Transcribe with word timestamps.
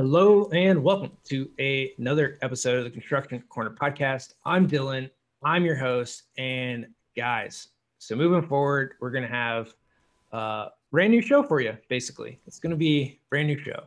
Hello 0.00 0.48
and 0.54 0.82
welcome 0.82 1.12
to 1.24 1.50
a, 1.58 1.92
another 1.98 2.38
episode 2.40 2.78
of 2.78 2.84
the 2.84 2.90
Construction 2.90 3.44
Corner 3.50 3.76
podcast. 3.78 4.32
I'm 4.46 4.66
Dillon. 4.66 5.10
I'm 5.44 5.62
your 5.62 5.76
host. 5.76 6.22
And 6.38 6.86
guys, 7.14 7.68
so 7.98 8.16
moving 8.16 8.48
forward, 8.48 8.94
we're 8.98 9.10
going 9.10 9.24
to 9.24 9.28
have 9.28 9.74
a 10.32 10.68
brand 10.90 11.12
new 11.12 11.20
show 11.20 11.42
for 11.42 11.60
you, 11.60 11.76
basically. 11.90 12.40
It's 12.46 12.58
going 12.58 12.70
to 12.70 12.78
be 12.78 13.20
brand 13.28 13.48
new 13.48 13.58
show 13.58 13.82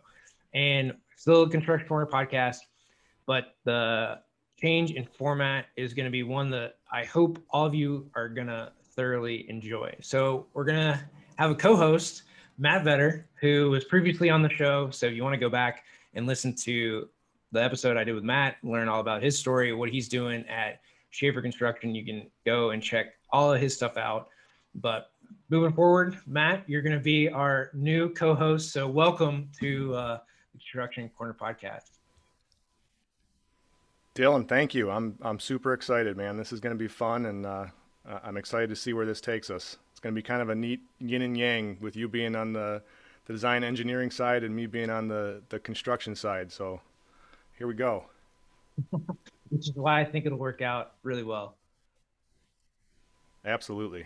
and 0.54 0.94
still 1.16 1.42
a 1.42 1.50
Construction 1.50 1.88
Corner 1.88 2.06
podcast, 2.06 2.58
but 3.26 3.56
the 3.64 4.20
change 4.62 4.92
in 4.92 5.08
format 5.18 5.66
is 5.78 5.96
going 5.96 6.06
to 6.06 6.12
be 6.12 6.22
one 6.22 6.52
that 6.52 6.76
I 6.92 7.06
hope 7.06 7.44
all 7.50 7.66
of 7.66 7.74
you 7.74 8.08
are 8.14 8.30
going 8.30 8.46
to 8.46 8.72
thoroughly 8.96 9.50
enjoy. 9.50 9.96
So 10.02 10.46
we're 10.54 10.66
going 10.66 10.94
to 10.94 11.04
have 11.38 11.50
a 11.50 11.56
co 11.56 11.76
host, 11.76 12.22
Matt 12.60 12.84
Vetter, 12.84 13.24
who 13.42 13.72
was 13.72 13.84
previously 13.86 14.30
on 14.30 14.44
the 14.44 14.50
show. 14.50 14.92
So 14.92 15.08
if 15.08 15.16
you 15.16 15.24
want 15.24 15.34
to 15.34 15.40
go 15.40 15.50
back, 15.50 15.86
and 16.14 16.28
listen 16.28 16.54
to 16.56 17.10
the 17.52 17.64
episode 17.64 17.98
I 17.98 18.04
did 18.04 18.16
with 18.16 18.24
Matt, 18.24 18.58
learn 18.64 18.90
all 18.90 19.00
about 19.00 19.22
his 19.22 19.38
story, 19.38 19.74
what 19.74 19.90
he's 19.90 20.08
doing 20.08 20.46
at 20.48 20.82
Schafer 21.12 21.42
Construction. 21.42 21.94
You 21.94 22.06
can 22.06 22.28
go 22.46 22.72
and 22.72 22.82
check 22.82 23.14
all 23.32 23.54
of 23.54 23.62
his 23.62 23.76
stuff 23.76 23.98
out. 23.98 24.30
But 24.76 25.12
moving 25.50 25.74
forward, 25.74 26.18
Matt, 26.26 26.68
you're 26.68 26.82
going 26.82 26.98
to 26.98 27.04
be 27.04 27.30
our 27.30 27.70
new 27.74 28.10
co-host. 28.14 28.72
So 28.72 28.88
welcome 28.88 29.50
to 29.60 29.94
uh, 29.94 30.20
the 30.54 30.58
Construction 30.58 31.10
Corner 31.16 31.36
podcast. 31.40 31.92
Dillon, 34.16 34.46
thank 34.46 34.76
you. 34.76 34.92
I'm 34.92 35.18
I'm 35.24 35.40
super 35.40 35.74
excited, 35.74 36.16
man. 36.16 36.38
This 36.38 36.54
is 36.54 36.60
going 36.60 36.76
to 36.76 36.80
be 36.80 36.88
fun, 36.88 37.26
and 37.26 37.46
uh, 37.48 37.66
I'm 38.24 38.38
excited 38.38 38.70
to 38.70 38.76
see 38.76 38.94
where 38.94 39.08
this 39.08 39.20
takes 39.20 39.50
us. 39.50 39.78
It's 39.92 40.00
going 40.00 40.14
to 40.14 40.16
be 40.16 40.22
kind 40.22 40.42
of 40.42 40.50
a 40.50 40.56
neat 40.56 40.82
yin 41.00 41.24
and 41.24 41.36
yang 41.36 41.78
with 41.82 41.96
you 41.96 42.08
being 42.08 42.36
on 42.36 42.54
the 42.54 42.84
the 43.26 43.34
design 43.34 43.64
engineering 43.64 44.12
side 44.12 44.44
and 44.44 44.56
me 44.56 44.66
being 44.66 44.90
on 44.90 45.08
the, 45.08 45.42
the 45.50 45.60
construction 45.60 46.16
side. 46.16 46.52
So 46.52 46.80
here 47.58 47.68
we 47.68 47.74
go. 47.74 48.06
Which 48.90 49.70
is 49.70 49.76
why 49.76 50.02
I 50.02 50.06
think 50.06 50.26
it'll 50.26 50.38
work 50.38 50.62
out 50.62 50.94
really 51.04 51.24
well. 51.24 51.56
Absolutely. 53.46 54.06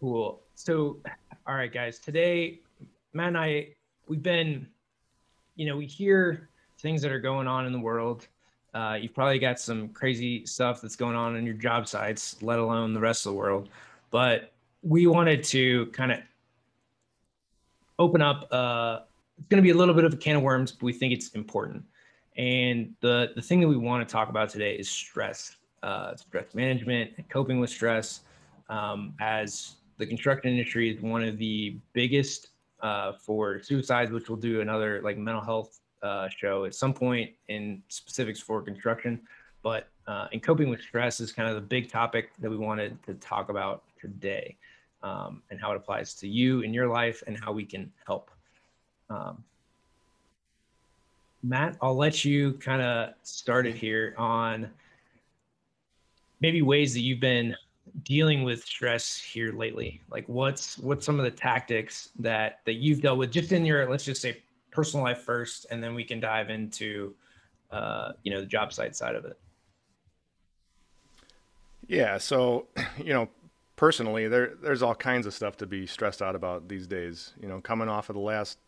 Cool. 0.00 0.40
So, 0.54 0.98
all 1.46 1.54
right, 1.54 1.72
guys, 1.72 1.98
today, 1.98 2.60
Matt 3.12 3.28
and 3.28 3.38
I, 3.38 3.68
we've 4.08 4.22
been, 4.22 4.66
you 5.56 5.66
know, 5.66 5.76
we 5.76 5.86
hear 5.86 6.48
things 6.78 7.02
that 7.02 7.10
are 7.10 7.20
going 7.20 7.48
on 7.48 7.66
in 7.66 7.72
the 7.72 7.78
world. 7.78 8.28
Uh, 8.74 8.98
you've 9.00 9.14
probably 9.14 9.38
got 9.38 9.58
some 9.58 9.88
crazy 9.88 10.44
stuff 10.44 10.82
that's 10.82 10.96
going 10.96 11.16
on 11.16 11.34
in 11.36 11.46
your 11.46 11.54
job 11.54 11.88
sites, 11.88 12.36
let 12.42 12.58
alone 12.58 12.92
the 12.92 13.00
rest 13.00 13.24
of 13.24 13.32
the 13.32 13.38
world. 13.38 13.70
But 14.10 14.52
we 14.82 15.06
wanted 15.06 15.42
to 15.44 15.86
kind 15.86 16.12
of 16.12 16.18
open 17.98 18.22
up. 18.22 18.48
Uh, 18.50 19.00
it's 19.38 19.48
going 19.48 19.62
to 19.62 19.62
be 19.62 19.70
a 19.70 19.74
little 19.74 19.94
bit 19.94 20.04
of 20.04 20.12
a 20.12 20.16
can 20.16 20.36
of 20.36 20.42
worms, 20.42 20.72
but 20.72 20.82
we 20.82 20.92
think 20.92 21.12
it's 21.12 21.30
important. 21.30 21.84
And 22.36 22.94
the 23.00 23.32
the 23.34 23.42
thing 23.42 23.60
that 23.60 23.68
we 23.68 23.76
want 23.76 24.06
to 24.06 24.12
talk 24.12 24.28
about 24.28 24.50
today 24.50 24.74
is 24.74 24.88
stress, 24.88 25.56
uh, 25.82 26.14
stress 26.16 26.54
management, 26.54 27.12
and 27.16 27.28
coping 27.28 27.60
with 27.60 27.70
stress. 27.70 28.20
Um, 28.68 29.14
as 29.20 29.76
the 29.98 30.06
construction 30.06 30.50
industry 30.50 30.90
is 30.90 31.00
one 31.00 31.22
of 31.22 31.38
the 31.38 31.78
biggest 31.92 32.48
uh, 32.80 33.12
for 33.12 33.62
suicides, 33.62 34.10
which 34.10 34.28
we'll 34.28 34.38
do 34.38 34.60
another 34.60 35.00
like 35.02 35.16
mental 35.16 35.42
health 35.42 35.80
uh, 36.02 36.28
show 36.28 36.64
at 36.64 36.74
some 36.74 36.92
point 36.92 37.30
in 37.48 37.82
specifics 37.88 38.40
for 38.40 38.60
construction. 38.60 39.20
But 39.62 39.88
uh, 40.06 40.28
in 40.32 40.40
coping 40.40 40.68
with 40.68 40.80
stress 40.82 41.20
is 41.20 41.32
kind 41.32 41.48
of 41.48 41.54
the 41.54 41.60
big 41.60 41.90
topic 41.90 42.30
that 42.40 42.50
we 42.50 42.56
wanted 42.56 43.02
to 43.04 43.14
talk 43.14 43.48
about 43.48 43.84
today 44.00 44.56
um, 45.02 45.42
and 45.50 45.60
how 45.60 45.72
it 45.72 45.76
applies 45.76 46.14
to 46.14 46.28
you 46.28 46.60
in 46.60 46.72
your 46.74 46.88
life 46.88 47.22
and 47.26 47.38
how 47.38 47.52
we 47.52 47.64
can 47.64 47.92
help. 48.06 48.30
Um, 49.10 49.44
Matt, 51.42 51.76
I'll 51.80 51.96
let 51.96 52.24
you 52.24 52.54
kind 52.54 52.82
of 52.82 53.14
start 53.22 53.66
it 53.66 53.74
here 53.74 54.14
on 54.18 54.68
maybe 56.40 56.62
ways 56.62 56.92
that 56.94 57.00
you've 57.00 57.20
been 57.20 57.54
dealing 58.02 58.42
with 58.42 58.64
stress 58.64 59.16
here 59.16 59.52
lately. 59.52 60.00
Like 60.10 60.28
what's 60.28 60.78
what's 60.78 61.06
some 61.06 61.18
of 61.18 61.24
the 61.24 61.30
tactics 61.30 62.10
that 62.18 62.60
that 62.64 62.74
you've 62.74 63.00
dealt 63.00 63.18
with 63.18 63.30
just 63.30 63.52
in 63.52 63.64
your 63.64 63.88
let's 63.88 64.04
just 64.04 64.20
say 64.20 64.42
personal 64.70 65.04
life 65.04 65.22
first, 65.22 65.66
and 65.70 65.82
then 65.82 65.94
we 65.94 66.04
can 66.04 66.20
dive 66.20 66.50
into 66.50 67.14
uh, 67.70 68.12
you 68.22 68.32
know 68.32 68.40
the 68.40 68.46
job 68.46 68.72
site 68.72 68.96
side 68.96 69.14
of 69.14 69.24
it. 69.24 69.38
Yeah, 71.86 72.18
so 72.18 72.66
you 72.98 73.12
know, 73.12 73.28
personally, 73.76 74.28
there 74.28 74.52
there's 74.60 74.82
all 74.82 74.94
kinds 74.94 75.26
of 75.26 75.34
stuff 75.34 75.56
to 75.58 75.66
be 75.66 75.86
stressed 75.86 76.22
out 76.22 76.34
about 76.34 76.68
these 76.68 76.86
days. 76.86 77.34
You 77.40 77.48
know, 77.48 77.60
coming 77.60 77.88
off 77.88 78.08
of 78.08 78.14
the 78.14 78.20
last 78.20 78.58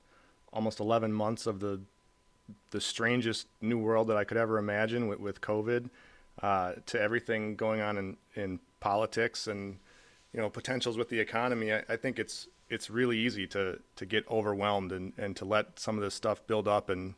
almost 0.53 0.81
11 0.81 1.13
months 1.13 1.47
of 1.47 1.61
the 1.61 1.81
the 2.71 2.81
strangest 2.81 3.47
new 3.61 3.79
world 3.79 4.09
that 4.09 4.17
I 4.17 4.25
could 4.25 4.39
ever 4.39 4.59
imagine 4.59 5.07
with, 5.07 5.21
with 5.21 5.41
COVID, 5.41 5.91
uh, 6.43 6.73
to 6.87 7.01
everything 7.01 7.57
going 7.57 7.81
on 7.81 7.99
in, 7.99 8.17
in 8.35 8.61
politics 8.81 9.47
and 9.47 9.79
you 10.33 10.41
know 10.41 10.49
potentials 10.49 10.97
with 10.97 11.09
the 11.09 11.19
economy. 11.21 11.73
I, 11.73 11.83
I 11.89 11.97
think 11.97 12.19
it's 12.19 12.49
it's 12.71 12.91
really 12.91 13.19
easy 13.19 13.47
to 13.49 13.81
to 13.97 14.07
get 14.07 14.29
overwhelmed 14.31 14.93
and, 14.93 15.13
and 15.19 15.37
to 15.37 15.45
let 15.45 15.79
some 15.79 15.97
of 15.97 16.03
this 16.03 16.15
stuff 16.15 16.47
build 16.47 16.69
up 16.69 16.89
and 16.89 17.15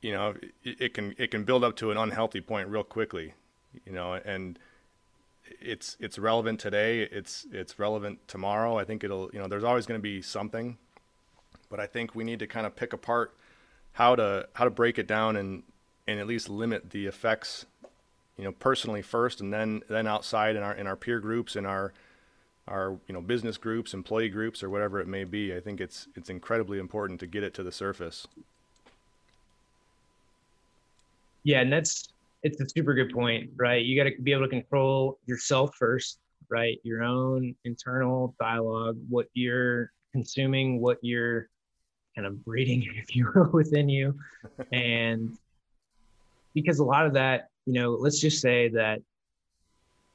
you 0.00 0.12
know 0.12 0.34
it, 0.64 0.80
it 0.80 0.94
can 0.94 1.14
it 1.18 1.30
can 1.30 1.44
build 1.44 1.64
up 1.64 1.76
to 1.76 1.90
an 1.90 1.96
unhealthy 1.96 2.40
point 2.40 2.68
real 2.68 2.84
quickly. 2.84 3.34
You 3.86 3.92
know 3.92 4.14
and 4.14 4.58
it's 5.60 5.96
it's 6.00 6.18
relevant 6.18 6.60
today. 6.60 7.02
It's 7.02 7.46
it's 7.52 7.78
relevant 7.78 8.26
tomorrow. 8.28 8.78
I 8.78 8.84
think 8.84 9.04
it'll 9.04 9.30
you 9.32 9.38
know 9.38 9.48
there's 9.48 9.64
always 9.64 9.86
going 9.86 9.98
to 9.98 10.02
be 10.02 10.22
something, 10.22 10.78
but 11.70 11.80
I 11.80 11.86
think 11.86 12.14
we 12.14 12.24
need 12.24 12.38
to 12.40 12.46
kind 12.46 12.66
of 12.66 12.76
pick 12.76 12.92
apart 12.92 13.34
how 13.92 14.14
to 14.16 14.48
how 14.54 14.64
to 14.64 14.70
break 14.70 14.98
it 14.98 15.06
down 15.06 15.36
and 15.36 15.62
and 16.06 16.18
at 16.18 16.26
least 16.26 16.48
limit 16.48 16.90
the 16.90 17.06
effects, 17.06 17.66
you 18.36 18.44
know, 18.44 18.52
personally 18.52 19.02
first, 19.02 19.40
and 19.40 19.52
then 19.52 19.82
then 19.88 20.06
outside 20.06 20.56
in 20.56 20.62
our 20.62 20.74
in 20.74 20.86
our 20.86 20.96
peer 20.96 21.20
groups 21.20 21.56
in 21.56 21.66
our 21.66 21.92
our 22.68 22.98
you 23.06 23.14
know 23.14 23.20
business 23.20 23.56
groups, 23.56 23.94
employee 23.94 24.28
groups, 24.28 24.62
or 24.62 24.70
whatever 24.70 25.00
it 25.00 25.06
may 25.06 25.24
be. 25.24 25.54
I 25.54 25.60
think 25.60 25.80
it's 25.80 26.08
it's 26.14 26.30
incredibly 26.30 26.78
important 26.78 27.20
to 27.20 27.26
get 27.26 27.42
it 27.42 27.54
to 27.54 27.62
the 27.62 27.72
surface. 27.72 28.26
Yeah, 31.44 31.60
and 31.60 31.72
that's 31.72 32.08
it's 32.42 32.60
a 32.60 32.68
super 32.68 32.94
good 32.94 33.12
point, 33.12 33.50
right? 33.56 33.84
You 33.84 33.96
got 33.96 34.10
to 34.10 34.22
be 34.22 34.32
able 34.32 34.44
to 34.44 34.48
control 34.48 35.18
yourself 35.26 35.76
first, 35.76 36.18
right? 36.48 36.78
Your 36.82 37.02
own 37.02 37.54
internal 37.64 38.34
dialogue, 38.40 38.98
what 39.08 39.26
you're 39.34 39.92
consuming, 40.12 40.80
what 40.80 40.98
you're 41.02 41.48
kind 42.14 42.26
of 42.26 42.44
breeding, 42.44 42.82
if 42.96 43.14
you 43.14 43.30
will, 43.34 43.50
within 43.52 43.88
you. 43.88 44.18
and 44.72 45.36
because 46.54 46.80
a 46.80 46.84
lot 46.84 47.06
of 47.06 47.14
that, 47.14 47.48
you 47.66 47.74
know, 47.74 47.92
let's 47.92 48.20
just 48.20 48.40
say 48.40 48.68
that 48.68 49.00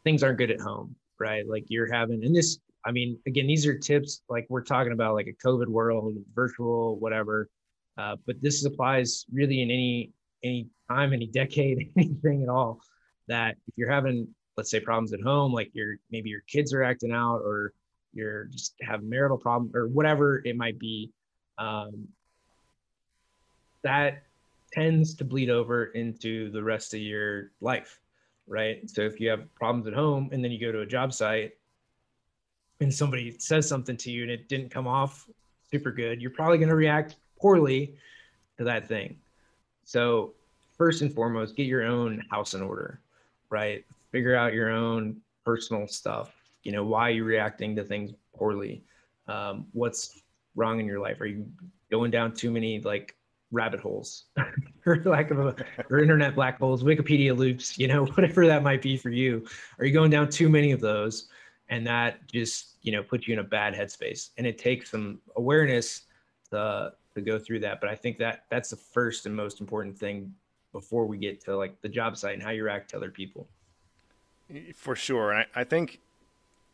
things 0.03 0.21
aren't 0.21 0.38
good 0.38 0.51
at 0.51 0.59
home, 0.59 0.95
right? 1.19 1.47
Like 1.47 1.65
you're 1.69 1.91
having, 1.91 2.23
and 2.23 2.35
this, 2.35 2.59
I 2.85 2.91
mean, 2.91 3.17
again, 3.25 3.47
these 3.47 3.65
are 3.65 3.77
tips 3.77 4.21
like 4.29 4.45
we're 4.49 4.63
talking 4.63 4.91
about 4.91 5.15
like 5.15 5.27
a 5.27 5.47
COVID 5.47 5.67
world, 5.67 6.15
virtual, 6.35 6.97
whatever. 6.99 7.49
Uh, 7.97 8.15
but 8.25 8.35
this 8.41 8.63
applies 8.65 9.25
really 9.31 9.61
in 9.61 9.71
any 9.71 10.11
any 10.44 10.67
time, 10.90 11.14
any 11.14 11.28
decade, 11.28 11.92
anything 11.98 12.44
at 12.44 12.50
all, 12.50 12.80
that 13.28 13.58
if 13.68 13.74
you're 13.78 13.92
having, 13.92 14.28
let's 14.56 14.72
say, 14.72 14.80
problems 14.80 15.14
at 15.14 15.22
home, 15.22 15.53
like 15.53 15.70
your 15.74 15.96
maybe 16.12 16.30
your 16.30 16.42
kids 16.48 16.74
are 16.74 16.84
acting 16.84 17.12
out 17.12 17.40
or 17.40 17.74
you're 18.14 18.46
just 18.46 18.75
have 18.81 19.03
marital 19.03 19.38
problem 19.38 19.72
or 19.75 19.88
whatever 19.88 20.42
it 20.46 20.56
might 20.56 20.80
be, 20.80 21.12
um, 21.58 22.08
that 23.84 24.24
tends 24.72 25.16
to 25.16 25.24
bleed 25.24 25.50
over 25.50 25.86
into 25.86 26.52
the 26.52 26.62
rest 26.62 26.94
of 26.94 27.00
your 27.00 27.52
life, 27.62 28.00
right? 28.48 28.90
So 28.90 29.02
if 29.02 29.19
you 29.19 29.30
have 29.30 29.54
problems 29.56 29.88
at 29.88 29.94
home 29.94 30.30
and 30.31 30.44
then 30.44 30.52
you 30.52 30.59
go 30.59 30.72
to 30.72 30.81
a 30.81 30.86
job 30.86 31.14
site 31.14 31.54
and 32.81 32.94
somebody 32.94 33.36
says 33.40 33.68
something 33.68 33.98
to 33.98 34.12
you 34.12 34.24
and 34.24 34.31
it 34.31 34.50
didn't 34.50 34.69
come 34.69 34.88
off 34.88 35.28
super 35.72 35.92
good, 35.92 36.22
you're 36.22 36.31
probably 36.31 36.58
going 36.58 36.69
to 36.69 36.75
react 36.75 37.16
poorly 37.40 37.96
to 38.58 38.64
that 38.66 38.88
thing. 38.88 39.18
So 39.83 40.33
first 40.77 41.01
and 41.01 41.13
foremost, 41.13 41.56
get 41.56 41.65
your 41.65 41.83
own 41.83 42.24
house 42.29 42.53
in 42.53 42.62
order, 42.62 43.01
right? 43.50 43.85
Figure 44.12 44.35
out 44.35 44.53
your 44.53 44.69
own 44.69 45.18
personal 45.44 45.88
stuff. 45.88 46.33
You 46.63 46.71
know, 46.71 46.83
why 46.83 47.09
are 47.09 47.12
you're 47.12 47.25
reacting 47.25 47.75
to 47.75 47.83
things 47.83 48.12
poorly. 48.38 48.83
Um, 49.27 49.68
what's 49.74 50.21
wrong 50.56 50.79
in 50.79 50.85
your 50.85 51.00
life? 51.00 51.19
Are 51.21 51.25
you 51.25 51.45
going 51.91 52.12
down 52.12 52.33
too 52.33 52.51
many 52.51 52.79
like 52.81 53.15
rabbit 53.51 53.79
holes, 53.79 54.25
for 54.83 55.01
lack 55.03 55.31
of 55.31 55.39
a, 55.39 55.56
or 55.89 56.00
internet 56.00 56.35
black 56.35 56.59
holes, 56.59 56.83
Wikipedia 56.83 57.35
loops, 57.35 57.77
you 57.77 57.88
know, 57.88 58.06
whatever 58.15 58.45
that 58.45 58.63
might 58.63 58.81
be 58.81 58.97
for 58.97 59.09
you? 59.09 59.45
Are 59.80 59.85
you 59.85 59.94
going 59.94 60.12
down 60.12 60.30
too 60.30 60.50
many 60.50 60.71
of 60.71 60.80
those? 60.80 61.27
And 61.69 61.85
that 61.85 62.25
just, 62.31 62.75
you 62.81 62.94
know, 62.94 63.03
puts 63.03 63.27
you 63.27 63.33
in 63.33 63.39
a 63.39 63.44
bad 63.44 63.73
headspace. 63.73 64.30
And 64.38 64.47
it 64.47 64.57
takes 64.57 64.91
some 64.91 65.19
awareness 65.35 66.03
to 66.51 66.94
to 67.13 67.21
go 67.21 67.39
through 67.39 67.59
that. 67.59 67.81
But 67.81 67.89
I 67.89 67.95
think 67.95 68.18
that 68.19 68.45
that's 68.50 68.69
the 68.69 68.75
first 68.75 69.25
and 69.25 69.35
most 69.35 69.59
important 69.59 69.97
thing 69.97 70.33
before 70.72 71.06
we 71.06 71.18
get 71.18 71.42
to 71.42 71.56
like 71.56 71.81
the 71.81 71.90
job 71.90 72.18
site 72.18 72.34
and 72.34 72.44
how 72.44 72.52
you 72.52 72.64
react 72.64 72.90
to 72.92 72.98
other 72.98 73.12
people. 73.12 73.48
For 74.75 74.96
sure. 74.96 75.34
I, 75.34 75.46
I 75.56 75.64
think 75.64 76.00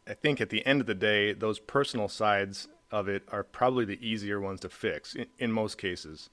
I 0.08 0.14
think 0.14 0.42
at 0.42 0.50
the 0.50 0.66
end 0.66 0.82
of 0.82 0.88
the 0.88 0.94
day, 0.96 1.34
those 1.34 1.60
personal 1.60 2.08
sides 2.08 2.68
of 2.92 3.08
it 3.08 3.24
are 3.32 3.44
probably 3.44 3.86
the 3.86 4.06
easier 4.06 4.40
ones 4.40 4.60
to 4.62 4.70
fix 4.70 5.16
in, 5.16 5.26
in 5.40 5.52
most 5.52 5.78
cases. 5.78 6.30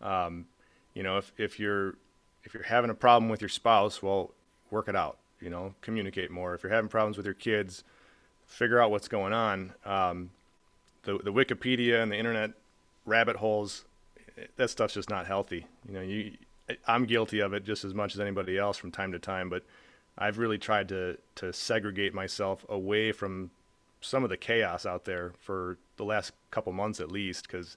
Um, 0.00 0.46
you 0.94 1.02
know, 1.02 1.18
if, 1.18 1.32
if 1.38 1.58
you're 1.58 1.94
if 2.44 2.54
you're 2.54 2.64
having 2.64 2.90
a 2.90 2.94
problem 2.94 3.30
with 3.30 3.40
your 3.40 3.48
spouse, 3.48 4.02
well, 4.02 4.32
work 4.70 4.88
it 4.88 4.96
out. 4.96 5.18
You 5.40 5.50
know, 5.50 5.74
communicate 5.80 6.30
more. 6.30 6.54
If 6.54 6.62
you're 6.62 6.72
having 6.72 6.88
problems 6.88 7.16
with 7.16 7.26
your 7.26 7.34
kids, 7.34 7.84
figure 8.46 8.80
out 8.80 8.90
what's 8.90 9.08
going 9.08 9.32
on. 9.32 9.72
Um, 9.84 10.30
the 11.04 11.18
the 11.18 11.32
Wikipedia 11.32 12.02
and 12.02 12.12
the 12.12 12.16
internet 12.16 12.50
rabbit 13.06 13.36
holes, 13.36 13.84
that 14.56 14.70
stuff's 14.70 14.94
just 14.94 15.10
not 15.10 15.26
healthy. 15.26 15.66
You 15.86 15.94
know, 15.94 16.00
you 16.00 16.32
I'm 16.86 17.06
guilty 17.06 17.40
of 17.40 17.52
it 17.52 17.64
just 17.64 17.84
as 17.84 17.94
much 17.94 18.14
as 18.14 18.20
anybody 18.20 18.58
else 18.58 18.76
from 18.76 18.90
time 18.90 19.12
to 19.12 19.18
time, 19.18 19.48
but 19.48 19.64
I've 20.18 20.38
really 20.38 20.58
tried 20.58 20.88
to 20.90 21.18
to 21.36 21.52
segregate 21.52 22.14
myself 22.14 22.64
away 22.68 23.12
from 23.12 23.50
some 24.00 24.24
of 24.24 24.30
the 24.30 24.36
chaos 24.36 24.84
out 24.84 25.04
there 25.04 25.32
for 25.38 25.78
the 25.96 26.04
last 26.04 26.32
couple 26.50 26.72
months 26.72 27.00
at 27.00 27.10
least, 27.10 27.46
because 27.46 27.76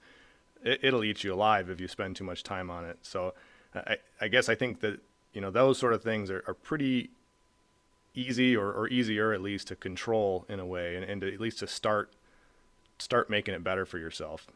it, 0.63 0.93
will 0.93 1.03
eat 1.03 1.23
you 1.23 1.33
alive 1.33 1.69
if 1.69 1.79
you 1.79 1.87
spend 1.87 2.15
too 2.15 2.23
much 2.23 2.43
time 2.43 2.69
on 2.69 2.83
it. 2.83 2.97
So 3.03 3.33
I, 3.75 3.97
I 4.19 4.27
guess 4.27 4.49
I 4.49 4.55
think 4.55 4.79
that 4.81 4.99
you 5.33 5.41
know 5.41 5.51
those 5.51 5.77
sort 5.77 5.93
of 5.93 6.01
things 6.01 6.31
are, 6.31 6.43
are 6.47 6.53
pretty 6.53 7.11
easy 8.15 8.55
or, 8.55 8.71
or 8.71 8.87
easier 8.87 9.33
at 9.33 9.41
least 9.41 9.67
to 9.67 9.75
control 9.75 10.45
in 10.47 10.59
a 10.59 10.65
way 10.65 10.95
and, 10.95 11.03
and 11.03 11.21
to, 11.21 11.33
at 11.33 11.39
least 11.39 11.59
to 11.59 11.67
start 11.67 12.13
start 12.97 13.29
making 13.29 13.53
it 13.53 13.63
better 13.63 13.85
for 13.85 13.97
yourself 13.97 14.47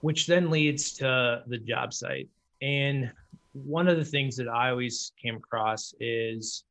which 0.00 0.26
then 0.26 0.50
leads 0.50 0.92
to 0.92 1.42
the 1.46 1.58
job 1.58 1.92
site. 1.92 2.28
And 2.62 3.10
one 3.52 3.88
of 3.88 3.96
the 3.96 4.04
things 4.04 4.36
that 4.36 4.48
i 4.48 4.70
always 4.70 5.10
came 5.20 5.34
across 5.34 5.92
is 5.98 6.62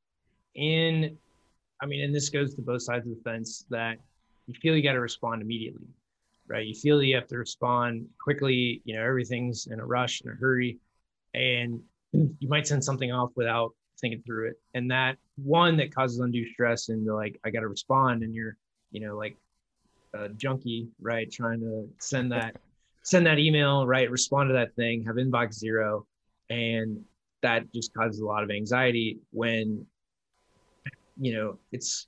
in 0.56 1.18
i 1.82 1.86
mean 1.86 2.06
and 2.06 2.16
this 2.16 2.30
goes 2.30 2.56
to 2.56 2.62
both 2.62 2.82
sides 2.82 3.06
of 3.06 3.14
the 3.14 3.22
fence 3.22 3.66
that 3.70 3.98
you 4.48 4.54
feel 4.62 4.76
you 4.76 4.82
got 4.82 4.94
to 4.94 5.02
respond 5.02 5.42
immediately 5.42 5.88
right? 6.50 6.66
You 6.66 6.74
feel 6.74 7.02
you 7.02 7.16
have 7.16 7.28
to 7.28 7.38
respond 7.38 8.08
quickly 8.22 8.82
you 8.84 8.96
know 8.96 9.04
everything's 9.06 9.68
in 9.68 9.80
a 9.80 9.86
rush 9.86 10.22
in 10.22 10.32
a 10.32 10.34
hurry 10.34 10.78
and 11.34 11.80
you 12.12 12.50
might 12.50 12.68
send 12.68 12.84
something 12.84 13.12
off 13.12 13.30
without 13.36 13.74
thinking 14.02 14.24
through 14.26 14.50
it. 14.50 14.56
And 14.74 14.90
that 14.90 15.18
one 15.36 15.78
that 15.78 15.94
causes 15.94 16.20
undue 16.20 16.50
stress 16.52 16.90
and 16.90 17.06
like 17.06 17.40
i 17.46 17.50
got 17.50 17.62
to 17.62 17.68
respond 17.68 18.24
and 18.24 18.34
you're 18.34 18.58
you 18.92 19.06
know 19.06 19.16
like 19.16 19.38
a 20.16 20.30
junkie 20.30 20.88
right 21.00 21.32
trying 21.32 21.60
to 21.60 21.88
send 22.00 22.32
that 22.32 22.56
send 23.10 23.26
that 23.26 23.40
email 23.40 23.88
right? 23.88 24.10
Respond 24.10 24.50
to 24.50 24.54
that 24.54 24.76
thing 24.76 25.04
have 25.06 25.16
inbox 25.16 25.54
zero. 25.54 26.06
And 26.50 27.04
that 27.42 27.72
just 27.74 27.94
causes 27.94 28.20
a 28.20 28.26
lot 28.26 28.44
of 28.44 28.52
anxiety 28.52 29.20
when 29.32 29.86
you 31.18 31.34
know 31.34 31.58
it's 31.72 32.08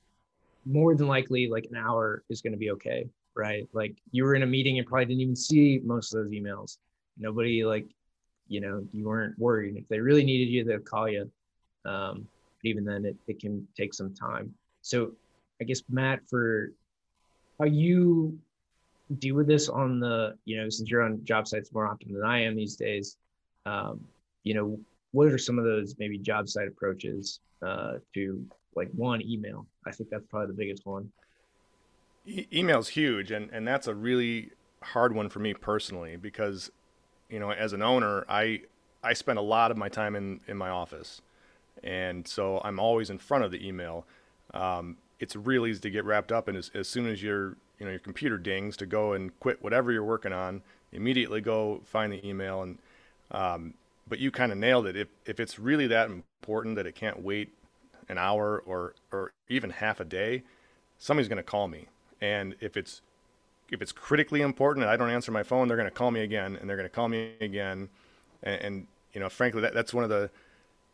more 0.65 0.95
than 0.95 1.07
likely 1.07 1.47
like 1.47 1.65
an 1.71 1.77
hour 1.77 2.23
is 2.29 2.41
going 2.41 2.53
to 2.53 2.59
be 2.59 2.71
okay 2.71 3.09
right? 3.35 3.67
Like 3.73 3.95
you 4.11 4.23
were 4.23 4.35
in 4.35 4.43
a 4.43 4.47
meeting 4.47 4.77
and 4.77 4.87
probably 4.87 5.05
didn't 5.05 5.21
even 5.21 5.35
see 5.35 5.79
most 5.83 6.13
of 6.13 6.23
those 6.23 6.31
emails. 6.31 6.77
Nobody 7.17 7.63
like 7.63 7.87
you 8.47 8.61
know 8.61 8.83
you 8.91 9.05
weren't 9.05 9.37
worried. 9.39 9.77
If 9.77 9.87
they 9.87 9.99
really 9.99 10.23
needed 10.23 10.51
you 10.51 10.63
they'd 10.63 10.85
call 10.85 11.09
you. 11.09 11.31
Um, 11.85 12.27
but 12.61 12.69
even 12.69 12.85
then, 12.85 13.05
it, 13.05 13.15
it 13.27 13.39
can 13.39 13.67
take 13.75 13.93
some 13.93 14.13
time. 14.13 14.53
So, 14.81 15.13
I 15.59 15.63
guess 15.63 15.81
Matt, 15.89 16.19
for 16.29 16.71
how 17.59 17.65
you 17.65 18.37
deal 19.19 19.35
with 19.35 19.47
this 19.47 19.69
on 19.69 19.99
the, 19.99 20.35
you 20.45 20.57
know, 20.57 20.69
since 20.69 20.89
you're 20.89 21.01
on 21.01 21.23
job 21.23 21.47
sites 21.47 21.71
more 21.73 21.87
often 21.87 22.13
than 22.13 22.23
I 22.23 22.43
am 22.43 22.55
these 22.55 22.75
days, 22.75 23.17
um, 23.65 24.01
you 24.43 24.53
know, 24.53 24.79
what 25.11 25.27
are 25.27 25.37
some 25.37 25.59
of 25.59 25.65
those 25.65 25.95
maybe 25.99 26.17
job 26.17 26.49
site 26.49 26.67
approaches 26.67 27.39
uh, 27.65 27.93
to 28.13 28.45
like 28.75 28.89
one 28.95 29.21
email? 29.21 29.67
I 29.85 29.91
think 29.91 30.09
that's 30.09 30.25
probably 30.29 30.47
the 30.47 30.53
biggest 30.53 30.85
one. 30.85 31.11
E- 32.25 32.47
email's 32.53 32.89
huge, 32.89 33.31
and 33.31 33.49
and 33.51 33.67
that's 33.67 33.87
a 33.87 33.95
really 33.95 34.51
hard 34.81 35.13
one 35.13 35.29
for 35.29 35.39
me 35.39 35.53
personally 35.53 36.15
because, 36.15 36.71
you 37.29 37.39
know, 37.39 37.51
as 37.51 37.73
an 37.73 37.81
owner, 37.81 38.25
I 38.29 38.61
I 39.03 39.13
spend 39.13 39.37
a 39.37 39.43
lot 39.43 39.71
of 39.71 39.77
my 39.77 39.89
time 39.89 40.15
in 40.15 40.39
in 40.47 40.57
my 40.57 40.69
office 40.69 41.21
and 41.83 42.27
so 42.27 42.61
I'm 42.63 42.79
always 42.79 43.09
in 43.09 43.17
front 43.17 43.43
of 43.43 43.51
the 43.51 43.65
email. 43.65 44.05
Um, 44.53 44.97
it's 45.19 45.35
real 45.35 45.65
easy 45.65 45.79
to 45.81 45.89
get 45.89 46.05
wrapped 46.05 46.31
up 46.31 46.47
and 46.47 46.57
as, 46.57 46.71
as 46.73 46.87
soon 46.87 47.07
as 47.07 47.21
your 47.21 47.57
you 47.81 47.85
know 47.85 47.91
your 47.91 47.99
computer 47.99 48.37
dings 48.37 48.77
to 48.77 48.85
go 48.85 49.13
and 49.13 49.37
quit 49.39 49.63
whatever 49.63 49.91
you're 49.91 50.03
working 50.03 50.31
on. 50.31 50.61
Immediately 50.91 51.41
go 51.41 51.81
find 51.83 52.13
the 52.13 52.23
email 52.25 52.61
and 52.61 52.77
um, 53.31 53.73
but 54.07 54.19
you 54.19 54.29
kind 54.29 54.51
of 54.51 54.59
nailed 54.59 54.85
it. 54.85 54.95
If 54.95 55.07
if 55.25 55.39
it's 55.39 55.57
really 55.57 55.87
that 55.87 56.11
important 56.11 56.75
that 56.75 56.85
it 56.85 56.93
can't 56.93 57.23
wait 57.23 57.49
an 58.07 58.19
hour 58.19 58.61
or 58.67 58.93
or 59.11 59.31
even 59.49 59.71
half 59.71 59.99
a 59.99 60.05
day, 60.05 60.43
somebody's 60.99 61.27
going 61.27 61.37
to 61.37 61.43
call 61.43 61.67
me. 61.67 61.87
And 62.21 62.55
if 62.59 62.77
it's 62.77 63.01
if 63.71 63.81
it's 63.81 63.91
critically 63.91 64.41
important 64.41 64.83
and 64.83 64.91
I 64.91 64.95
don't 64.95 65.09
answer 65.09 65.31
my 65.31 65.41
phone, 65.41 65.67
they're 65.67 65.77
going 65.77 65.89
to 65.89 65.95
call 65.95 66.11
me 66.11 66.21
again 66.21 66.57
and 66.61 66.69
they're 66.69 66.77
going 66.77 66.87
to 66.87 66.93
call 66.93 67.09
me 67.09 67.31
again. 67.41 67.89
And, 68.43 68.61
and 68.61 68.87
you 69.13 69.19
know, 69.21 69.29
frankly, 69.29 69.61
that, 69.61 69.73
that's 69.73 69.91
one 69.91 70.03
of 70.03 70.11
the 70.11 70.29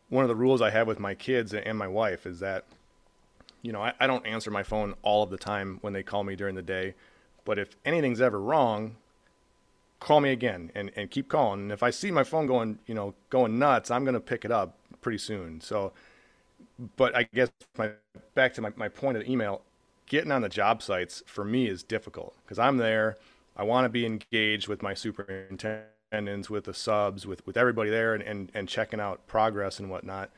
one 0.08 0.24
of 0.24 0.28
the 0.28 0.36
rules 0.36 0.62
I 0.62 0.70
have 0.70 0.86
with 0.86 0.98
my 0.98 1.14
kids 1.14 1.52
and 1.52 1.76
my 1.76 1.88
wife 1.88 2.24
is 2.24 2.40
that, 2.40 2.64
you 3.62 3.72
know, 3.72 3.82
I, 3.82 3.92
I 4.00 4.06
don't 4.06 4.26
answer 4.26 4.50
my 4.50 4.62
phone 4.62 4.94
all 5.02 5.22
of 5.22 5.30
the 5.30 5.38
time 5.38 5.78
when 5.80 5.92
they 5.92 6.02
call 6.02 6.24
me 6.24 6.36
during 6.36 6.54
the 6.54 6.62
day. 6.62 6.94
But 7.44 7.58
if 7.58 7.76
anything's 7.84 8.20
ever 8.20 8.40
wrong, 8.40 8.96
call 10.00 10.20
me 10.20 10.30
again 10.30 10.70
and, 10.74 10.90
and 10.96 11.10
keep 11.10 11.28
calling. 11.28 11.62
And 11.62 11.72
if 11.72 11.82
I 11.82 11.90
see 11.90 12.10
my 12.10 12.24
phone 12.24 12.46
going, 12.46 12.78
you 12.86 12.94
know, 12.94 13.14
going 13.30 13.58
nuts, 13.58 13.90
I'm 13.90 14.04
going 14.04 14.14
to 14.14 14.20
pick 14.20 14.44
it 14.44 14.50
up 14.50 14.76
pretty 15.00 15.18
soon. 15.18 15.60
So, 15.60 15.92
but 16.96 17.16
I 17.16 17.24
guess 17.34 17.50
my, 17.76 17.90
back 18.34 18.54
to 18.54 18.62
my, 18.62 18.72
my 18.76 18.88
point 18.88 19.16
of 19.16 19.26
email, 19.26 19.62
getting 20.06 20.30
on 20.30 20.42
the 20.42 20.48
job 20.48 20.82
sites 20.82 21.22
for 21.26 21.44
me 21.44 21.68
is 21.68 21.82
difficult 21.82 22.36
because 22.44 22.58
I'm 22.58 22.76
there. 22.76 23.16
I 23.56 23.64
want 23.64 23.84
to 23.86 23.88
be 23.88 24.06
engaged 24.06 24.68
with 24.68 24.82
my 24.82 24.94
superintendents, 24.94 26.48
with 26.48 26.64
the 26.64 26.74
subs, 26.74 27.26
with, 27.26 27.44
with 27.46 27.56
everybody 27.56 27.90
there 27.90 28.14
and, 28.14 28.22
and, 28.22 28.50
and 28.54 28.68
checking 28.68 29.00
out 29.00 29.26
progress 29.26 29.80
and 29.80 29.90
whatnot. 29.90 30.30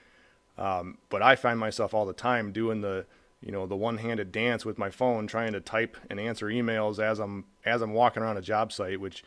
Um, 0.60 0.98
but 1.08 1.22
I 1.22 1.36
find 1.36 1.58
myself 1.58 1.94
all 1.94 2.04
the 2.04 2.12
time 2.12 2.52
doing 2.52 2.82
the, 2.82 3.06
you 3.40 3.50
know, 3.50 3.66
the 3.66 3.74
one-handed 3.76 4.30
dance 4.30 4.66
with 4.66 4.76
my 4.78 4.90
phone, 4.90 5.26
trying 5.26 5.54
to 5.54 5.60
type 5.60 5.96
and 6.10 6.20
answer 6.20 6.46
emails 6.46 7.02
as 7.02 7.18
I'm, 7.18 7.46
as 7.64 7.80
I'm 7.80 7.94
walking 7.94 8.22
around 8.22 8.36
a 8.36 8.42
job 8.42 8.70
site, 8.70 9.00
which 9.00 9.24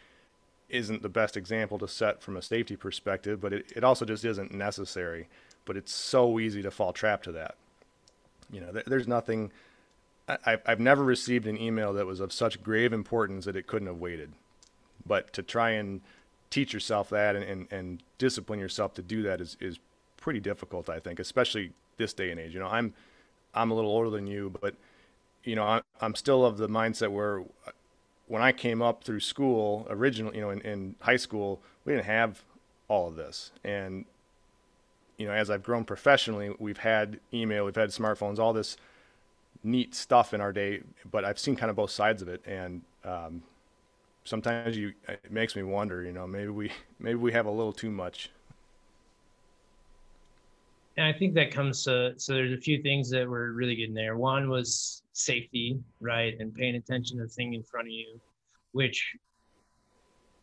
isn't 0.70 1.02
the 1.02 1.10
best 1.10 1.36
example 1.36 1.80
to 1.80 1.88
set 1.88 2.22
from 2.22 2.38
a 2.38 2.42
safety 2.42 2.76
perspective, 2.76 3.42
but 3.42 3.52
it, 3.52 3.74
it 3.76 3.84
also 3.84 4.06
just 4.06 4.24
isn't 4.24 4.54
necessary. 4.54 5.28
But 5.66 5.76
it's 5.76 5.92
so 5.92 6.40
easy 6.40 6.62
to 6.62 6.72
fall 6.72 6.94
trap 6.94 7.24
to 7.24 7.32
that. 7.32 7.56
You 8.52 8.62
know, 8.62 8.72
th- 8.72 8.86
there's 8.86 9.08
nothing, 9.08 9.52
I, 10.28 10.60
I've 10.66 10.80
never 10.80 11.04
received 11.04 11.48
an 11.48 11.60
email 11.60 11.94
that 11.94 12.06
was 12.06 12.20
of 12.20 12.32
such 12.32 12.62
grave 12.62 12.94
importance 12.94 13.46
that 13.46 13.56
it 13.56 13.66
couldn't 13.66 13.88
have 13.88 14.00
waited. 14.00 14.34
But 15.06 15.34
to 15.34 15.42
try 15.42 15.72
and 15.72 16.02
teach 16.52 16.74
yourself 16.74 17.10
that 17.10 17.36
and, 17.36 17.44
and, 17.44 17.68
and 17.72 18.04
discipline 18.20 18.60
yourself 18.60 18.94
to 18.96 19.02
do 19.02 19.24
that 19.24 19.42
is, 19.42 19.58
is 19.60 19.80
pretty 20.24 20.40
difficult, 20.40 20.90
I 20.90 21.00
think, 21.00 21.20
especially 21.20 21.74
this 21.98 22.14
day 22.14 22.32
and 22.32 22.40
age. 22.40 22.54
You 22.54 22.62
know, 22.62 22.68
I'm 22.68 22.94
I'm 23.54 23.72
a 23.72 23.74
little 23.74 23.92
older 23.92 24.10
than 24.10 24.26
you, 24.26 24.58
but 24.62 24.74
you 25.44 25.56
know, 25.56 25.64
I'm, 25.64 25.82
I'm 26.00 26.16
still 26.16 26.46
of 26.46 26.58
the 26.58 26.70
mindset 26.70 27.12
where 27.12 27.44
when 28.28 28.42
I 28.42 28.54
came 28.54 28.82
up 28.82 29.04
through 29.04 29.20
school, 29.20 29.86
originally, 29.90 30.38
you 30.38 30.42
know, 30.42 30.50
in, 30.50 30.62
in 30.62 30.96
high 31.02 31.18
school, 31.18 31.62
we 31.84 31.92
didn't 31.92 32.06
have 32.06 32.42
all 32.88 33.10
of 33.10 33.18
this. 33.18 33.52
And 33.66 34.06
you 35.18 35.28
know, 35.28 35.34
as 35.34 35.50
I've 35.50 35.62
grown 35.62 35.84
professionally, 35.84 36.56
we've 36.58 36.78
had 36.78 37.20
email, 37.34 37.66
we've 37.66 37.76
had 37.76 37.90
smartphones, 37.90 38.40
all 38.40 38.54
this 38.54 38.78
neat 39.62 39.94
stuff 39.94 40.34
in 40.34 40.40
our 40.40 40.54
day. 40.54 40.84
But 41.12 41.26
I've 41.26 41.38
seen 41.38 41.58
kind 41.58 41.70
of 41.70 41.76
both 41.76 41.92
sides 41.92 42.22
of 42.22 42.30
it, 42.30 42.42
and 42.48 42.82
um, 43.04 43.44
sometimes 44.24 44.78
you 44.78 44.94
it 45.10 45.30
makes 45.30 45.54
me 45.54 45.64
wonder 45.64 46.02
you 46.02 46.14
know 46.14 46.26
maybe 46.26 46.48
we 46.48 46.72
maybe 46.98 47.16
we 47.16 47.34
have 47.34 47.46
a 47.46 47.52
little 47.52 47.74
too 47.74 47.92
much 47.92 48.30
and 50.98 51.06
i 51.06 51.14
think 51.14 51.34
that 51.34 51.52
comes 51.52 51.84
to 51.84 52.14
so 52.18 52.34
there's 52.34 52.54
a 52.54 52.62
few 52.62 52.82
things 52.82 53.10
that 53.10 53.28
were 53.28 53.54
really 53.54 53.76
good 53.76 53.90
in 53.90 53.94
there. 53.94 54.18
One 54.18 54.50
was 54.50 55.04
safety 55.14 55.80
right 56.02 56.36
and 56.40 56.54
paying 56.54 56.76
attention 56.76 57.18
to 57.18 57.24
the 57.24 57.30
thing 57.30 57.54
in 57.54 57.64
front 57.64 57.88
of 57.88 57.92
you 57.92 58.20
which 58.72 59.16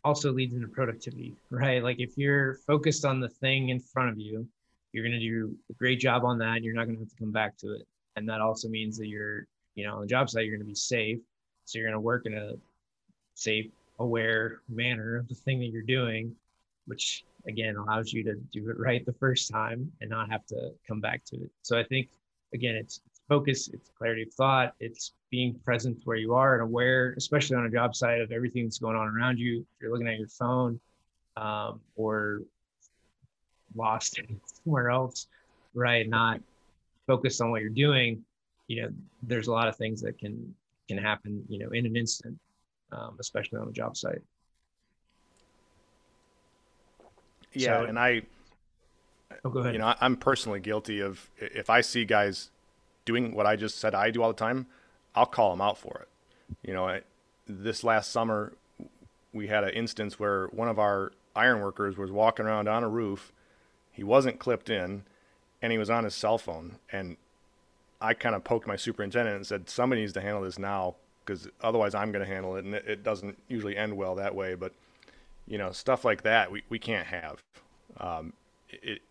also 0.04 0.32
leads 0.32 0.54
into 0.54 0.68
productivity 0.68 1.34
right? 1.50 1.82
Like 1.82 2.00
if 2.00 2.16
you're 2.16 2.54
focused 2.66 3.04
on 3.04 3.20
the 3.20 3.28
thing 3.28 3.70
in 3.70 3.80
front 3.80 4.10
of 4.10 4.18
you 4.18 4.46
you're 4.92 5.04
going 5.04 5.18
to 5.18 5.20
do 5.20 5.56
a 5.70 5.72
great 5.74 6.00
job 6.00 6.24
on 6.24 6.38
that 6.38 6.62
you're 6.62 6.74
not 6.74 6.84
going 6.84 6.96
to 6.96 7.02
have 7.02 7.10
to 7.10 7.16
come 7.16 7.32
back 7.32 7.56
to 7.58 7.74
it. 7.74 7.86
And 8.16 8.28
that 8.28 8.40
also 8.40 8.68
means 8.68 8.98
that 8.98 9.08
you're 9.08 9.46
you 9.74 9.86
know 9.86 9.94
on 9.96 10.00
the 10.02 10.06
job 10.06 10.28
site 10.30 10.46
you're 10.46 10.56
going 10.56 10.66
to 10.66 10.70
be 10.70 10.74
safe. 10.74 11.18
So 11.64 11.78
you're 11.78 11.86
going 11.86 11.94
to 11.94 12.00
work 12.00 12.26
in 12.26 12.34
a 12.34 12.54
safe, 13.34 13.70
aware 13.98 14.60
manner 14.68 15.16
of 15.16 15.28
the 15.28 15.34
thing 15.34 15.60
that 15.60 15.66
you're 15.66 15.82
doing, 15.82 16.34
which 16.86 17.24
again 17.46 17.76
allows 17.76 18.12
you 18.12 18.22
to 18.24 18.34
do 18.52 18.68
it 18.70 18.78
right 18.78 19.04
the 19.04 19.12
first 19.12 19.50
time 19.50 19.90
and 20.00 20.10
not 20.10 20.30
have 20.30 20.44
to 20.46 20.72
come 20.86 21.00
back 21.00 21.24
to 21.26 21.36
it. 21.36 21.50
So 21.62 21.78
I 21.78 21.84
think 21.84 22.08
again, 22.54 22.74
it's, 22.74 23.00
focus, 23.28 23.68
it's 23.68 23.90
clarity 23.96 24.22
of 24.22 24.34
thought, 24.34 24.74
it's 24.80 25.12
being 25.30 25.54
present 25.64 26.00
where 26.04 26.16
you 26.16 26.34
are 26.34 26.54
and 26.54 26.62
aware, 26.62 27.14
especially 27.16 27.56
on 27.56 27.64
a 27.64 27.70
job 27.70 27.94
site, 27.94 28.20
of 28.20 28.32
everything 28.32 28.64
that's 28.64 28.78
going 28.78 28.96
on 28.96 29.06
around 29.06 29.38
you. 29.38 29.60
If 29.60 29.82
you're 29.82 29.92
looking 29.92 30.08
at 30.08 30.18
your 30.18 30.28
phone 30.28 30.80
um, 31.36 31.80
or 31.94 32.42
lost 33.76 34.18
somewhere 34.64 34.90
else, 34.90 35.28
right? 35.74 36.08
Not 36.08 36.40
focused 37.06 37.40
on 37.40 37.52
what 37.52 37.60
you're 37.60 37.70
doing. 37.70 38.24
You 38.66 38.82
know, 38.82 38.88
there's 39.22 39.46
a 39.46 39.52
lot 39.52 39.68
of 39.68 39.76
things 39.76 40.00
that 40.02 40.18
can 40.18 40.54
can 40.88 40.98
happen, 40.98 41.44
you 41.48 41.60
know, 41.60 41.68
in 41.70 41.86
an 41.86 41.96
instant 41.96 42.36
um, 42.92 43.16
especially 43.18 43.58
on 43.58 43.68
a 43.68 43.72
job 43.72 43.96
site. 43.96 44.22
Yeah, 47.52 47.80
So- 47.80 47.84
and 47.86 47.98
I, 47.98 48.22
Oh, 49.44 49.50
go 49.50 49.60
ahead. 49.60 49.72
you 49.74 49.78
know, 49.78 49.94
I'm 50.00 50.16
personally 50.16 50.60
guilty 50.60 51.00
of 51.00 51.30
if 51.38 51.70
I 51.70 51.80
see 51.80 52.04
guys 52.04 52.50
doing 53.04 53.34
what 53.34 53.46
I 53.46 53.56
just 53.56 53.78
said 53.78 53.94
I 53.94 54.10
do 54.10 54.22
all 54.22 54.28
the 54.28 54.38
time, 54.38 54.66
I'll 55.14 55.26
call 55.26 55.50
them 55.50 55.60
out 55.60 55.78
for 55.78 55.98
it. 56.02 56.08
You 56.62 56.74
know, 56.74 56.86
I, 56.88 57.02
this 57.46 57.82
last 57.84 58.10
summer, 58.10 58.52
we 59.32 59.46
had 59.46 59.64
an 59.64 59.70
instance 59.70 60.18
where 60.18 60.46
one 60.48 60.68
of 60.68 60.78
our 60.78 61.12
iron 61.34 61.60
workers 61.60 61.96
was 61.96 62.10
walking 62.10 62.44
around 62.46 62.68
on 62.68 62.82
a 62.82 62.88
roof. 62.88 63.32
He 63.92 64.02
wasn't 64.04 64.38
clipped 64.38 64.68
in, 64.68 65.04
and 65.62 65.72
he 65.72 65.78
was 65.78 65.88
on 65.90 66.04
his 66.04 66.14
cell 66.14 66.38
phone. 66.38 66.76
And 66.92 67.16
I 68.00 68.14
kind 68.14 68.34
of 68.34 68.44
poked 68.44 68.66
my 68.66 68.76
superintendent 68.76 69.36
and 69.36 69.46
said, 69.46 69.68
"Somebody 69.70 70.02
needs 70.02 70.12
to 70.14 70.20
handle 70.20 70.42
this 70.42 70.58
now, 70.58 70.96
because 71.24 71.48
otherwise 71.62 71.94
I'm 71.94 72.12
going 72.12 72.24
to 72.24 72.30
handle 72.32 72.56
it." 72.56 72.64
And 72.64 72.74
it, 72.74 72.84
it 72.86 73.02
doesn't 73.04 73.38
usually 73.48 73.76
end 73.76 73.96
well 73.96 74.14
that 74.16 74.34
way. 74.34 74.54
But 74.54 74.72
you 75.50 75.58
know, 75.58 75.72
stuff 75.72 76.04
like 76.04 76.22
that 76.22 76.50
we, 76.50 76.62
we 76.70 76.78
can't 76.78 77.06
have. 77.06 77.42
Um, 77.98 78.32
it, 78.70 79.02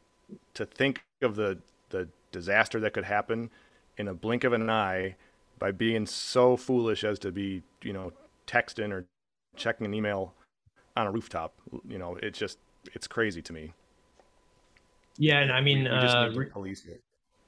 to 0.55 0.65
think 0.65 1.03
of 1.21 1.35
the 1.35 1.59
the 1.89 2.07
disaster 2.31 2.79
that 2.79 2.93
could 2.93 3.03
happen 3.03 3.49
in 3.97 4.07
a 4.07 4.13
blink 4.13 4.43
of 4.43 4.53
an 4.53 4.69
eye 4.69 5.15
by 5.57 5.71
being 5.71 6.05
so 6.05 6.55
foolish 6.55 7.03
as 7.03 7.19
to 7.19 7.31
be 7.31 7.61
you 7.83 7.93
know 7.93 8.13
texting 8.47 8.91
or 8.91 9.05
checking 9.55 9.85
an 9.85 9.93
email 9.93 10.33
on 10.95 11.07
a 11.07 11.11
rooftop 11.11 11.53
you 11.87 11.97
know 11.97 12.17
it's 12.21 12.37
just 12.37 12.59
it's 12.93 13.07
crazy 13.07 13.41
to 13.41 13.53
me 13.53 13.73
yeah, 15.17 15.39
and 15.39 15.51
I 15.51 15.59
mean, 15.59 15.83
we, 15.83 15.89
we 15.89 15.89
uh, 15.89 16.27
need 16.27 16.33
to 16.33 16.39
re- 16.39 16.49
police 16.49 16.85
it 16.85 17.01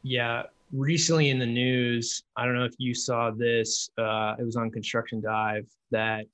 yeah, 0.04 0.44
recently 0.72 1.30
in 1.30 1.40
the 1.40 1.46
news, 1.46 2.24
I 2.36 2.46
don't 2.46 2.56
know 2.56 2.66
if 2.66 2.74
you 2.78 2.94
saw 2.94 3.32
this. 3.32 3.90
Uh, 3.98 4.36
it 4.40 4.44
was 4.44 4.56
on 4.56 4.72
Construction 4.72 5.22
Dive 5.22 5.68
that 5.92 6.26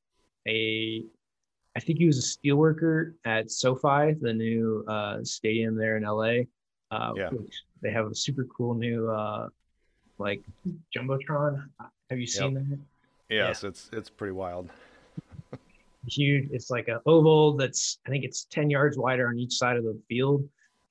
a, 0.48 1.04
I 1.78 1.80
think 1.80 2.00
he 2.00 2.08
was 2.08 2.18
a 2.18 2.24
steel 2.24 2.56
worker 2.56 3.16
at 3.24 3.52
SoFi, 3.52 4.16
the 4.20 4.34
new 4.34 4.84
uh, 4.88 5.24
stadium 5.24 5.76
there 5.76 5.98
in 5.98 6.04
LA. 6.04 6.46
Uh, 6.90 7.14
Yeah. 7.16 7.30
They 7.84 7.92
have 7.92 8.08
a 8.08 8.16
super 8.16 8.46
cool 8.46 8.74
new, 8.74 9.08
uh, 9.08 9.50
like 10.18 10.42
jumbotron. 10.96 11.70
Have 12.10 12.20
you 12.20 12.26
seen 12.28 12.56
that? 12.56 12.80
yes 13.30 13.66
it's 13.66 13.90
it's 13.92 14.10
pretty 14.10 14.32
wild 14.32 14.70
huge. 16.08 16.50
It's 16.52 16.70
like 16.70 16.88
an 16.88 17.00
oval 17.06 17.56
that's 17.56 18.00
I 18.06 18.10
think 18.10 18.24
it's 18.24 18.46
10 18.46 18.70
yards 18.70 18.98
wider 18.98 19.28
on 19.28 19.38
each 19.38 19.54
side 19.54 19.78
of 19.78 19.84
the 19.84 20.00
field, 20.08 20.48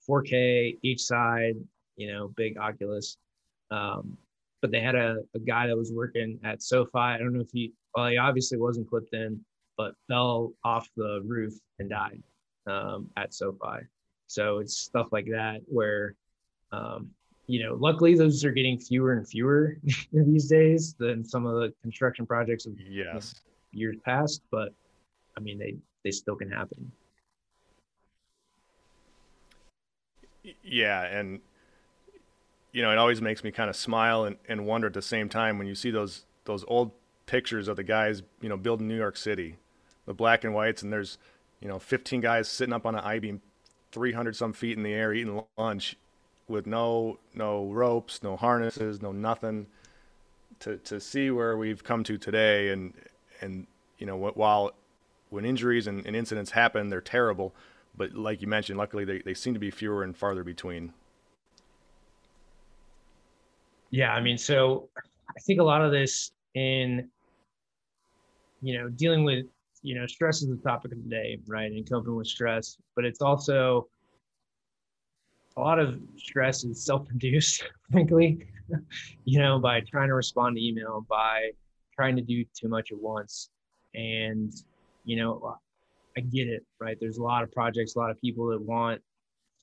4K 0.08 0.78
each 0.82 1.02
side, 1.02 1.56
you 1.96 2.12
know, 2.12 2.28
big 2.36 2.58
Oculus. 2.58 3.16
Um, 3.70 4.16
but 4.62 4.70
they 4.70 4.80
had 4.80 4.94
a, 4.94 5.18
a 5.34 5.38
guy 5.38 5.66
that 5.66 5.76
was 5.76 5.92
working 5.92 6.38
at 6.44 6.62
SoFi. 6.62 6.90
I 6.98 7.18
don't 7.18 7.32
know 7.32 7.40
if 7.40 7.50
he 7.52 7.72
well, 7.94 8.08
he 8.08 8.18
obviously 8.18 8.58
wasn't 8.58 8.88
clipped 8.88 9.14
in, 9.14 9.40
but 9.76 9.94
fell 10.08 10.52
off 10.64 10.88
the 10.96 11.22
roof 11.24 11.54
and 11.78 11.90
died 11.90 12.22
um, 12.66 13.10
at 13.16 13.34
SoFi. 13.34 13.86
So 14.26 14.58
it's 14.58 14.76
stuff 14.76 15.08
like 15.12 15.26
that 15.26 15.60
where 15.66 16.14
um, 16.72 17.10
you 17.46 17.62
know, 17.62 17.74
luckily 17.74 18.16
those 18.16 18.44
are 18.44 18.50
getting 18.50 18.78
fewer 18.78 19.12
and 19.12 19.26
fewer 19.28 19.78
these 20.12 20.48
days 20.48 20.94
than 20.98 21.24
some 21.24 21.46
of 21.46 21.60
the 21.60 21.72
construction 21.82 22.26
projects 22.26 22.66
of 22.66 22.74
yes 22.80 23.34
years 23.72 23.96
past, 24.04 24.42
but 24.50 24.74
I 25.36 25.40
mean 25.40 25.58
they 25.58 25.76
they 26.04 26.10
still 26.10 26.36
can 26.36 26.50
happen. 26.50 26.90
yeah 30.62 31.02
and 31.04 31.40
you 32.72 32.82
know 32.82 32.90
it 32.90 32.98
always 32.98 33.20
makes 33.20 33.42
me 33.42 33.50
kind 33.50 33.70
of 33.70 33.76
smile 33.76 34.24
and, 34.24 34.36
and 34.48 34.66
wonder 34.66 34.86
at 34.86 34.92
the 34.92 35.02
same 35.02 35.28
time 35.28 35.58
when 35.58 35.66
you 35.66 35.74
see 35.74 35.90
those 35.90 36.24
those 36.44 36.64
old 36.68 36.92
pictures 37.26 37.68
of 37.68 37.76
the 37.76 37.82
guys 37.82 38.22
you 38.40 38.48
know 38.48 38.56
building 38.56 38.86
new 38.86 38.96
york 38.96 39.16
city 39.16 39.56
the 40.06 40.14
black 40.14 40.44
and 40.44 40.54
whites 40.54 40.82
and 40.82 40.92
there's 40.92 41.18
you 41.60 41.68
know 41.68 41.78
15 41.78 42.20
guys 42.20 42.48
sitting 42.48 42.72
up 42.72 42.86
on 42.86 42.94
an 42.94 43.02
i-beam 43.02 43.40
300 43.92 44.34
some 44.36 44.52
feet 44.52 44.76
in 44.76 44.82
the 44.82 44.92
air 44.92 45.12
eating 45.12 45.42
lunch 45.58 45.96
with 46.48 46.66
no 46.66 47.18
no 47.34 47.66
ropes 47.66 48.22
no 48.22 48.36
harnesses 48.36 49.02
no 49.02 49.12
nothing 49.12 49.66
to 50.60 50.76
to 50.78 51.00
see 51.00 51.30
where 51.30 51.56
we've 51.56 51.82
come 51.82 52.04
to 52.04 52.18
today. 52.18 52.70
And 52.70 52.94
and 53.40 53.66
you 53.98 54.06
know 54.06 54.18
wh- 54.18 54.36
while 54.36 54.72
when 55.30 55.44
injuries 55.44 55.86
and, 55.86 56.06
and 56.06 56.14
incidents 56.14 56.52
happen 56.52 56.88
they're 56.88 57.00
terrible. 57.00 57.54
But 57.96 58.14
like 58.14 58.42
you 58.42 58.48
mentioned 58.48 58.78
luckily 58.78 59.04
they, 59.04 59.20
they 59.20 59.34
seem 59.34 59.54
to 59.54 59.60
be 59.60 59.70
fewer 59.70 60.02
and 60.02 60.16
farther 60.16 60.44
between. 60.44 60.92
Yeah, 63.90 64.12
I 64.12 64.20
mean, 64.20 64.36
so 64.36 64.88
I 64.96 65.40
think 65.40 65.60
a 65.60 65.64
lot 65.64 65.82
of 65.82 65.92
this 65.92 66.32
in 66.54 67.08
you 68.62 68.78
know 68.78 68.88
dealing 68.88 69.24
with 69.24 69.46
you 69.86 69.94
know 69.94 70.06
stress 70.06 70.42
is 70.42 70.48
the 70.48 70.56
topic 70.56 70.92
of 70.92 71.02
the 71.02 71.08
day, 71.08 71.38
right? 71.46 71.70
And 71.70 71.88
coping 71.88 72.14
with 72.14 72.26
stress, 72.26 72.76
but 72.94 73.04
it's 73.04 73.20
also 73.20 73.88
a 75.56 75.60
lot 75.60 75.78
of 75.78 75.98
stress 76.16 76.64
is 76.64 76.84
self-induced, 76.84 77.62
frankly. 77.90 78.46
you 79.24 79.38
know, 79.38 79.58
by 79.60 79.80
trying 79.80 80.08
to 80.08 80.14
respond 80.14 80.56
to 80.56 80.62
email, 80.62 81.06
by 81.08 81.50
trying 81.94 82.16
to 82.16 82.22
do 82.22 82.44
too 82.58 82.68
much 82.68 82.90
at 82.90 82.98
once, 82.98 83.50
and 83.94 84.52
you 85.04 85.16
know, 85.16 85.56
I 86.16 86.20
get 86.20 86.48
it, 86.48 86.64
right? 86.80 86.96
There's 87.00 87.18
a 87.18 87.22
lot 87.22 87.44
of 87.44 87.52
projects, 87.52 87.94
a 87.94 87.98
lot 87.98 88.10
of 88.10 88.20
people 88.20 88.48
that 88.48 88.60
want 88.60 89.00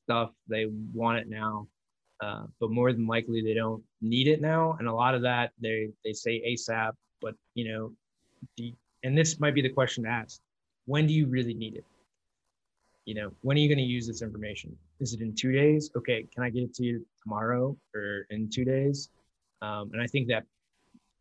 stuff, 0.06 0.32
they 0.48 0.68
want 0.94 1.20
it 1.20 1.30
now 1.30 1.68
uh, 2.24 2.44
but 2.60 2.72
more 2.72 2.94
than 2.94 3.06
likely 3.08 3.42
they 3.42 3.54
don't 3.54 3.84
need 4.02 4.28
it 4.28 4.42
now. 4.42 4.78
And 4.80 4.88
a 4.88 4.94
lot 4.94 5.16
of 5.16 5.22
that 5.24 5.52
they 5.62 5.90
they 6.06 6.14
say 6.14 6.42
ASAP, 6.48 6.94
but 7.22 7.36
you 7.54 7.72
know, 7.72 7.92
do 8.56 8.72
and 9.04 9.18
this 9.18 9.40
might 9.40 9.56
be 9.56 9.62
the 9.62 9.70
question 9.70 10.04
to 10.04 10.10
ask: 10.10 10.42
When 10.86 11.08
do 11.08 11.14
you 11.14 11.28
really 11.28 11.54
need 11.54 11.76
it? 11.76 11.86
You 13.06 13.16
know, 13.16 13.32
when 13.42 13.58
are 13.58 13.60
you 13.60 13.68
going 13.68 13.80
to 13.80 13.84
use 13.84 14.08
this 14.08 14.22
information? 14.22 14.76
Is 15.00 15.14
it 15.14 15.22
in 15.22 15.36
two 15.36 15.52
days? 15.52 15.92
Okay, 15.96 16.26
can 16.34 16.44
I 16.44 16.50
get 16.50 16.64
it 16.64 16.74
to 16.76 16.84
you 16.84 17.06
tomorrow 17.22 17.76
or 17.94 18.26
in 18.30 18.50
two 18.50 18.64
days? 18.64 19.10
Um, 19.62 19.90
and 19.94 20.02
I 20.02 20.08
think 20.08 20.28
that 20.30 20.46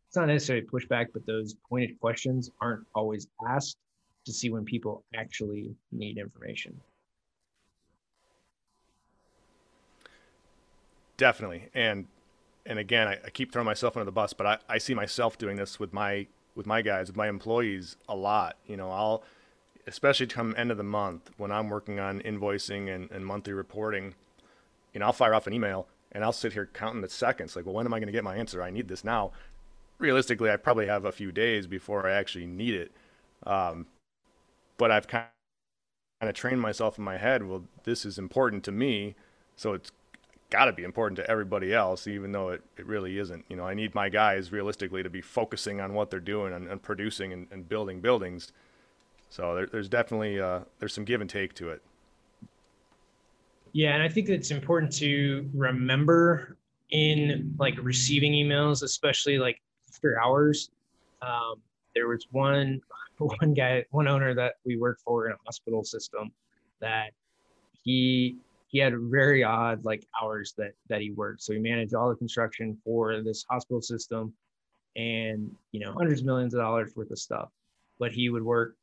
it's 0.07 0.15
not 0.15 0.27
necessarily 0.27 0.65
pushback, 0.65 1.07
but 1.13 1.25
those 1.25 1.55
pointed 1.69 1.99
questions 1.99 2.49
aren't 2.61 2.85
always 2.95 3.27
asked 3.49 3.77
to 4.25 4.31
see 4.31 4.49
when 4.49 4.63
people 4.63 5.03
actually 5.13 5.75
need 5.91 6.17
information. 6.17 6.79
definitely 11.17 11.69
and 11.73 12.07
and 12.65 12.79
again 12.79 13.07
I, 13.07 13.13
I 13.25 13.29
keep 13.29 13.51
throwing 13.51 13.65
myself 13.65 13.95
under 13.95 14.05
the 14.05 14.11
bus 14.11 14.33
but 14.33 14.45
I, 14.45 14.57
I 14.67 14.77
see 14.77 14.93
myself 14.93 15.37
doing 15.37 15.57
this 15.57 15.79
with 15.79 15.93
my 15.93 16.27
with 16.55 16.65
my 16.65 16.81
guys 16.81 17.07
with 17.07 17.17
my 17.17 17.27
employees 17.27 17.97
a 18.07 18.15
lot 18.15 18.57
you 18.65 18.77
know 18.77 18.91
i'll 18.91 19.23
especially 19.87 20.27
come 20.27 20.53
end 20.57 20.71
of 20.71 20.77
the 20.77 20.83
month 20.83 21.31
when 21.37 21.51
i'm 21.51 21.69
working 21.69 21.99
on 21.99 22.21
invoicing 22.21 22.93
and, 22.93 23.09
and 23.11 23.25
monthly 23.25 23.53
reporting 23.53 24.13
you 24.93 24.99
know 24.99 25.07
i'll 25.07 25.13
fire 25.13 25.33
off 25.33 25.47
an 25.47 25.53
email 25.53 25.87
and 26.11 26.23
i'll 26.23 26.31
sit 26.31 26.53
here 26.53 26.69
counting 26.73 27.01
the 27.01 27.09
seconds 27.09 27.55
like 27.55 27.65
well 27.65 27.75
when 27.75 27.85
am 27.85 27.93
i 27.93 27.99
going 27.99 28.07
to 28.07 28.13
get 28.13 28.23
my 28.23 28.35
answer? 28.35 28.61
I 28.61 28.69
need 28.69 28.87
this 28.87 29.03
now. 29.03 29.31
Realistically 29.99 30.49
i 30.49 30.57
probably 30.57 30.87
have 30.87 31.05
a 31.05 31.11
few 31.11 31.31
days 31.31 31.67
before 31.67 32.07
i 32.07 32.11
actually 32.13 32.45
need 32.45 32.75
it. 32.75 32.91
Um, 33.45 33.87
but 34.77 34.91
i've 34.91 35.07
kind 35.07 35.25
of 36.21 36.33
trained 36.33 36.61
myself 36.61 36.97
in 36.97 37.03
my 37.03 37.17
head 37.17 37.43
well 37.43 37.65
this 37.83 38.05
is 38.05 38.17
important 38.17 38.63
to 38.63 38.71
me 38.71 39.15
so 39.55 39.73
it's 39.73 39.91
got 40.53 40.65
to 40.65 40.71
be 40.71 40.83
important 40.83 41.17
to 41.17 41.27
everybody 41.27 41.73
else, 41.73 42.05
even 42.05 42.31
though 42.31 42.49
it, 42.49 42.61
it 42.77 42.85
really 42.85 43.17
isn't. 43.17 43.43
You 43.49 43.55
know, 43.55 43.65
I 43.65 43.73
need 43.73 43.95
my 43.95 44.07
guys 44.07 44.51
realistically 44.51 45.01
to 45.01 45.09
be 45.09 45.19
focusing 45.19 45.81
on 45.81 45.95
what 45.95 46.11
they're 46.11 46.19
doing 46.19 46.53
and, 46.53 46.67
and 46.67 46.79
producing 46.79 47.33
and, 47.33 47.47
and 47.49 47.67
building 47.67 48.01
buildings. 48.01 48.51
So 49.29 49.55
there, 49.55 49.65
there's 49.65 49.89
definitely 49.89 50.39
uh, 50.39 50.59
there's 50.77 50.93
some 50.93 51.05
give 51.05 51.21
and 51.21 51.29
take 51.29 51.55
to 51.55 51.69
it. 51.69 51.81
Yeah, 53.71 53.95
and 53.95 54.03
I 54.03 54.07
think 54.07 54.29
it's 54.29 54.51
important 54.51 54.93
to 54.97 55.49
remember 55.55 56.55
in 56.91 57.55
like 57.57 57.73
receiving 57.81 58.33
emails, 58.33 58.83
especially 58.83 59.39
like 59.39 59.59
after 59.89 60.21
hours. 60.21 60.69
Um, 61.23 61.55
there 61.95 62.07
was 62.07 62.27
one 62.29 62.79
one 63.17 63.55
guy, 63.55 63.85
one 63.89 64.07
owner 64.07 64.35
that 64.35 64.53
we 64.65 64.77
worked 64.77 65.01
for 65.01 65.25
in 65.25 65.33
a 65.33 65.37
hospital 65.45 65.83
system 65.83 66.31
that 66.79 67.09
he 67.81 68.37
he 68.73 68.79
had 68.79 68.93
very 68.97 69.43
odd 69.43 69.85
like 69.85 70.05
hours 70.21 70.53
that 70.57 70.73
that 70.89 70.99
he 70.99 71.11
worked. 71.11 71.43
So 71.43 71.53
he 71.53 71.59
managed 71.59 71.93
all 71.93 72.09
the 72.09 72.15
construction 72.15 72.75
for 72.83 73.21
this 73.21 73.45
hospital 73.49 73.81
system 73.81 74.33
and 74.95 75.49
you 75.71 75.79
know 75.79 75.93
hundreds 75.93 76.19
of 76.19 76.25
millions 76.25 76.53
of 76.53 76.59
dollars 76.59 76.91
worth 76.95 77.11
of 77.11 77.19
stuff. 77.19 77.49
But 77.99 78.11
he 78.11 78.29
would 78.29 78.43
work 78.43 78.75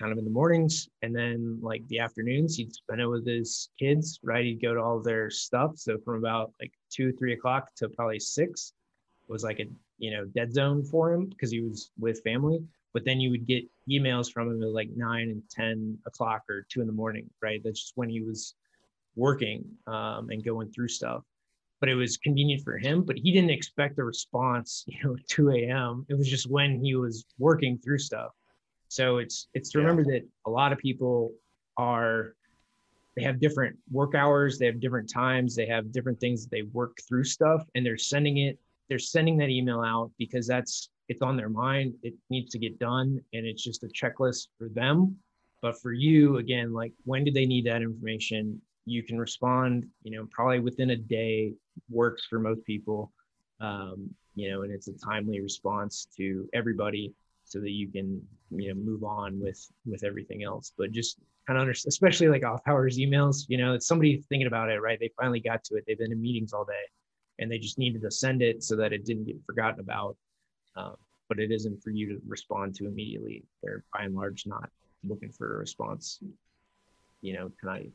kind 0.00 0.10
of 0.12 0.18
in 0.18 0.24
the 0.24 0.30
mornings 0.30 0.88
and 1.02 1.14
then 1.14 1.58
like 1.62 1.86
the 1.88 1.98
afternoons 2.00 2.56
he'd 2.56 2.74
spend 2.74 3.00
it 3.02 3.06
with 3.06 3.26
his 3.26 3.68
kids 3.78 4.18
right 4.22 4.46
he'd 4.46 4.62
go 4.62 4.72
to 4.72 4.80
all 4.80 4.98
their 4.98 5.28
stuff 5.28 5.72
so 5.76 5.98
from 5.98 6.16
about 6.16 6.54
like 6.58 6.72
two 6.90 7.12
three 7.12 7.34
o'clock 7.34 7.68
to 7.74 7.86
probably 7.90 8.18
six 8.18 8.72
was 9.28 9.44
like 9.44 9.60
a 9.60 9.66
you 9.98 10.10
know 10.10 10.24
dead 10.24 10.54
zone 10.54 10.82
for 10.82 11.12
him 11.12 11.26
because 11.26 11.50
he 11.50 11.60
was 11.60 11.90
with 11.98 12.22
family 12.22 12.64
but 12.94 13.04
then 13.04 13.20
you 13.20 13.28
would 13.28 13.46
get 13.46 13.62
emails 13.90 14.32
from 14.32 14.48
him 14.50 14.62
at 14.62 14.70
like 14.70 14.88
nine 14.96 15.28
and 15.28 15.42
ten 15.50 15.98
o'clock 16.06 16.44
or 16.48 16.64
two 16.70 16.80
in 16.80 16.86
the 16.86 16.92
morning 16.94 17.28
right 17.42 17.60
that's 17.62 17.80
just 17.80 17.92
when 17.96 18.08
he 18.08 18.22
was 18.22 18.54
working 19.16 19.64
um, 19.86 20.28
and 20.30 20.44
going 20.44 20.70
through 20.70 20.88
stuff 20.88 21.22
but 21.80 21.88
it 21.88 21.94
was 21.94 22.16
convenient 22.18 22.62
for 22.62 22.78
him 22.78 23.02
but 23.02 23.16
he 23.16 23.32
didn't 23.32 23.50
expect 23.50 23.98
a 23.98 24.04
response 24.04 24.84
you 24.88 24.98
know 25.04 25.16
2 25.28 25.50
a.m 25.50 26.06
it 26.08 26.14
was 26.14 26.28
just 26.28 26.50
when 26.50 26.82
he 26.82 26.94
was 26.94 27.24
working 27.38 27.78
through 27.78 27.98
stuff 27.98 28.32
so 28.88 29.18
it's 29.18 29.48
it's 29.54 29.70
to 29.70 29.78
Yeah. 29.78 29.84
remember 29.84 30.04
that 30.12 30.22
a 30.46 30.50
lot 30.50 30.72
of 30.72 30.78
people 30.78 31.32
are 31.76 32.34
they 33.16 33.22
have 33.22 33.40
different 33.40 33.76
work 33.90 34.14
hours, 34.14 34.58
they 34.58 34.66
have 34.66 34.80
different 34.80 35.10
times, 35.10 35.56
they 35.56 35.66
have 35.66 35.92
different 35.92 36.20
things 36.20 36.42
that 36.42 36.50
they 36.50 36.62
work 36.62 36.96
through 37.08 37.24
stuff, 37.24 37.64
and 37.74 37.84
they're 37.84 37.98
sending 37.98 38.38
it. 38.38 38.58
They're 38.88 38.98
sending 38.98 39.36
that 39.38 39.50
email 39.50 39.80
out 39.82 40.10
because 40.18 40.46
that's 40.46 40.90
it's 41.08 41.22
on 41.22 41.36
their 41.36 41.48
mind. 41.48 41.94
It 42.02 42.14
needs 42.30 42.50
to 42.52 42.58
get 42.58 42.78
done, 42.78 43.20
and 43.32 43.46
it's 43.46 43.62
just 43.62 43.82
a 43.82 43.88
checklist 43.88 44.48
for 44.58 44.68
them. 44.68 45.16
But 45.60 45.80
for 45.82 45.92
you, 45.92 46.38
again, 46.38 46.72
like 46.72 46.92
when 47.04 47.24
do 47.24 47.30
they 47.30 47.46
need 47.46 47.66
that 47.66 47.82
information? 47.82 48.60
You 48.86 49.02
can 49.02 49.18
respond, 49.18 49.86
you 50.02 50.16
know, 50.16 50.26
probably 50.30 50.60
within 50.60 50.90
a 50.90 50.96
day 50.96 51.54
works 51.88 52.24
for 52.28 52.38
most 52.38 52.64
people. 52.64 53.12
Um, 53.60 54.10
you 54.34 54.50
know, 54.50 54.62
and 54.62 54.72
it's 54.72 54.88
a 54.88 54.92
timely 54.92 55.40
response 55.40 56.06
to 56.16 56.48
everybody 56.54 57.12
so 57.44 57.60
that 57.60 57.70
you 57.70 57.88
can, 57.88 58.22
you 58.50 58.68
know, 58.68 58.80
move 58.80 59.04
on 59.04 59.40
with 59.40 59.60
with 59.84 60.04
everything 60.04 60.44
else. 60.44 60.72
But 60.78 60.92
just 60.92 61.18
kind 61.46 61.58
of 61.58 61.62
understand, 61.62 61.90
especially 61.90 62.28
like 62.28 62.44
off 62.44 62.62
hours 62.66 62.98
emails, 62.98 63.44
you 63.48 63.58
know, 63.58 63.74
it's 63.74 63.86
somebody 63.86 64.24
thinking 64.28 64.46
about 64.46 64.70
it, 64.70 64.80
right? 64.80 64.98
They 64.98 65.10
finally 65.20 65.40
got 65.40 65.64
to 65.64 65.74
it. 65.74 65.84
They've 65.86 65.98
been 65.98 66.12
in 66.12 66.20
meetings 66.20 66.52
all 66.52 66.64
day 66.64 66.86
and 67.40 67.50
they 67.50 67.58
just 67.58 67.78
needed 67.78 68.02
to 68.02 68.10
send 68.10 68.42
it 68.42 68.62
so 68.62 68.76
that 68.76 68.92
it 68.92 69.04
didn't 69.04 69.24
get 69.24 69.36
forgotten 69.44 69.80
about. 69.80 70.16
Um, 70.76 70.96
but 71.28 71.38
it 71.38 71.50
isn't 71.50 71.82
for 71.82 71.90
you 71.90 72.08
to 72.08 72.20
respond 72.26 72.74
to 72.76 72.86
immediately. 72.86 73.44
They're 73.62 73.84
by 73.92 74.04
and 74.04 74.14
large 74.14 74.46
not 74.46 74.70
looking 75.04 75.32
for 75.32 75.54
a 75.54 75.58
response, 75.58 76.20
you 77.22 77.32
know, 77.34 77.50
tonight. 77.60 77.92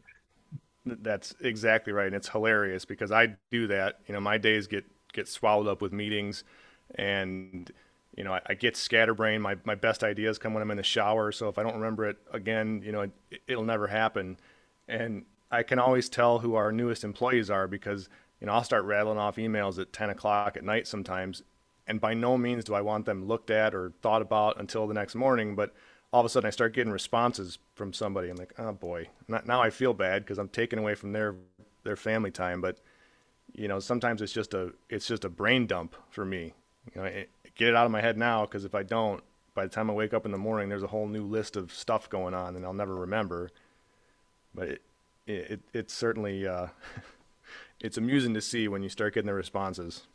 That's 0.86 1.34
exactly 1.40 1.94
right. 1.94 2.08
And 2.08 2.16
it's 2.16 2.30
hilarious 2.30 2.86
because 2.86 3.12
I 3.12 3.36
do 3.52 3.68
that. 3.68 4.00
You 4.08 4.14
know, 4.14 4.20
my 4.20 4.38
days 4.38 4.68
get, 4.68 4.86
get 5.14 5.28
swallowed 5.28 5.68
up 5.68 5.82
with 5.82 5.92
meetings 5.92 6.44
and, 6.96 7.72
you 8.16 8.24
know, 8.24 8.34
I, 8.34 8.42
I 8.48 8.54
get 8.54 8.78
scatterbrained. 8.78 9.42
My, 9.42 9.58
my 9.64 9.76
best 9.76 10.04
ideas 10.04 10.38
come 10.38 10.54
when 10.54 10.62
I'm 10.62 10.72
in 10.72 10.78
the 10.78 10.84
shower. 10.84 11.32
So 11.32 11.50
if 11.50 11.58
I 11.58 11.64
don't 11.64 11.76
remember 11.76 12.08
it 12.08 12.18
again, 12.32 12.82
you 12.86 12.92
know, 12.92 13.02
it, 13.02 13.12
it'll 13.48 13.64
never 13.64 13.88
happen. 13.88 14.38
And 14.88 15.26
I 15.52 15.64
can 15.64 15.80
always 15.80 16.08
tell 16.10 16.40
who 16.40 16.56
our 16.56 16.72
newest 16.72 17.04
employees 17.04 17.50
are 17.50 17.68
because, 17.68 18.08
you 18.40 18.48
know, 18.48 18.54
I'll 18.54 18.64
start 18.64 18.84
rattling 18.86 19.18
off 19.18 19.38
emails 19.38 19.80
at 19.80 19.92
10 19.92 20.12
o'clock 20.12 20.56
at 20.56 20.64
night 20.64 20.88
sometimes. 20.88 21.42
And 21.88 22.00
by 22.00 22.14
no 22.14 22.38
means 22.38 22.64
do 22.64 22.74
I 22.74 22.82
want 22.82 23.06
them 23.06 23.28
looked 23.28 23.50
at 23.50 23.74
or 23.74 23.94
thought 24.02 24.22
about 24.22 24.60
until 24.60 24.88
the 24.88 24.94
next 24.94 25.16
morning. 25.16 25.56
But 25.56 25.74
all 26.16 26.22
of 26.22 26.26
a 26.26 26.30
sudden 26.30 26.48
I 26.48 26.52
start 26.52 26.74
getting 26.74 26.94
responses 26.94 27.60
from 27.74 27.92
somebody. 27.92 28.30
I'm 28.30 28.38
like, 28.38 28.54
oh 28.58 28.72
boy, 28.72 29.10
now 29.28 29.62
I 29.62 29.70
feel 29.70 29.94
bad 29.94 30.24
because 30.24 30.38
I'm 30.38 30.48
taking 30.48 30.80
away 30.80 30.96
from 30.96 31.12
their 31.12 31.36
their 31.84 31.98
family 31.98 32.32
time. 32.32 32.62
But 32.62 32.78
you 33.54 33.68
know, 33.68 33.82
sometimes 33.82 34.22
it's 34.22 34.32
just 34.32 34.54
a 34.54 34.72
it's 34.90 35.08
just 35.08 35.26
a 35.26 35.30
brain 35.30 35.68
dump 35.68 35.94
for 36.10 36.24
me. 36.24 36.54
You 36.94 37.02
know, 37.02 37.08
it, 37.08 37.30
get 37.56 37.68
it 37.68 37.76
out 37.76 37.86
of 37.86 37.92
my 37.92 38.00
head 38.00 38.18
now 38.18 38.46
because 38.46 38.64
if 38.64 38.74
I 38.74 38.82
don't, 38.84 39.22
by 39.56 39.66
the 39.66 39.70
time 39.70 39.90
I 39.90 39.94
wake 39.94 40.14
up 40.14 40.26
in 40.26 40.32
the 40.32 40.38
morning, 40.38 40.70
there's 40.70 40.84
a 40.84 40.88
whole 40.88 41.06
new 41.06 41.26
list 41.26 41.58
of 41.58 41.74
stuff 41.74 42.10
going 42.10 42.34
on, 42.34 42.56
and 42.56 42.66
I'll 42.66 42.74
never 42.74 42.96
remember. 42.96 43.52
But 44.54 44.70
it 44.70 44.82
it, 45.28 45.60
it's 45.74 45.94
certainly 45.94 46.48
uh, 46.48 46.68
it's 47.82 47.98
amusing 47.98 48.34
to 48.36 48.42
see 48.42 48.70
when 48.70 48.84
you 48.84 48.90
start 48.90 49.16
getting 49.16 49.28
the 49.28 49.34
responses. 49.34 50.08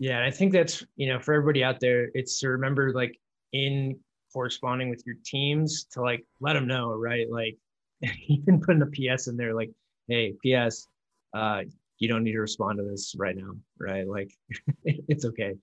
Yeah, 0.00 0.16
and 0.16 0.24
I 0.24 0.32
think 0.32 0.52
that's 0.52 0.84
you 0.96 1.12
know 1.12 1.20
for 1.20 1.32
everybody 1.32 1.62
out 1.62 1.78
there, 1.78 2.10
it's 2.12 2.40
to 2.40 2.48
remember 2.48 2.92
like 2.92 3.20
in 3.52 4.00
corresponding 4.32 4.90
with 4.90 5.02
your 5.06 5.16
teams 5.24 5.84
to 5.92 6.00
like 6.00 6.24
let 6.40 6.54
them 6.54 6.66
know, 6.66 6.94
right? 6.94 7.30
Like 7.30 7.56
even 8.28 8.60
putting 8.60 8.82
a 8.82 8.86
PS 8.86 9.28
in 9.28 9.36
there, 9.36 9.54
like, 9.54 9.70
hey, 10.08 10.34
PS, 10.44 10.88
uh, 11.34 11.62
you 11.98 12.08
don't 12.08 12.24
need 12.24 12.32
to 12.32 12.40
respond 12.40 12.78
to 12.78 12.84
this 12.84 13.14
right 13.16 13.36
now, 13.36 13.52
right? 13.78 14.06
Like 14.06 14.32
it's 14.84 15.24
okay. 15.24 15.54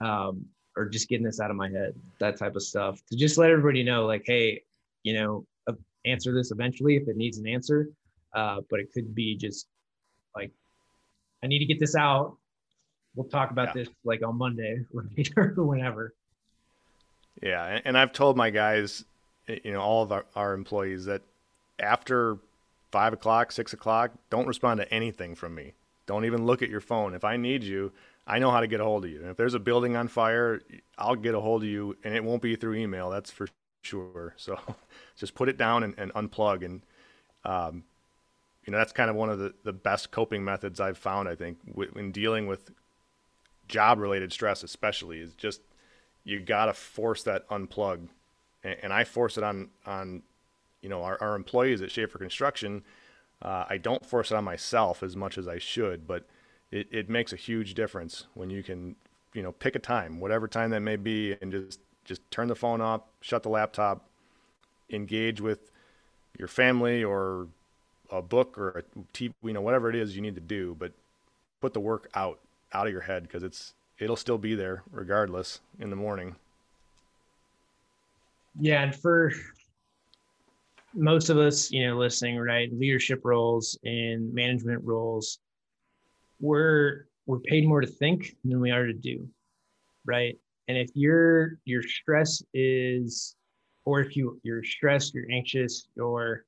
Um, 0.00 0.46
or 0.76 0.88
just 0.88 1.08
getting 1.08 1.24
this 1.24 1.40
out 1.40 1.50
of 1.50 1.56
my 1.56 1.68
head, 1.68 1.94
that 2.18 2.36
type 2.36 2.56
of 2.56 2.62
stuff. 2.62 3.00
To 3.10 3.16
just 3.16 3.38
let 3.38 3.50
everybody 3.50 3.84
know, 3.84 4.06
like, 4.06 4.24
hey, 4.26 4.62
you 5.02 5.14
know, 5.14 5.46
uh, 5.68 5.74
answer 6.04 6.34
this 6.34 6.50
eventually 6.50 6.96
if 6.96 7.06
it 7.08 7.16
needs 7.16 7.38
an 7.38 7.46
answer. 7.46 7.88
Uh, 8.34 8.60
but 8.70 8.80
it 8.80 8.92
could 8.92 9.14
be 9.14 9.36
just 9.36 9.68
like, 10.34 10.50
I 11.42 11.46
need 11.46 11.60
to 11.60 11.66
get 11.66 11.78
this 11.78 11.94
out. 11.94 12.36
We'll 13.14 13.28
talk 13.28 13.52
about 13.52 13.68
yeah. 13.68 13.84
this 13.84 13.88
like 14.04 14.26
on 14.26 14.36
Monday 14.36 14.84
or 15.36 15.64
whenever. 15.64 16.14
Yeah, 17.42 17.80
and 17.84 17.98
I've 17.98 18.12
told 18.12 18.36
my 18.36 18.50
guys, 18.50 19.04
you 19.46 19.72
know, 19.72 19.80
all 19.80 20.02
of 20.02 20.12
our, 20.12 20.24
our 20.34 20.54
employees 20.54 21.04
that 21.06 21.22
after 21.78 22.38
five 22.90 23.12
o'clock, 23.12 23.52
six 23.52 23.72
o'clock, 23.72 24.12
don't 24.30 24.46
respond 24.46 24.80
to 24.80 24.94
anything 24.94 25.34
from 25.34 25.54
me. 25.54 25.72
Don't 26.06 26.24
even 26.24 26.46
look 26.46 26.62
at 26.62 26.68
your 26.68 26.80
phone. 26.80 27.14
If 27.14 27.24
I 27.24 27.36
need 27.36 27.64
you, 27.64 27.92
I 28.26 28.38
know 28.38 28.50
how 28.50 28.60
to 28.60 28.66
get 28.66 28.80
a 28.80 28.84
hold 28.84 29.04
of 29.04 29.10
you. 29.10 29.20
And 29.20 29.30
if 29.30 29.36
there's 29.36 29.54
a 29.54 29.58
building 29.58 29.96
on 29.96 30.08
fire, 30.08 30.62
I'll 30.96 31.16
get 31.16 31.34
a 31.34 31.40
hold 31.40 31.62
of 31.62 31.68
you, 31.68 31.96
and 32.04 32.14
it 32.14 32.22
won't 32.24 32.42
be 32.42 32.56
through 32.56 32.74
email. 32.74 33.10
That's 33.10 33.30
for 33.30 33.48
sure. 33.82 34.34
So 34.38 34.58
just 35.16 35.34
put 35.34 35.48
it 35.48 35.58
down 35.58 35.82
and, 35.82 35.94
and 35.98 36.12
unplug. 36.14 36.64
And, 36.64 36.80
um, 37.44 37.84
you 38.64 38.70
know, 38.72 38.78
that's 38.78 38.92
kind 38.92 39.10
of 39.10 39.16
one 39.16 39.28
of 39.28 39.38
the, 39.38 39.52
the 39.62 39.72
best 39.72 40.10
coping 40.10 40.42
methods 40.42 40.80
I've 40.80 40.96
found, 40.96 41.28
I 41.28 41.34
think, 41.34 41.58
in 41.94 42.10
dealing 42.12 42.46
with 42.46 42.70
job 43.68 43.98
related 43.98 44.32
stress, 44.32 44.62
especially, 44.62 45.20
is 45.20 45.34
just 45.34 45.60
you 46.24 46.40
got 46.40 46.66
to 46.66 46.74
force 46.74 47.22
that 47.24 47.48
unplug. 47.48 48.08
And, 48.62 48.76
and, 48.82 48.92
I 48.92 49.04
force 49.04 49.36
it 49.36 49.44
on, 49.44 49.68
on 49.86 50.22
you 50.80 50.88
know, 50.88 51.02
our, 51.02 51.18
our 51.20 51.36
employees 51.36 51.82
at 51.82 51.90
Schafer 51.90 52.18
Construction. 52.18 52.82
Uh, 53.42 53.66
I 53.68 53.76
don't 53.76 54.04
force 54.04 54.30
it 54.30 54.36
on 54.36 54.44
myself 54.44 55.02
as 55.02 55.14
much 55.14 55.36
as 55.36 55.46
I 55.46 55.58
should, 55.58 56.06
but 56.06 56.26
it, 56.70 56.88
it 56.90 57.10
makes 57.10 57.32
a 57.32 57.36
huge 57.36 57.74
difference 57.74 58.26
when 58.34 58.50
you 58.50 58.62
can, 58.62 58.96
you 59.34 59.42
know, 59.42 59.52
pick 59.52 59.76
a 59.76 59.78
time, 59.78 60.18
whatever 60.18 60.48
time 60.48 60.70
that 60.70 60.80
may 60.80 60.96
be, 60.96 61.36
and 61.40 61.52
just, 61.52 61.80
just 62.04 62.28
turn 62.30 62.48
the 62.48 62.54
phone 62.54 62.80
off, 62.80 63.02
shut 63.20 63.42
the 63.42 63.48
laptop, 63.50 64.08
engage 64.90 65.40
with 65.40 65.70
your 66.38 66.48
family 66.48 67.04
or 67.04 67.48
a 68.10 68.22
book 68.22 68.56
or 68.56 68.70
a 68.70 68.82
TV, 69.12 69.32
you 69.42 69.52
know, 69.52 69.60
whatever 69.60 69.90
it 69.90 69.96
is 69.96 70.16
you 70.16 70.22
need 70.22 70.34
to 70.34 70.40
do, 70.40 70.74
but 70.78 70.92
put 71.60 71.74
the 71.74 71.80
work 71.80 72.08
out, 72.14 72.38
out 72.72 72.86
of 72.86 72.92
your 72.92 73.02
head 73.02 73.24
because 73.24 73.42
it's, 73.42 73.74
it'll 73.98 74.16
still 74.16 74.38
be 74.38 74.54
there 74.54 74.82
regardless 74.90 75.60
in 75.78 75.90
the 75.90 75.96
morning. 75.96 76.36
Yeah, 78.60 78.82
and 78.82 78.94
for 78.94 79.32
most 80.94 81.28
of 81.28 81.38
us, 81.38 81.70
you 81.72 81.86
know, 81.86 81.96
listening, 81.96 82.38
right, 82.38 82.72
leadership 82.72 83.20
roles 83.24 83.78
and 83.84 84.32
management 84.32 84.82
roles, 84.84 85.38
we're 86.40 87.06
we're 87.26 87.40
paid 87.40 87.66
more 87.66 87.80
to 87.80 87.86
think 87.86 88.36
than 88.44 88.60
we 88.60 88.70
are 88.70 88.86
to 88.86 88.92
do, 88.92 89.28
right? 90.04 90.38
And 90.68 90.78
if 90.78 90.90
your 90.94 91.58
your 91.64 91.82
stress 91.82 92.42
is, 92.52 93.34
or 93.84 94.00
if 94.00 94.16
you 94.16 94.40
you're 94.44 94.64
stressed, 94.64 95.14
you're 95.14 95.30
anxious, 95.30 95.88
you're 95.96 96.44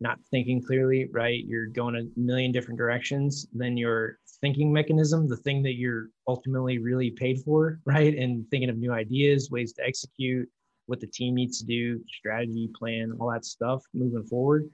not 0.00 0.18
thinking 0.30 0.62
clearly, 0.62 1.08
right? 1.12 1.44
You're 1.44 1.66
going 1.66 1.96
a 1.96 2.18
million 2.18 2.52
different 2.52 2.78
directions, 2.78 3.46
then 3.52 3.76
your 3.76 4.18
thinking 4.40 4.72
mechanism, 4.72 5.28
the 5.28 5.36
thing 5.36 5.62
that 5.62 5.74
you're 5.74 6.08
ultimately 6.26 6.78
really 6.78 7.10
paid 7.10 7.40
for, 7.40 7.80
right? 7.84 8.16
And 8.16 8.48
thinking 8.50 8.70
of 8.70 8.78
new 8.78 8.92
ideas, 8.92 9.50
ways 9.50 9.72
to 9.74 9.86
execute, 9.86 10.48
what 10.86 11.00
the 11.00 11.06
team 11.06 11.34
needs 11.34 11.58
to 11.58 11.66
do, 11.66 12.02
strategy, 12.08 12.68
plan, 12.76 13.12
all 13.20 13.30
that 13.30 13.44
stuff 13.44 13.82
moving 13.94 14.24
forward, 14.24 14.68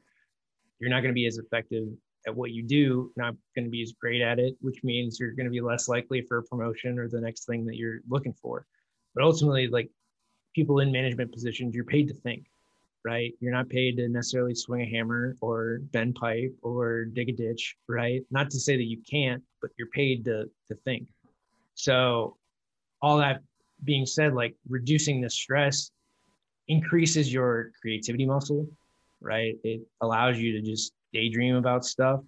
you're 0.79 0.91
not 0.91 1.01
going 1.01 1.11
to 1.11 1.15
be 1.15 1.27
as 1.27 1.39
effective 1.39 1.89
at 2.27 2.35
what 2.35 2.53
you 2.53 2.63
do, 2.63 3.13
not 3.17 3.35
going 3.55 3.65
to 3.65 3.71
be 3.71 3.83
as 3.83 3.93
great 3.93 4.23
at 4.23 4.39
it, 4.39 4.57
which 4.61 4.83
means 4.83 5.19
you're 5.21 5.33
going 5.33 5.47
to 5.47 5.51
be 5.51 5.61
less 5.61 5.89
likely 5.89 6.23
for 6.23 6.39
a 6.39 6.43
promotion 6.45 6.99
or 6.99 7.09
the 7.09 7.21
next 7.21 7.45
thing 7.47 7.65
that 7.65 7.77
you're 7.77 8.01
looking 8.09 8.33
for. 8.33 8.67
But 9.15 9.25
ultimately, 9.25 9.69
like 9.69 9.91
people 10.55 10.81
in 10.81 10.91
management 10.91 11.33
positions, 11.33 11.75
you're 11.75 11.85
paid 11.85 12.09
to 12.09 12.15
think 12.15 12.47
right? 13.07 13.33
You're 13.39 13.53
not 13.53 13.69
paid 13.69 13.97
to 13.99 14.09
necessarily 14.09 14.55
swing 14.55 14.83
a 14.83 14.91
hammer 14.91 15.37
or 15.41 15.79
bend 15.93 16.17
pipe 16.17 16.53
or 16.63 17.05
dig 17.05 17.29
a 17.29 17.33
ditch, 17.33 17.77
right? 17.89 18.23
Not 18.33 18.51
to 18.51 18.59
say 18.59 18.77
that 18.77 18.83
you 18.83 18.99
can't, 19.09 19.43
but 19.63 19.71
you're 19.79 19.89
paid 19.89 20.25
to 20.25 20.51
to 20.69 20.75
think. 20.85 21.07
So 21.75 22.37
all 23.01 23.19
that 23.19 23.43
being 23.85 24.07
said, 24.07 24.35
like 24.35 24.57
reducing 24.69 25.21
the 25.21 25.31
stress 25.31 25.93
increases 26.67 27.33
your 27.33 27.71
creativity 27.81 28.27
muscle, 28.27 28.69
right? 29.21 29.55
It 29.63 29.83
allows 30.01 30.39
you 30.39 30.51
to 30.55 30.61
just 30.61 30.93
daydream 31.13 31.55
about 31.55 31.85
stuff. 31.85 32.21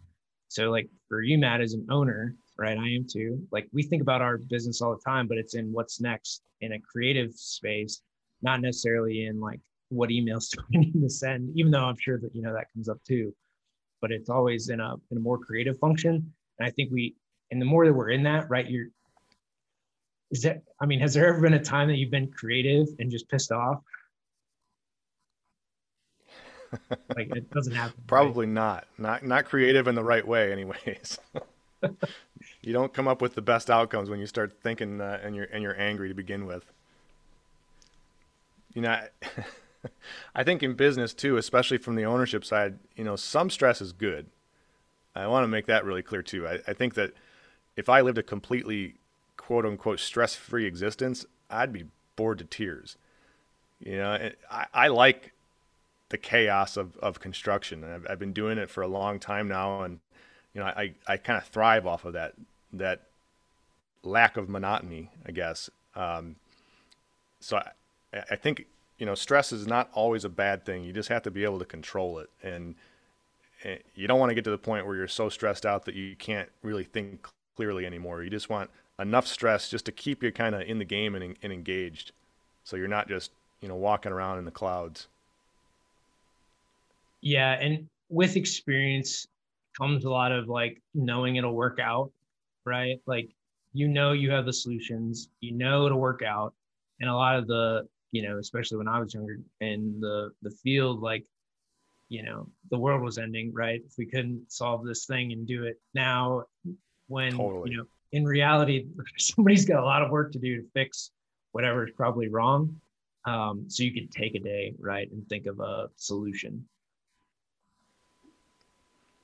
So 0.46 0.70
like 0.70 0.88
for 1.08 1.22
you, 1.22 1.38
Matt, 1.38 1.60
as 1.60 1.72
an 1.72 1.86
owner, 1.90 2.36
right? 2.56 2.78
I 2.78 2.88
am 2.90 3.04
too. 3.10 3.44
Like 3.50 3.66
we 3.72 3.82
think 3.82 4.00
about 4.00 4.22
our 4.22 4.38
business 4.38 4.80
all 4.80 4.94
the 4.94 5.10
time, 5.10 5.26
but 5.26 5.38
it's 5.38 5.56
in 5.56 5.72
what's 5.72 6.00
next 6.00 6.42
in 6.60 6.74
a 6.74 6.80
creative 6.80 7.32
space, 7.34 8.00
not 8.42 8.60
necessarily 8.60 9.24
in 9.24 9.40
like 9.40 9.60
what 9.90 10.10
emails 10.10 10.48
do 10.54 10.60
I 10.74 10.78
need 10.78 11.00
to 11.00 11.10
send, 11.10 11.56
even 11.56 11.70
though 11.70 11.84
I'm 11.84 11.96
sure 11.98 12.18
that, 12.18 12.34
you 12.34 12.42
know, 12.42 12.52
that 12.52 12.72
comes 12.72 12.88
up 12.88 13.02
too, 13.04 13.34
but 14.00 14.10
it's 14.10 14.30
always 14.30 14.68
in 14.68 14.80
a, 14.80 14.94
in 15.10 15.16
a 15.16 15.20
more 15.20 15.38
creative 15.38 15.78
function. 15.78 16.32
And 16.58 16.66
I 16.66 16.70
think 16.70 16.90
we, 16.92 17.14
and 17.50 17.60
the 17.60 17.66
more 17.66 17.86
that 17.86 17.92
we're 17.92 18.10
in 18.10 18.22
that, 18.24 18.48
right, 18.50 18.68
you're, 18.68 18.86
is 20.30 20.42
that, 20.42 20.62
I 20.80 20.86
mean, 20.86 21.00
has 21.00 21.14
there 21.14 21.26
ever 21.26 21.40
been 21.40 21.54
a 21.54 21.62
time 21.62 21.88
that 21.88 21.96
you've 21.96 22.10
been 22.10 22.30
creative 22.30 22.86
and 22.98 23.10
just 23.10 23.28
pissed 23.28 23.50
off? 23.50 23.82
like 27.16 27.34
it 27.34 27.50
doesn't 27.50 27.74
happen. 27.74 27.94
Probably 28.06 28.44
right? 28.44 28.52
not, 28.52 28.86
not, 28.98 29.24
not 29.24 29.46
creative 29.46 29.88
in 29.88 29.94
the 29.94 30.04
right 30.04 30.26
way 30.26 30.52
anyways. 30.52 31.18
you 32.60 32.74
don't 32.74 32.92
come 32.92 33.08
up 33.08 33.22
with 33.22 33.34
the 33.34 33.40
best 33.40 33.70
outcomes 33.70 34.10
when 34.10 34.20
you 34.20 34.26
start 34.26 34.52
thinking 34.62 35.00
uh, 35.00 35.18
and 35.22 35.34
you're, 35.34 35.46
and 35.46 35.62
you're 35.62 35.80
angry 35.80 36.08
to 36.08 36.14
begin 36.14 36.44
with. 36.44 36.70
You 38.74 38.82
know, 38.82 38.90
I, 38.90 39.08
I 40.34 40.44
think 40.44 40.62
in 40.62 40.74
business 40.74 41.14
too, 41.14 41.36
especially 41.36 41.78
from 41.78 41.94
the 41.94 42.04
ownership 42.04 42.44
side, 42.44 42.78
you 42.96 43.04
know, 43.04 43.16
some 43.16 43.50
stress 43.50 43.80
is 43.80 43.92
good. 43.92 44.26
I 45.14 45.26
want 45.26 45.44
to 45.44 45.48
make 45.48 45.66
that 45.66 45.84
really 45.84 46.02
clear 46.02 46.22
too. 46.22 46.46
I, 46.46 46.60
I 46.66 46.72
think 46.74 46.94
that 46.94 47.12
if 47.76 47.88
I 47.88 48.00
lived 48.00 48.18
a 48.18 48.22
completely 48.22 48.94
quote 49.36 49.64
unquote 49.64 50.00
stress 50.00 50.34
free 50.34 50.66
existence, 50.66 51.26
I'd 51.50 51.72
be 51.72 51.86
bored 52.16 52.38
to 52.38 52.44
tears. 52.44 52.96
You 53.80 53.98
know, 53.98 54.30
I, 54.50 54.66
I 54.74 54.88
like 54.88 55.32
the 56.08 56.18
chaos 56.18 56.76
of, 56.76 56.96
of 56.98 57.20
construction. 57.20 57.84
I've, 57.84 58.06
I've 58.10 58.18
been 58.18 58.32
doing 58.32 58.58
it 58.58 58.70
for 58.70 58.82
a 58.82 58.88
long 58.88 59.20
time 59.20 59.48
now. 59.48 59.82
And, 59.82 60.00
you 60.54 60.60
know, 60.60 60.66
I, 60.66 60.94
I 61.06 61.16
kind 61.16 61.36
of 61.36 61.46
thrive 61.46 61.86
off 61.86 62.04
of 62.04 62.14
that, 62.14 62.34
that 62.72 63.02
lack 64.02 64.36
of 64.36 64.48
monotony, 64.48 65.10
I 65.26 65.32
guess. 65.32 65.70
Um, 65.94 66.36
so 67.40 67.58
I, 67.58 68.22
I 68.30 68.36
think, 68.36 68.66
you 68.98 69.06
know, 69.06 69.14
stress 69.14 69.52
is 69.52 69.66
not 69.66 69.88
always 69.92 70.24
a 70.24 70.28
bad 70.28 70.64
thing. 70.64 70.84
You 70.84 70.92
just 70.92 71.08
have 71.08 71.22
to 71.22 71.30
be 71.30 71.44
able 71.44 71.58
to 71.60 71.64
control 71.64 72.18
it. 72.18 72.30
And, 72.42 72.74
and 73.64 73.78
you 73.94 74.08
don't 74.08 74.18
want 74.18 74.30
to 74.30 74.34
get 74.34 74.44
to 74.44 74.50
the 74.50 74.58
point 74.58 74.86
where 74.86 74.96
you're 74.96 75.08
so 75.08 75.28
stressed 75.28 75.64
out 75.64 75.84
that 75.84 75.94
you 75.94 76.16
can't 76.16 76.48
really 76.62 76.84
think 76.84 77.26
clearly 77.56 77.86
anymore. 77.86 78.22
You 78.22 78.30
just 78.30 78.50
want 78.50 78.70
enough 78.98 79.26
stress 79.26 79.68
just 79.68 79.84
to 79.86 79.92
keep 79.92 80.22
you 80.22 80.32
kind 80.32 80.54
of 80.54 80.62
in 80.62 80.78
the 80.78 80.84
game 80.84 81.14
and, 81.14 81.36
and 81.42 81.52
engaged. 81.52 82.12
So 82.64 82.76
you're 82.76 82.88
not 82.88 83.08
just, 83.08 83.30
you 83.60 83.68
know, 83.68 83.76
walking 83.76 84.12
around 84.12 84.38
in 84.38 84.44
the 84.44 84.50
clouds. 84.50 85.06
Yeah. 87.20 87.52
And 87.52 87.88
with 88.08 88.36
experience 88.36 89.26
comes 89.76 90.04
a 90.04 90.10
lot 90.10 90.32
of 90.32 90.48
like 90.48 90.80
knowing 90.94 91.36
it'll 91.36 91.54
work 91.54 91.78
out, 91.80 92.10
right? 92.64 93.00
Like, 93.06 93.28
you 93.74 93.86
know, 93.86 94.12
you 94.12 94.30
have 94.30 94.44
the 94.44 94.52
solutions, 94.52 95.28
you 95.40 95.52
know, 95.52 95.86
it'll 95.86 96.00
work 96.00 96.22
out. 96.22 96.52
And 97.00 97.08
a 97.08 97.14
lot 97.14 97.36
of 97.36 97.46
the, 97.46 97.86
you 98.12 98.22
know, 98.22 98.38
especially 98.38 98.78
when 98.78 98.88
I 98.88 99.00
was 99.00 99.14
younger 99.14 99.38
in 99.60 99.98
the, 100.00 100.30
the 100.42 100.50
field, 100.50 101.00
like, 101.00 101.24
you 102.08 102.22
know, 102.22 102.48
the 102.70 102.78
world 102.78 103.02
was 103.02 103.18
ending, 103.18 103.52
right? 103.52 103.82
If 103.84 103.92
we 103.98 104.06
couldn't 104.06 104.50
solve 104.50 104.84
this 104.84 105.04
thing 105.04 105.32
and 105.32 105.46
do 105.46 105.64
it 105.64 105.78
now, 105.94 106.44
when, 107.08 107.32
totally. 107.36 107.70
you 107.70 107.76
know, 107.78 107.84
in 108.12 108.24
reality, 108.24 108.86
somebody's 109.18 109.66
got 109.66 109.82
a 109.82 109.84
lot 109.84 110.02
of 110.02 110.10
work 110.10 110.32
to 110.32 110.38
do 110.38 110.56
to 110.56 110.68
fix 110.72 111.10
whatever 111.52 111.86
is 111.86 111.92
probably 111.96 112.28
wrong. 112.28 112.80
Um, 113.24 113.64
so 113.68 113.82
you 113.82 113.92
could 113.92 114.10
take 114.10 114.34
a 114.34 114.38
day, 114.38 114.74
right, 114.78 115.10
and 115.10 115.28
think 115.28 115.46
of 115.46 115.60
a 115.60 115.90
solution. 115.96 116.66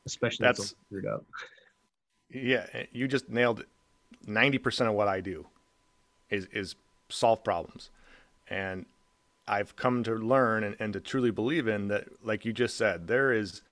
Especially 0.04 0.44
that's 0.44 0.74
screwed 0.86 1.06
up. 1.06 1.24
Yeah, 2.30 2.66
eh, 2.74 2.84
you 2.92 3.08
just 3.08 3.30
nailed 3.30 3.60
it. 3.60 3.68
ninety 4.26 4.58
percent 4.58 4.90
of 4.90 4.94
what 4.94 5.08
I 5.08 5.20
do 5.20 5.46
is 6.28 6.46
is 6.52 6.74
solve 7.08 7.42
problems, 7.42 7.88
and 8.54 8.86
I've 9.48 9.74
come 9.74 10.04
to 10.04 10.14
learn 10.14 10.62
and, 10.62 10.76
and 10.78 10.92
to 10.92 11.00
truly 11.00 11.32
believe 11.32 11.66
in 11.66 11.88
that, 11.88 12.06
like 12.24 12.44
you 12.44 12.52
just 12.52 12.76
said, 12.76 13.08
there 13.08 13.32
is 13.32 13.62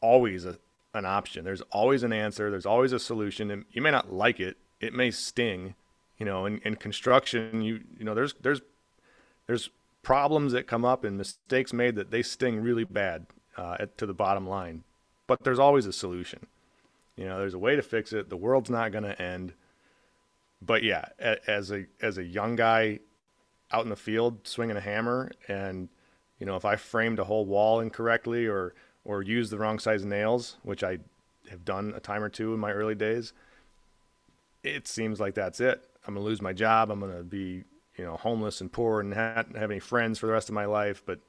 always 0.00 0.44
a, 0.44 0.58
an 0.92 1.06
option. 1.06 1.44
There's 1.44 1.62
always 1.72 2.02
an 2.02 2.12
answer. 2.12 2.50
There's 2.50 2.66
always 2.66 2.92
a 2.92 2.98
solution. 2.98 3.50
And 3.50 3.64
you 3.72 3.80
may 3.80 3.90
not 3.90 4.12
like 4.12 4.38
it. 4.38 4.58
It 4.80 4.92
may 4.92 5.10
sting. 5.10 5.74
You 6.18 6.26
know, 6.26 6.46
in, 6.46 6.58
in 6.58 6.76
construction, 6.76 7.62
you 7.62 7.80
you 7.98 8.04
know, 8.04 8.14
there's 8.14 8.34
there's 8.42 8.60
there's 9.46 9.70
problems 10.02 10.52
that 10.52 10.68
come 10.68 10.84
up 10.84 11.04
and 11.04 11.16
mistakes 11.16 11.72
made 11.72 11.96
that 11.96 12.10
they 12.10 12.22
sting 12.22 12.60
really 12.60 12.84
bad 12.84 13.26
uh, 13.56 13.76
at, 13.80 13.98
to 13.98 14.06
the 14.06 14.14
bottom 14.14 14.46
line. 14.46 14.84
But 15.26 15.42
there's 15.42 15.58
always 15.58 15.86
a 15.86 15.92
solution. 15.92 16.46
You 17.16 17.24
know, 17.24 17.38
there's 17.38 17.54
a 17.54 17.58
way 17.58 17.74
to 17.74 17.82
fix 17.82 18.12
it. 18.12 18.28
The 18.28 18.36
world's 18.36 18.70
not 18.70 18.92
going 18.92 19.04
to 19.04 19.20
end. 19.20 19.54
But 20.60 20.84
yeah, 20.84 21.06
as 21.18 21.72
a 21.72 21.86
as 22.00 22.18
a 22.18 22.24
young 22.24 22.54
guy 22.54 23.00
out 23.72 23.84
in 23.84 23.90
the 23.90 23.96
field 23.96 24.46
swinging 24.46 24.76
a 24.76 24.80
hammer, 24.80 25.30
and 25.48 25.88
you 26.38 26.46
know, 26.46 26.56
if 26.56 26.64
I 26.64 26.76
framed 26.76 27.18
a 27.18 27.24
whole 27.24 27.46
wall 27.46 27.80
incorrectly 27.80 28.46
or 28.46 28.74
or 29.04 29.22
used 29.22 29.50
the 29.50 29.58
wrong 29.58 29.78
size 29.78 30.04
nails, 30.04 30.56
which 30.62 30.84
I 30.84 30.98
have 31.50 31.64
done 31.64 31.92
a 31.96 32.00
time 32.00 32.22
or 32.22 32.28
two 32.28 32.54
in 32.54 32.60
my 32.60 32.72
early 32.72 32.94
days, 32.94 33.32
it 34.62 34.86
seems 34.86 35.20
like 35.20 35.34
that's 35.34 35.60
it. 35.60 35.82
I'm 36.06 36.14
gonna 36.14 36.26
lose 36.26 36.42
my 36.42 36.52
job. 36.52 36.90
I'm 36.90 37.00
gonna 37.00 37.22
be, 37.22 37.64
you 37.96 38.04
know, 38.04 38.16
homeless 38.16 38.60
and 38.60 38.70
poor 38.72 39.00
and 39.00 39.10
not 39.10 39.54
have 39.56 39.70
any 39.70 39.80
friends 39.80 40.18
for 40.18 40.26
the 40.26 40.32
rest 40.32 40.48
of 40.48 40.54
my 40.54 40.64
life. 40.64 41.02
But 41.04 41.20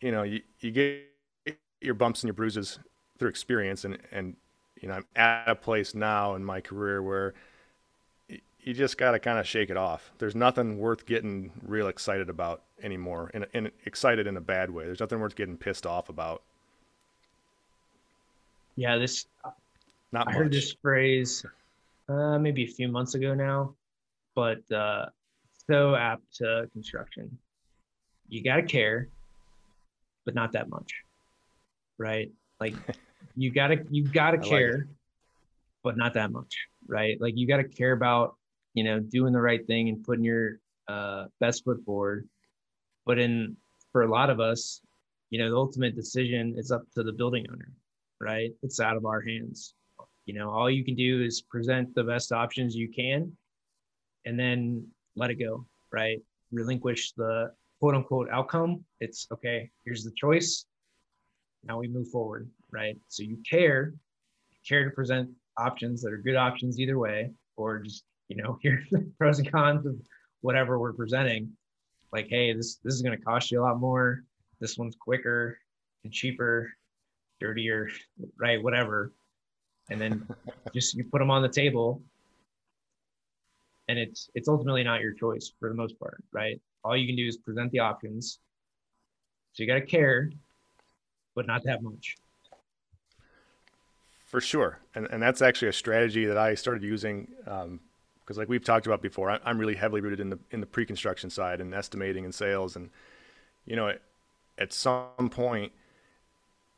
you 0.00 0.10
know, 0.10 0.22
you, 0.22 0.42
you 0.60 0.70
get 0.70 1.58
your 1.80 1.94
bumps 1.94 2.22
and 2.22 2.28
your 2.28 2.34
bruises 2.34 2.78
through 3.18 3.28
experience, 3.28 3.84
and 3.84 3.98
and 4.10 4.36
you 4.80 4.88
know, 4.88 4.94
I'm 4.94 5.06
at 5.16 5.48
a 5.48 5.54
place 5.54 5.94
now 5.94 6.34
in 6.34 6.44
my 6.44 6.60
career 6.60 7.02
where 7.02 7.34
you 8.64 8.72
just 8.72 8.96
got 8.96 9.12
to 9.12 9.18
kind 9.18 9.38
of 9.38 9.46
shake 9.46 9.70
it 9.70 9.76
off. 9.76 10.10
There's 10.18 10.34
nothing 10.34 10.78
worth 10.78 11.04
getting 11.06 11.52
real 11.62 11.86
excited 11.88 12.30
about 12.30 12.62
anymore, 12.82 13.30
and, 13.34 13.46
and 13.52 13.70
excited 13.84 14.26
in 14.26 14.36
a 14.36 14.40
bad 14.40 14.70
way. 14.70 14.84
There's 14.84 15.00
nothing 15.00 15.20
worth 15.20 15.36
getting 15.36 15.56
pissed 15.56 15.86
off 15.86 16.08
about. 16.08 16.42
Yeah, 18.76 18.96
this. 18.96 19.26
Not 20.12 20.28
I 20.28 20.30
much. 20.30 20.34
heard 20.34 20.52
this 20.52 20.74
phrase 20.80 21.44
uh, 22.08 22.38
maybe 22.38 22.64
a 22.64 22.68
few 22.68 22.88
months 22.88 23.14
ago 23.14 23.34
now, 23.34 23.74
but 24.34 24.70
uh, 24.72 25.06
so 25.70 25.94
apt 25.94 26.36
to 26.36 26.68
construction. 26.72 27.36
You 28.28 28.42
gotta 28.42 28.62
care, 28.62 29.08
but 30.24 30.34
not 30.34 30.52
that 30.52 30.70
much, 30.70 30.92
right? 31.98 32.32
Like 32.60 32.74
you 33.36 33.50
gotta 33.50 33.84
you 33.90 34.04
gotta 34.04 34.38
care, 34.38 34.78
like 34.78 34.86
but 35.82 35.96
not 35.96 36.14
that 36.14 36.32
much, 36.32 36.56
right? 36.88 37.20
Like 37.20 37.34
you 37.36 37.46
gotta 37.46 37.64
care 37.64 37.92
about 37.92 38.36
you 38.74 38.84
know 38.84 39.00
doing 39.00 39.32
the 39.32 39.40
right 39.40 39.66
thing 39.66 39.88
and 39.88 40.04
putting 40.04 40.24
your 40.24 40.58
uh, 40.88 41.26
best 41.40 41.64
foot 41.64 41.82
forward. 41.84 42.28
But 43.06 43.18
in 43.18 43.56
for 43.92 44.02
a 44.02 44.10
lot 44.10 44.30
of 44.30 44.40
us, 44.40 44.80
you 45.30 45.38
know, 45.38 45.50
the 45.50 45.56
ultimate 45.56 45.94
decision 45.94 46.54
is 46.56 46.70
up 46.70 46.82
to 46.94 47.02
the 47.02 47.12
building 47.12 47.46
owner 47.50 47.72
right? 48.24 48.52
It's 48.62 48.80
out 48.80 48.96
of 48.96 49.04
our 49.04 49.20
hands. 49.20 49.74
You 50.26 50.34
know, 50.34 50.50
all 50.50 50.70
you 50.70 50.84
can 50.84 50.94
do 50.94 51.22
is 51.22 51.42
present 51.42 51.94
the 51.94 52.04
best 52.04 52.32
options 52.32 52.74
you 52.74 52.88
can 52.88 53.30
and 54.24 54.38
then 54.38 54.86
let 55.16 55.30
it 55.30 55.34
go, 55.34 55.66
right? 55.92 56.20
Relinquish 56.50 57.12
the 57.12 57.52
quote 57.80 57.94
unquote 57.94 58.28
outcome. 58.30 58.84
It's 59.00 59.26
okay, 59.32 59.70
here's 59.84 60.04
the 60.04 60.12
choice. 60.16 60.64
Now 61.62 61.78
we 61.78 61.88
move 61.88 62.08
forward, 62.08 62.48
right? 62.70 62.96
So 63.08 63.22
you 63.22 63.38
care, 63.48 63.92
you 64.50 64.58
care 64.66 64.84
to 64.84 64.90
present 64.90 65.30
options 65.58 66.02
that 66.02 66.12
are 66.12 66.18
good 66.18 66.36
options 66.36 66.80
either 66.80 66.98
way, 66.98 67.30
or 67.56 67.80
just, 67.80 68.04
you 68.28 68.36
know, 68.36 68.58
here's 68.62 68.88
the 68.90 69.10
pros 69.18 69.38
and 69.38 69.50
cons 69.50 69.86
of 69.86 69.96
whatever 70.40 70.78
we're 70.78 70.92
presenting. 70.92 71.50
Like, 72.12 72.28
hey, 72.28 72.52
this 72.52 72.76
this 72.84 72.94
is 72.94 73.02
gonna 73.02 73.18
cost 73.18 73.50
you 73.50 73.60
a 73.60 73.64
lot 73.64 73.80
more. 73.80 74.22
This 74.60 74.78
one's 74.78 74.96
quicker 74.96 75.58
and 76.04 76.12
cheaper 76.12 76.72
dirtier, 77.40 77.90
right? 78.38 78.62
Whatever. 78.62 79.12
And 79.90 80.00
then 80.00 80.26
just 80.74 80.94
you 80.94 81.04
put 81.04 81.18
them 81.18 81.30
on 81.30 81.42
the 81.42 81.48
table 81.48 82.02
and 83.88 83.98
it's 83.98 84.30
it's 84.34 84.48
ultimately 84.48 84.82
not 84.82 85.00
your 85.00 85.12
choice 85.12 85.52
for 85.58 85.68
the 85.68 85.74
most 85.74 85.98
part, 85.98 86.22
right? 86.32 86.60
All 86.84 86.96
you 86.96 87.06
can 87.06 87.16
do 87.16 87.26
is 87.26 87.36
present 87.36 87.70
the 87.72 87.80
options. 87.80 88.38
So 89.52 89.62
you 89.62 89.66
got 89.68 89.74
to 89.74 89.86
care, 89.86 90.30
but 91.34 91.46
not 91.46 91.62
that 91.64 91.82
much. 91.82 92.16
For 94.26 94.40
sure, 94.40 94.80
and 94.94 95.06
and 95.10 95.22
that's 95.22 95.42
actually 95.42 95.68
a 95.68 95.72
strategy 95.72 96.24
that 96.24 96.38
I 96.38 96.54
started 96.54 96.82
using 96.82 97.28
um, 97.46 97.80
because, 98.24 98.38
like 98.38 98.48
we've 98.48 98.64
talked 98.64 98.86
about 98.86 99.02
before, 99.02 99.30
I, 99.30 99.38
am 99.44 99.58
really 99.58 99.74
heavily 99.74 100.00
rooted 100.00 100.20
in 100.20 100.30
the 100.30 100.38
in 100.50 100.60
the 100.60 100.66
pre-construction 100.66 101.30
side 101.30 101.60
and 101.60 101.74
estimating 101.74 102.24
and 102.24 102.34
sales, 102.34 102.76
and 102.76 102.90
you 103.66 103.76
know, 103.76 103.92
at 104.58 104.72
some 104.72 105.30
point, 105.30 105.72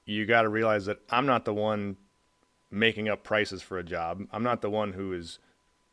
you 0.05 0.27
got 0.27 0.43
to 0.43 0.49
realize 0.49 0.87
that 0.87 0.99
I'm 1.11 1.27
not 1.27 1.45
the 1.45 1.55
one 1.55 1.97
making 2.71 3.09
up 3.09 3.23
prices 3.23 3.63
for 3.63 3.79
a 3.79 3.85
job. 3.85 4.27
I'm 4.33 4.43
not 4.43 4.61
the 4.61 4.71
one 4.71 4.93
who 4.93 5.13
is 5.13 5.39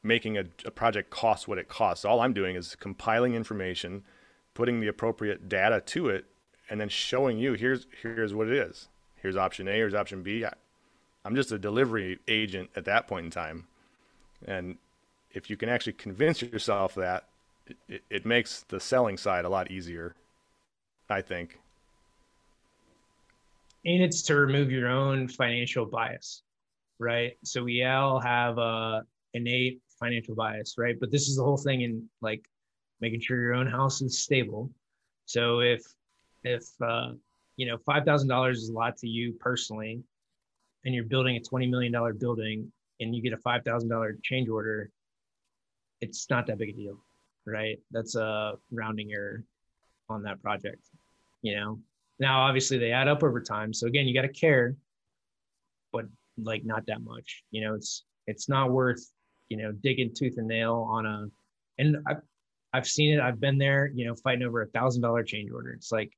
making 0.02 0.38
a, 0.38 0.46
a, 0.66 0.72
project 0.72 1.10
cost 1.10 1.48
what 1.48 1.58
it 1.58 1.70
costs. 1.70 2.04
All 2.04 2.20
I'm 2.20 2.34
doing 2.34 2.56
is 2.56 2.76
compiling 2.76 3.36
information, 3.36 4.04
putting 4.54 4.82
the 4.82 4.88
appropriate 4.88 5.48
data 5.48 5.82
to 5.88 6.10
it, 6.10 6.26
and 6.70 6.80
then 6.82 6.90
showing 6.90 7.38
you 7.38 7.54
here's 7.54 7.88
here's 8.02 8.34
what 8.34 8.48
it 8.48 8.54
is. 8.54 8.90
Here's 9.22 9.38
option 9.38 9.68
A. 9.68 9.72
Here's 9.72 9.94
option 9.94 10.24
B. 10.24 10.46
I, 10.46 10.54
I'm 11.24 11.36
just 11.36 11.52
a 11.52 11.58
delivery 11.58 12.20
agent 12.28 12.70
at 12.76 12.86
that 12.86 13.08
point 13.08 13.26
in 13.26 13.32
time, 13.32 13.68
and 14.46 14.78
if 15.34 15.50
you 15.50 15.58
can 15.58 15.70
actually 15.70 15.94
convince 15.94 16.42
yourself 16.42 16.96
that, 16.96 17.26
it, 17.88 18.04
it 18.10 18.26
makes 18.26 18.66
the 18.70 18.80
selling 18.80 19.18
side 19.18 19.46
a 19.46 19.50
lot 19.50 19.72
easier. 19.72 20.16
I 21.10 21.22
think. 21.22 21.60
And 23.86 24.02
it's 24.02 24.22
to 24.24 24.36
remove 24.36 24.72
your 24.72 24.88
own 24.88 25.28
financial 25.28 25.86
bias 25.86 26.44
right? 27.00 27.34
So 27.44 27.64
we 27.64 27.84
all 27.84 28.20
have 28.20 28.58
a 28.58 29.04
innate 29.34 29.82
financial 30.00 30.36
bias 30.36 30.76
right? 30.78 31.00
But 31.00 31.12
this 31.12 31.28
is 31.28 31.36
the 31.36 31.44
whole 31.44 31.58
thing 31.58 31.82
in 31.82 32.08
like 32.22 32.46
making 33.02 33.22
sure 33.22 33.40
your 33.40 33.54
own 33.54 33.68
house 33.68 34.02
is 34.02 34.20
stable. 34.20 34.72
So 35.26 35.60
if 35.60 35.82
if 36.44 36.66
uh 36.82 37.12
you 37.58 37.68
know 37.68 37.78
$5000 37.78 38.52
is 38.52 38.70
a 38.70 38.74
lot 38.74 38.98
to 38.98 39.08
you 39.08 39.34
personally 39.34 40.02
and 40.86 40.94
you're 40.94 41.06
building 41.06 41.38
a 41.38 41.40
$20 41.40 41.70
million 41.70 42.18
building 42.18 42.72
and 43.00 43.16
you 43.16 43.22
get 43.22 43.34
a 43.34 43.38
$5000 43.38 44.24
change 44.24 44.50
order 44.50 44.90
it's 46.04 46.30
not 46.30 46.46
that 46.48 46.58
big 46.58 46.70
a 46.70 46.74
deal 46.74 46.98
right 47.46 47.80
that's 47.92 48.16
a 48.16 48.54
rounding 48.72 49.12
error 49.12 49.44
on 50.10 50.24
that 50.24 50.42
project 50.42 50.90
you 51.44 51.56
know. 51.56 51.80
Now, 52.20 52.42
obviously, 52.42 52.80
they 52.80 52.92
add 52.92 53.08
up 53.08 53.22
over 53.22 53.40
time. 53.40 53.74
So 53.74 53.86
again, 53.86 54.08
you 54.08 54.16
got 54.16 54.24
to 54.24 54.30
care, 54.30 54.76
but 55.92 56.06
like 56.42 56.66
not 56.66 56.88
that 56.88 57.04
much. 57.04 57.44
You 57.52 57.62
know, 57.62 57.76
it's 57.76 58.06
it's 58.26 58.50
not 58.50 58.72
worth 58.72 59.06
you 59.50 59.58
know 59.58 59.72
digging 59.72 60.12
tooth 60.16 60.38
and 60.38 60.48
nail 60.48 60.88
on 60.90 61.06
a. 61.06 61.28
And 61.78 61.98
I've 62.08 62.22
I've 62.74 62.88
seen 62.88 63.14
it. 63.14 63.22
I've 63.22 63.40
been 63.40 63.60
there. 63.60 63.92
You 63.94 64.08
know, 64.08 64.16
fighting 64.16 64.44
over 64.44 64.64
a 64.64 64.68
thousand 64.68 65.04
dollar 65.04 65.24
change 65.24 65.52
order. 65.52 65.72
It's 65.72 65.92
like 65.92 66.12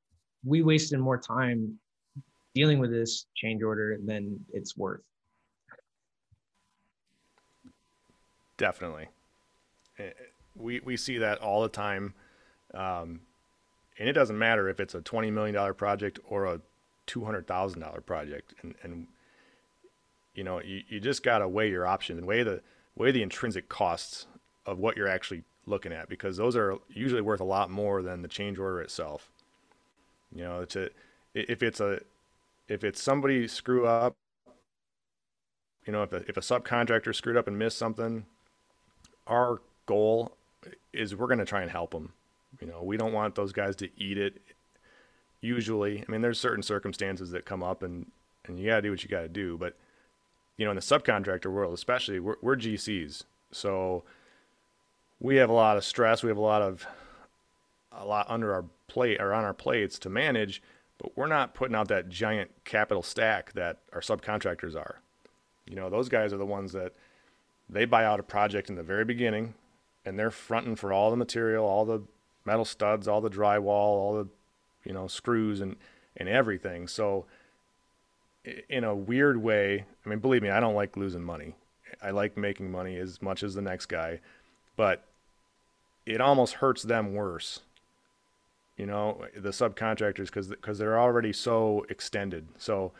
we 0.45 0.61
wasted 0.61 0.99
more 0.99 1.17
time 1.17 1.77
dealing 2.53 2.79
with 2.79 2.91
this 2.91 3.25
change 3.35 3.63
order 3.63 3.97
than 4.05 4.39
it's 4.53 4.77
worth. 4.77 5.01
Definitely. 8.57 9.07
We, 10.55 10.79
we 10.81 10.97
see 10.97 11.17
that 11.19 11.39
all 11.39 11.61
the 11.61 11.69
time. 11.69 12.13
Um, 12.73 13.21
and 13.97 14.09
it 14.09 14.13
doesn't 14.13 14.37
matter 14.37 14.67
if 14.69 14.79
it's 14.79 14.95
a 14.95 15.01
$20 15.01 15.31
million 15.31 15.73
project 15.73 16.19
or 16.27 16.45
a 16.45 16.61
$200,000 17.07 18.05
project. 18.05 18.53
And, 18.61 18.75
and, 18.83 19.07
you 20.33 20.43
know, 20.43 20.61
you, 20.61 20.81
you 20.89 20.99
just 20.99 21.23
got 21.23 21.39
to 21.39 21.47
weigh 21.47 21.69
your 21.69 21.87
options 21.87 22.19
and 22.19 22.27
weigh 22.27 22.43
the, 22.43 22.61
weigh 22.95 23.11
the 23.11 23.23
intrinsic 23.23 23.69
costs 23.69 24.27
of 24.65 24.79
what 24.79 24.97
you're 24.97 25.07
actually 25.07 25.43
looking 25.65 25.91
at 25.91 26.09
because 26.09 26.37
those 26.37 26.55
are 26.55 26.77
usually 26.89 27.21
worth 27.21 27.39
a 27.39 27.45
lot 27.45 27.69
more 27.69 28.01
than 28.01 28.21
the 28.21 28.27
change 28.27 28.59
order 28.59 28.81
itself. 28.81 29.29
You 30.33 30.43
know, 30.43 30.65
a, 30.75 30.89
if 31.33 31.63
it's 31.63 31.79
a, 31.79 32.01
if 32.67 32.83
it's 32.83 33.01
somebody 33.01 33.47
screw 33.47 33.87
up, 33.87 34.15
you 35.85 35.93
know, 35.93 36.03
if 36.03 36.13
a, 36.13 36.17
if 36.27 36.37
a 36.37 36.41
subcontractor 36.41 37.13
screwed 37.13 37.37
up 37.37 37.47
and 37.47 37.57
missed 37.57 37.77
something, 37.77 38.25
our 39.27 39.61
goal 39.85 40.35
is 40.93 41.15
we're 41.15 41.27
going 41.27 41.39
to 41.39 41.45
try 41.45 41.61
and 41.61 41.71
help 41.71 41.91
them. 41.91 42.13
You 42.59 42.67
know, 42.67 42.81
we 42.83 42.97
don't 42.97 43.13
want 43.13 43.35
those 43.35 43.51
guys 43.51 43.75
to 43.77 43.89
eat 43.97 44.17
it. 44.17 44.41
Usually, 45.41 46.03
I 46.07 46.11
mean, 46.11 46.21
there's 46.21 46.39
certain 46.39 46.63
circumstances 46.63 47.31
that 47.31 47.45
come 47.45 47.61
up, 47.61 47.83
and 47.83 48.11
and 48.45 48.59
you 48.59 48.67
got 48.67 48.77
to 48.77 48.81
do 48.81 48.91
what 48.91 49.03
you 49.03 49.09
got 49.09 49.21
to 49.21 49.27
do. 49.27 49.57
But 49.57 49.75
you 50.57 50.65
know, 50.65 50.71
in 50.71 50.75
the 50.75 50.81
subcontractor 50.81 51.51
world, 51.51 51.73
especially, 51.73 52.19
we're, 52.19 52.37
we're 52.41 52.55
GCs, 52.55 53.23
so 53.51 54.03
we 55.19 55.35
have 55.35 55.49
a 55.49 55.53
lot 55.53 55.77
of 55.77 55.83
stress. 55.83 56.23
We 56.23 56.29
have 56.29 56.37
a 56.37 56.41
lot 56.41 56.61
of 56.61 56.87
a 57.91 58.05
lot 58.05 58.25
under 58.29 58.53
our 58.53 58.65
plate 58.87 59.21
or 59.21 59.33
on 59.33 59.43
our 59.43 59.53
plates 59.53 59.99
to 59.99 60.09
manage, 60.09 60.61
but 60.97 61.15
we're 61.17 61.27
not 61.27 61.53
putting 61.53 61.75
out 61.75 61.89
that 61.89 62.09
giant 62.09 62.51
capital 62.63 63.03
stack 63.03 63.53
that 63.53 63.79
our 63.93 64.01
subcontractors 64.01 64.75
are. 64.75 64.99
You 65.65 65.75
know, 65.75 65.89
those 65.89 66.09
guys 66.09 66.33
are 66.33 66.37
the 66.37 66.45
ones 66.45 66.71
that 66.73 66.93
they 67.69 67.85
buy 67.85 68.05
out 68.05 68.19
a 68.19 68.23
project 68.23 68.69
in 68.69 68.75
the 68.75 68.83
very 68.83 69.05
beginning 69.05 69.53
and 70.05 70.17
they're 70.17 70.31
fronting 70.31 70.75
for 70.75 70.93
all 70.93 71.09
the 71.09 71.17
material, 71.17 71.65
all 71.65 71.85
the 71.85 72.01
metal 72.45 72.65
studs, 72.65 73.07
all 73.07 73.21
the 73.21 73.29
drywall, 73.29 73.65
all 73.65 74.13
the 74.15 74.27
you 74.83 74.93
know 74.93 75.07
screws 75.07 75.61
and 75.61 75.75
and 76.17 76.29
everything. 76.29 76.87
So 76.87 77.25
in 78.69 78.83
a 78.83 78.95
weird 78.95 79.41
way, 79.41 79.85
I 80.05 80.09
mean, 80.09 80.19
believe 80.19 80.43
me, 80.43 80.49
I 80.49 80.59
don't 80.59 80.75
like 80.75 80.95
losing 80.95 81.23
money. 81.23 81.55
I 82.01 82.11
like 82.11 82.37
making 82.37 82.71
money 82.71 82.97
as 82.97 83.21
much 83.21 83.43
as 83.43 83.55
the 83.55 83.61
next 83.61 83.87
guy, 83.87 84.19
but 84.75 85.03
it 86.05 86.21
almost 86.21 86.55
hurts 86.55 86.83
them 86.83 87.13
worse. 87.13 87.61
You 88.77 88.85
know, 88.85 89.25
the 89.35 89.49
subcontractors 89.49 90.25
because 90.25 90.47
because 90.47 90.77
they're 90.77 90.99
already 90.99 91.33
so 91.33 91.85
extended. 91.89 92.47
So 92.57 92.91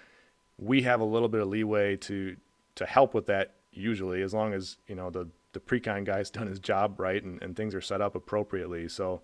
we 0.57 0.83
have 0.83 1.01
a 1.01 1.05
little 1.05 1.27
bit 1.27 1.41
of 1.41 1.49
leeway 1.49 1.97
to 1.97 2.37
to 2.75 2.85
help 2.85 3.13
with 3.13 3.25
that 3.27 3.51
usually, 3.71 4.21
as 4.21 4.33
long 4.33 4.53
as 4.53 4.77
you 4.87 4.95
know 4.95 5.09
the 5.09 5.27
the 5.55 5.59
pre-con 5.59 6.03
guy's 6.03 6.29
done 6.37 6.45
his 6.45 6.59
job 6.59 6.99
right 6.99 7.23
and, 7.23 7.41
and 7.41 7.55
things 7.55 7.73
are 7.73 7.81
set 7.81 8.01
up 8.01 8.13
appropriately. 8.13 8.87
So, 8.87 9.21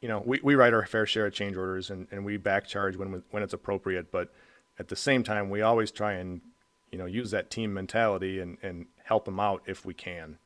you 0.00 0.06
know, 0.06 0.22
we, 0.24 0.38
we 0.44 0.54
write 0.54 0.72
our 0.72 0.86
fair 0.86 1.06
share 1.06 1.26
of 1.26 1.32
change 1.32 1.56
orders 1.56 1.90
and, 1.90 2.06
and 2.12 2.24
we 2.24 2.36
back 2.36 2.68
charge 2.68 2.96
when 2.96 3.24
when 3.32 3.42
it's 3.42 3.54
appropriate. 3.54 4.12
But 4.12 4.32
at 4.78 4.86
the 4.86 4.94
same 4.94 5.24
time, 5.24 5.50
we 5.50 5.62
always 5.62 5.90
try 5.90 6.12
and 6.12 6.40
you 6.92 6.98
know 6.98 7.06
use 7.06 7.32
that 7.32 7.50
team 7.50 7.74
mentality 7.74 8.38
and 8.38 8.58
and 8.62 8.86
help 9.02 9.24
them 9.24 9.40
out 9.40 9.62
if 9.66 9.84
we 9.84 9.94
can. 9.94 10.38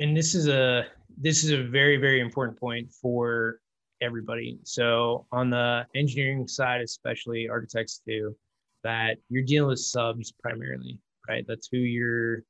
And 0.00 0.16
this 0.16 0.34
is 0.34 0.48
a 0.48 0.86
this 1.16 1.44
is 1.44 1.52
a 1.52 1.62
very 1.62 1.96
very 1.96 2.20
important 2.20 2.58
point 2.58 2.90
for 2.90 3.60
everybody. 4.00 4.58
So 4.64 5.26
on 5.30 5.50
the 5.50 5.86
engineering 5.94 6.48
side, 6.48 6.80
especially 6.80 7.48
architects 7.48 8.00
too 8.04 8.36
that 8.84 9.16
you're 9.28 9.44
dealing 9.44 9.70
with 9.70 9.80
subs 9.80 10.32
primarily, 10.32 10.98
right? 11.28 11.44
That's 11.46 11.68
who 11.70 11.78
you're. 11.78 12.42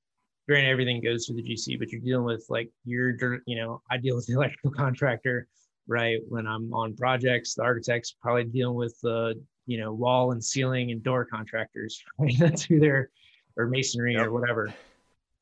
Granted, 0.49 0.71
everything 0.71 1.03
goes 1.03 1.27
through 1.27 1.37
the 1.37 1.43
GC, 1.43 1.79
but 1.79 1.91
you're 1.91 2.01
dealing 2.01 2.25
with 2.25 2.47
like 2.49 2.71
you're, 2.85 3.15
you 3.47 3.57
know, 3.57 3.83
I 3.91 3.99
deal 3.99 4.17
with 4.17 4.27
the 4.27 4.33
electrical 4.37 4.71
contractor, 4.71 5.47
right? 5.87 6.21
When 6.29 6.47
I'm 6.47 6.73
on 6.73 6.97
projects, 6.97 7.55
the 7.55 7.63
architects 7.63 8.17
probably 8.23 8.45
dealing 8.45 8.77
with 8.77 8.99
the, 9.03 9.35
you 9.67 9.79
know, 9.79 9.93
wall 9.93 10.33
and 10.33 10.43
ceiling 10.43 10.91
and 10.91 11.03
door 11.03 11.27
contractors, 11.27 12.03
right? 12.19 12.35
That's 12.39 12.63
who 12.63 12.81
they're, 12.81 13.11
or 13.59 13.67
masonry 13.67 14.15
yep. 14.15 14.27
or 14.27 14.33
whatever. 14.33 14.73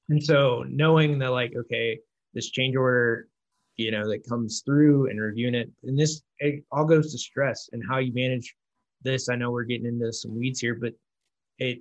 And 0.08 0.22
so 0.22 0.64
knowing 0.68 1.18
that, 1.20 1.30
like, 1.30 1.52
okay, 1.56 1.98
this 2.34 2.50
change 2.50 2.74
order, 2.74 3.28
you 3.76 3.90
know, 3.90 4.08
that 4.08 4.26
comes 4.28 4.62
through 4.64 5.10
and 5.10 5.20
reviewing 5.20 5.54
it, 5.54 5.70
and 5.84 5.98
this 5.98 6.22
it 6.38 6.64
all 6.72 6.84
goes 6.84 7.12
to 7.12 7.18
stress 7.18 7.68
and 7.72 7.82
how 7.88 7.98
you 7.98 8.12
manage 8.12 8.54
this. 9.02 9.28
I 9.28 9.36
know 9.36 9.50
we're 9.50 9.64
getting 9.64 9.86
into 9.86 10.12
some 10.12 10.36
weeds 10.36 10.60
here, 10.60 10.74
but 10.74 10.92
it 11.58 11.80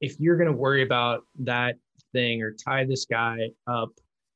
if 0.00 0.18
you're 0.18 0.36
going 0.36 0.50
to 0.50 0.56
worry 0.56 0.82
about 0.82 1.24
that 1.40 1.76
thing 2.12 2.42
or 2.42 2.52
tie 2.52 2.84
this 2.84 3.04
guy 3.04 3.50
up, 3.66 3.90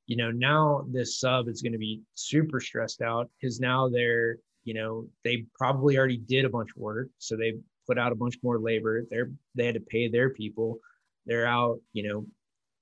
you 0.06 0.16
know, 0.16 0.30
now 0.30 0.84
this 0.90 1.20
sub 1.20 1.48
is 1.48 1.62
going 1.62 1.72
to 1.72 1.78
be 1.78 2.02
super 2.14 2.60
stressed 2.60 3.02
out 3.02 3.30
because 3.40 3.60
now 3.60 3.88
they're, 3.88 4.36
you 4.64 4.74
know, 4.74 5.06
they 5.24 5.46
probably 5.56 5.96
already 5.96 6.18
did 6.18 6.44
a 6.44 6.50
bunch 6.50 6.70
of 6.70 6.82
work, 6.82 7.08
so 7.18 7.36
they 7.36 7.54
put 7.86 7.98
out 7.98 8.12
a 8.12 8.16
bunch 8.16 8.36
more 8.42 8.58
labor. 8.58 9.04
They're 9.10 9.30
they 9.54 9.66
had 9.66 9.74
to 9.74 9.80
pay 9.80 10.08
their 10.08 10.30
people. 10.30 10.78
They're 11.26 11.46
out, 11.46 11.80
you 11.92 12.08
know, 12.08 12.26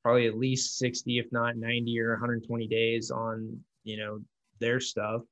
probably 0.02 0.26
at 0.26 0.38
least 0.38 0.78
60 0.78 1.18
if 1.18 1.26
not 1.30 1.56
90 1.56 2.00
or 2.00 2.12
120 2.12 2.66
days 2.66 3.10
on, 3.10 3.58
you 3.84 3.98
know, 3.98 4.20
their 4.58 4.80
stuff 4.80 5.22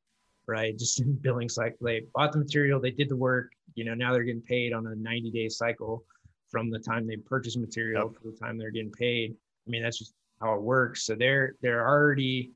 right? 0.49 0.77
Just 0.79 1.01
in 1.01 1.15
billing 1.15 1.49
cycle, 1.49 1.77
they 1.83 2.03
bought 2.15 2.33
the 2.33 2.39
material, 2.39 2.81
they 2.81 2.91
did 2.91 3.09
the 3.09 3.17
work. 3.17 3.53
You 3.75 3.85
know, 3.85 3.95
now 3.95 4.13
they're 4.13 4.25
getting 4.25 4.43
paid 4.43 4.73
on 4.73 4.87
a 4.87 4.97
90 4.97 5.31
day 5.31 5.49
cycle 5.49 6.05
from 6.51 6.71
the 6.71 6.79
time 6.79 7.07
they 7.07 7.17
purchase 7.17 7.57
material 7.57 8.11
yep. 8.13 8.23
to 8.23 8.31
the 8.31 8.37
time 8.37 8.59
they're 8.59 8.71
getting 8.71 8.93
paid. 8.93 9.35
I 9.67 9.71
mean, 9.71 9.83
that's 9.83 9.99
just 9.99 10.15
how 10.41 10.55
it 10.55 10.63
works. 10.63 11.05
So 11.05 11.15
they're 11.15 11.55
they're 11.63 11.87
already, 11.87 12.53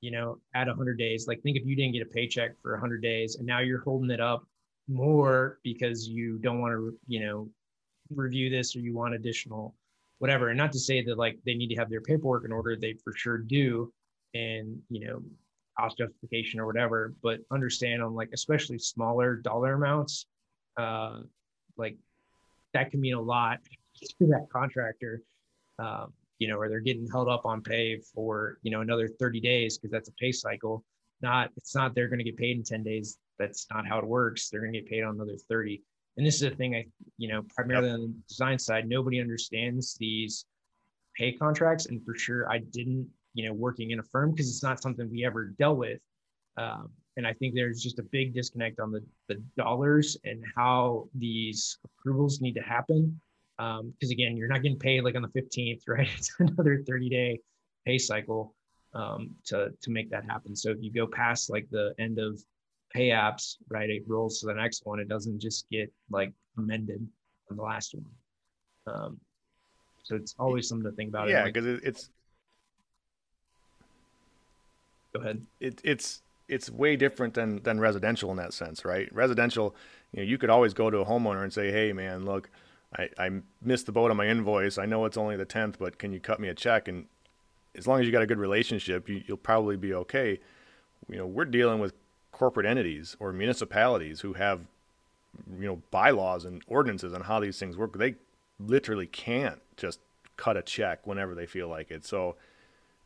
you 0.00 0.10
know, 0.10 0.38
at 0.54 0.66
100 0.66 0.98
days. 0.98 1.26
Like, 1.26 1.42
think 1.42 1.56
if 1.56 1.66
you 1.66 1.76
didn't 1.76 1.92
get 1.92 2.02
a 2.02 2.10
paycheck 2.10 2.52
for 2.62 2.72
100 2.72 3.02
days, 3.02 3.36
and 3.36 3.46
now 3.46 3.60
you're 3.60 3.82
holding 3.82 4.10
it 4.10 4.20
up 4.20 4.44
more 4.88 5.58
because 5.62 6.08
you 6.08 6.38
don't 6.38 6.60
want 6.60 6.72
to, 6.72 6.98
you 7.06 7.20
know, 7.20 7.48
review 8.14 8.50
this 8.50 8.76
or 8.76 8.80
you 8.80 8.94
want 8.94 9.14
additional 9.14 9.74
whatever. 10.18 10.48
And 10.48 10.58
not 10.58 10.72
to 10.72 10.78
say 10.78 11.02
that 11.04 11.18
like 11.18 11.38
they 11.44 11.54
need 11.54 11.68
to 11.68 11.76
have 11.76 11.90
their 11.90 12.00
paperwork 12.00 12.44
in 12.44 12.52
order, 12.52 12.76
they 12.76 12.94
for 13.04 13.12
sure 13.14 13.38
do. 13.38 13.92
And 14.34 14.78
you 14.90 15.06
know, 15.06 15.22
cost 15.78 15.98
justification 15.98 16.60
or 16.60 16.66
whatever, 16.66 17.14
but 17.22 17.40
understand 17.50 18.02
on 18.02 18.14
like 18.14 18.30
especially 18.32 18.78
smaller 18.78 19.36
dollar 19.36 19.74
amounts, 19.74 20.26
uh, 20.76 21.20
like 21.76 21.96
that 22.76 22.90
can 22.90 23.00
mean 23.00 23.14
a 23.14 23.20
lot 23.20 23.58
to 24.02 24.26
that 24.26 24.46
contractor. 24.52 25.22
Um, 25.78 26.12
you 26.38 26.48
know, 26.48 26.58
or 26.58 26.68
they're 26.68 26.80
getting 26.80 27.08
held 27.10 27.28
up 27.28 27.46
on 27.46 27.62
pay 27.62 27.98
for 28.14 28.58
you 28.62 28.70
know 28.70 28.82
another 28.82 29.08
30 29.08 29.40
days 29.40 29.78
because 29.78 29.90
that's 29.90 30.08
a 30.08 30.12
pay 30.12 30.32
cycle. 30.32 30.84
Not 31.22 31.50
it's 31.56 31.74
not 31.74 31.94
they're 31.94 32.08
going 32.08 32.18
to 32.18 32.24
get 32.24 32.36
paid 32.36 32.58
in 32.58 32.62
10 32.62 32.82
days. 32.82 33.18
That's 33.38 33.66
not 33.72 33.86
how 33.86 33.98
it 33.98 34.06
works. 34.06 34.50
They're 34.50 34.60
going 34.60 34.74
to 34.74 34.80
get 34.80 34.90
paid 34.90 35.02
on 35.02 35.14
another 35.14 35.36
30. 35.48 35.82
And 36.16 36.26
this 36.26 36.36
is 36.36 36.42
a 36.42 36.50
thing 36.50 36.74
I, 36.74 36.86
you 37.18 37.28
know, 37.28 37.42
primarily 37.54 37.90
on 37.90 38.00
the 38.00 38.14
design 38.28 38.58
side, 38.58 38.88
nobody 38.88 39.20
understands 39.20 39.94
these 39.94 40.46
pay 41.14 41.32
contracts, 41.32 41.86
and 41.86 42.04
for 42.04 42.14
sure 42.14 42.50
I 42.50 42.58
didn't 42.58 43.08
you 43.32 43.46
know 43.46 43.54
working 43.54 43.90
in 43.90 44.00
a 44.00 44.02
firm 44.02 44.32
because 44.32 44.48
it's 44.48 44.62
not 44.62 44.82
something 44.82 45.10
we 45.10 45.24
ever 45.24 45.46
dealt 45.58 45.78
with 45.78 46.00
um, 46.58 46.90
and 47.16 47.26
i 47.26 47.32
think 47.32 47.54
there's 47.54 47.82
just 47.82 47.98
a 47.98 48.02
big 48.02 48.34
disconnect 48.34 48.80
on 48.80 48.90
the, 48.92 49.02
the 49.28 49.34
dollars 49.56 50.16
and 50.24 50.44
how 50.54 51.08
these 51.14 51.78
approvals 51.84 52.40
need 52.40 52.54
to 52.54 52.62
happen. 52.62 53.20
Because 53.56 53.80
um, 53.80 54.10
again 54.10 54.36
you're 54.36 54.48
not 54.48 54.62
getting 54.62 54.78
paid 54.78 55.02
like 55.02 55.16
on 55.16 55.22
the 55.22 55.28
15th 55.28 55.82
right? 55.88 56.08
It's 56.16 56.34
another 56.38 56.82
30 56.86 57.08
day 57.08 57.40
pay 57.86 57.98
cycle 57.98 58.54
um, 58.94 59.30
to 59.46 59.70
to 59.80 59.90
make 59.90 60.10
that 60.10 60.24
happen. 60.24 60.54
So 60.54 60.70
if 60.70 60.78
you 60.80 60.92
go 60.92 61.06
past 61.06 61.50
like 61.50 61.66
the 61.70 61.94
end 61.98 62.18
of 62.18 62.40
pay 62.92 63.08
apps 63.08 63.56
right 63.68 63.90
it 63.90 64.02
rolls 64.06 64.40
to 64.40 64.46
the 64.46 64.54
next 64.54 64.84
one. 64.84 65.00
It 65.00 65.08
doesn't 65.08 65.40
just 65.40 65.68
get 65.70 65.92
like 66.10 66.32
amended 66.58 67.06
on 67.50 67.56
the 67.56 67.62
last 67.62 67.94
one. 67.94 68.94
Um, 68.94 69.20
so 70.04 70.14
it's 70.14 70.34
always 70.38 70.68
something 70.68 70.88
to 70.88 70.94
think 70.94 71.08
about. 71.08 71.28
Yeah 71.28 71.44
because 71.44 71.64
like, 71.64 71.82
it's 71.82 72.10
Go 75.16 75.22
ahead. 75.22 75.40
It, 75.60 75.80
it's 75.82 76.20
it's 76.48 76.70
way 76.70 76.96
different 76.96 77.34
than 77.34 77.62
than 77.62 77.80
residential 77.80 78.30
in 78.30 78.36
that 78.36 78.52
sense, 78.52 78.84
right? 78.84 79.12
Residential, 79.14 79.74
you 80.12 80.20
know, 80.22 80.28
you 80.28 80.38
could 80.38 80.50
always 80.50 80.74
go 80.74 80.90
to 80.90 80.98
a 80.98 81.04
homeowner 81.04 81.42
and 81.42 81.52
say, 81.52 81.70
"Hey, 81.72 81.92
man, 81.92 82.24
look, 82.24 82.50
I, 82.96 83.08
I 83.18 83.30
missed 83.62 83.86
the 83.86 83.92
boat 83.92 84.10
on 84.10 84.16
my 84.16 84.26
invoice. 84.28 84.78
I 84.78 84.86
know 84.86 85.04
it's 85.04 85.16
only 85.16 85.36
the 85.36 85.44
tenth, 85.44 85.78
but 85.78 85.98
can 85.98 86.12
you 86.12 86.20
cut 86.20 86.40
me 86.40 86.48
a 86.48 86.54
check?" 86.54 86.88
And 86.88 87.06
as 87.76 87.86
long 87.86 88.00
as 88.00 88.06
you 88.06 88.12
got 88.12 88.22
a 88.22 88.26
good 88.26 88.38
relationship, 88.38 89.08
you, 89.08 89.22
you'll 89.26 89.36
probably 89.36 89.76
be 89.76 89.92
okay. 89.94 90.40
you 91.08 91.16
know, 91.16 91.26
we're 91.26 91.44
dealing 91.44 91.78
with 91.78 91.94
corporate 92.32 92.66
entities 92.66 93.16
or 93.18 93.32
municipalities 93.32 94.20
who 94.20 94.34
have, 94.34 94.60
you 95.58 95.66
know, 95.66 95.82
bylaws 95.90 96.44
and 96.44 96.62
ordinances 96.66 97.12
on 97.12 97.22
how 97.22 97.40
these 97.40 97.58
things 97.58 97.76
work. 97.76 97.96
They 97.98 98.16
literally 98.58 99.06
can't 99.06 99.60
just 99.76 100.00
cut 100.36 100.56
a 100.56 100.62
check 100.62 101.06
whenever 101.06 101.34
they 101.34 101.46
feel 101.46 101.68
like 101.68 101.90
it. 101.90 102.04
So, 102.04 102.36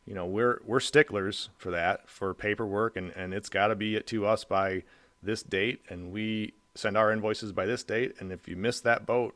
you 0.05 0.15
know, 0.15 0.25
we're 0.25 0.61
we're 0.65 0.79
sticklers 0.79 1.49
for 1.57 1.71
that 1.71 2.09
for 2.09 2.33
paperwork, 2.33 2.97
and 2.97 3.11
and 3.15 3.33
it's 3.33 3.49
got 3.49 3.67
to 3.67 3.75
be 3.75 3.95
it 3.95 4.07
to 4.07 4.25
us 4.25 4.43
by 4.43 4.83
this 5.21 5.43
date, 5.43 5.81
and 5.89 6.11
we 6.11 6.53
send 6.75 6.97
our 6.97 7.11
invoices 7.11 7.51
by 7.51 7.65
this 7.65 7.83
date. 7.83 8.15
And 8.19 8.31
if 8.31 8.47
you 8.47 8.55
miss 8.55 8.79
that 8.81 9.05
boat, 9.05 9.35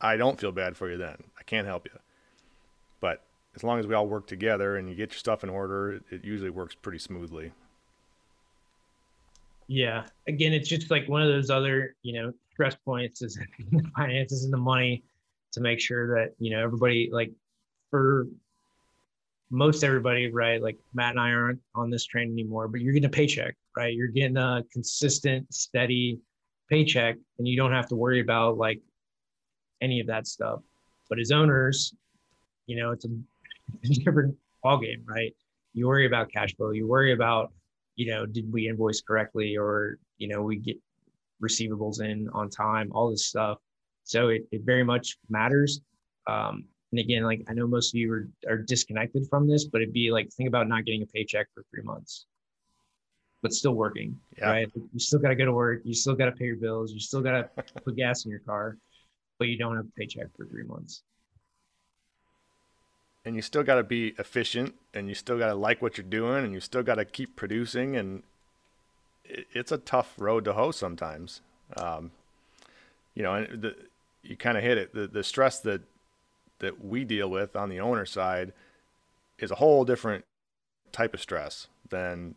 I 0.00 0.16
don't 0.16 0.40
feel 0.40 0.52
bad 0.52 0.76
for 0.76 0.90
you. 0.90 0.96
Then 0.96 1.24
I 1.38 1.42
can't 1.42 1.66
help 1.66 1.86
you. 1.86 1.98
But 3.00 3.22
as 3.54 3.64
long 3.64 3.78
as 3.78 3.86
we 3.86 3.94
all 3.94 4.06
work 4.06 4.26
together 4.26 4.76
and 4.76 4.88
you 4.88 4.94
get 4.94 5.10
your 5.10 5.18
stuff 5.18 5.44
in 5.44 5.50
order, 5.50 5.94
it, 5.94 6.02
it 6.10 6.24
usually 6.24 6.50
works 6.50 6.74
pretty 6.74 6.98
smoothly. 6.98 7.52
Yeah. 9.66 10.04
Again, 10.26 10.52
it's 10.52 10.68
just 10.68 10.90
like 10.90 11.08
one 11.08 11.22
of 11.22 11.28
those 11.28 11.50
other, 11.50 11.94
you 12.02 12.14
know, 12.14 12.32
stress 12.52 12.74
points 12.84 13.22
is 13.22 13.38
the 13.70 13.84
finances 13.96 14.44
and 14.44 14.52
the 14.52 14.58
money 14.58 15.02
to 15.52 15.60
make 15.60 15.80
sure 15.80 16.14
that, 16.14 16.34
you 16.38 16.50
know, 16.50 16.62
everybody 16.62 17.10
like 17.12 17.30
for 17.90 18.26
most 19.50 19.82
everybody, 19.82 20.30
right? 20.30 20.62
Like 20.62 20.78
Matt 20.94 21.12
and 21.12 21.20
I 21.20 21.30
aren't 21.30 21.60
on 21.74 21.90
this 21.90 22.04
train 22.04 22.30
anymore, 22.30 22.68
but 22.68 22.80
you're 22.80 22.92
getting 22.92 23.08
a 23.08 23.10
paycheck, 23.10 23.56
right? 23.76 23.94
You're 23.94 24.08
getting 24.08 24.36
a 24.36 24.62
consistent, 24.72 25.52
steady 25.52 26.20
paycheck, 26.68 27.16
and 27.38 27.48
you 27.48 27.56
don't 27.56 27.72
have 27.72 27.88
to 27.88 27.96
worry 27.96 28.20
about 28.20 28.58
like 28.58 28.80
any 29.80 30.00
of 30.00 30.06
that 30.08 30.26
stuff. 30.26 30.60
But 31.08 31.18
as 31.18 31.30
owners, 31.30 31.94
you 32.66 32.76
know, 32.76 32.92
it's 32.92 33.04
a, 33.04 33.08
different 34.04 34.34
ball 34.62 34.78
game, 34.78 35.04
right? 35.06 35.34
You 35.74 35.88
worry 35.88 36.06
about 36.06 36.32
cash 36.32 36.54
flow. 36.56 36.70
You 36.70 36.86
worry 36.86 37.12
about, 37.12 37.52
you 37.96 38.10
know, 38.10 38.26
did 38.26 38.50
we 38.52 38.68
invoice 38.68 39.00
correctly, 39.00 39.56
or 39.56 39.98
you 40.18 40.28
know, 40.28 40.42
we 40.42 40.56
get 40.56 40.76
receivables 41.42 42.02
in 42.02 42.28
on 42.34 42.50
time, 42.50 42.90
all 42.92 43.10
this 43.10 43.26
stuff. 43.26 43.58
So 44.04 44.28
it, 44.28 44.46
it 44.50 44.62
very 44.64 44.84
much 44.84 45.18
matters. 45.28 45.80
Um, 46.26 46.64
and 46.90 47.00
again, 47.00 47.22
like 47.22 47.44
I 47.48 47.52
know 47.52 47.66
most 47.66 47.94
of 47.94 47.98
you 47.98 48.12
are, 48.12 48.28
are 48.48 48.58
disconnected 48.58 49.26
from 49.28 49.46
this, 49.46 49.64
but 49.64 49.82
it'd 49.82 49.92
be 49.92 50.10
like 50.10 50.30
think 50.32 50.48
about 50.48 50.68
not 50.68 50.84
getting 50.84 51.02
a 51.02 51.06
paycheck 51.06 51.48
for 51.54 51.62
three 51.70 51.82
months, 51.82 52.26
but 53.42 53.52
still 53.52 53.74
working, 53.74 54.18
yeah. 54.38 54.50
right? 54.50 54.68
You 54.74 54.98
still 54.98 55.18
got 55.18 55.28
to 55.28 55.34
go 55.34 55.44
to 55.44 55.52
work. 55.52 55.82
You 55.84 55.94
still 55.94 56.14
got 56.14 56.26
to 56.26 56.32
pay 56.32 56.46
your 56.46 56.56
bills. 56.56 56.92
You 56.92 57.00
still 57.00 57.20
got 57.20 57.32
to 57.56 57.62
put 57.84 57.96
gas 57.96 58.24
in 58.24 58.30
your 58.30 58.40
car, 58.40 58.78
but 59.38 59.48
you 59.48 59.58
don't 59.58 59.76
have 59.76 59.84
a 59.84 60.00
paycheck 60.00 60.28
for 60.36 60.46
three 60.46 60.64
months. 60.64 61.02
And 63.24 63.36
you 63.36 63.42
still 63.42 63.62
got 63.62 63.74
to 63.74 63.82
be 63.82 64.14
efficient, 64.18 64.74
and 64.94 65.08
you 65.08 65.14
still 65.14 65.38
got 65.38 65.48
to 65.48 65.54
like 65.54 65.82
what 65.82 65.98
you're 65.98 66.06
doing, 66.06 66.44
and 66.44 66.54
you 66.54 66.60
still 66.60 66.82
got 66.82 66.94
to 66.94 67.04
keep 67.04 67.36
producing. 67.36 67.96
And 67.96 68.22
it's 69.52 69.72
a 69.72 69.78
tough 69.78 70.14
road 70.16 70.46
to 70.46 70.54
hoe 70.54 70.70
sometimes. 70.70 71.42
Um, 71.76 72.12
you 73.14 73.22
know, 73.22 73.34
and 73.34 73.60
the, 73.60 73.76
you 74.22 74.36
kind 74.38 74.56
of 74.56 74.64
hit 74.64 74.78
it. 74.78 74.94
The 74.94 75.06
the 75.06 75.22
stress 75.22 75.60
that 75.60 75.82
that 76.58 76.84
we 76.84 77.04
deal 77.04 77.28
with 77.28 77.56
on 77.56 77.68
the 77.68 77.80
owner 77.80 78.06
side 78.06 78.52
is 79.38 79.50
a 79.50 79.56
whole 79.56 79.84
different 79.84 80.24
type 80.92 81.14
of 81.14 81.20
stress 81.20 81.68
than 81.88 82.34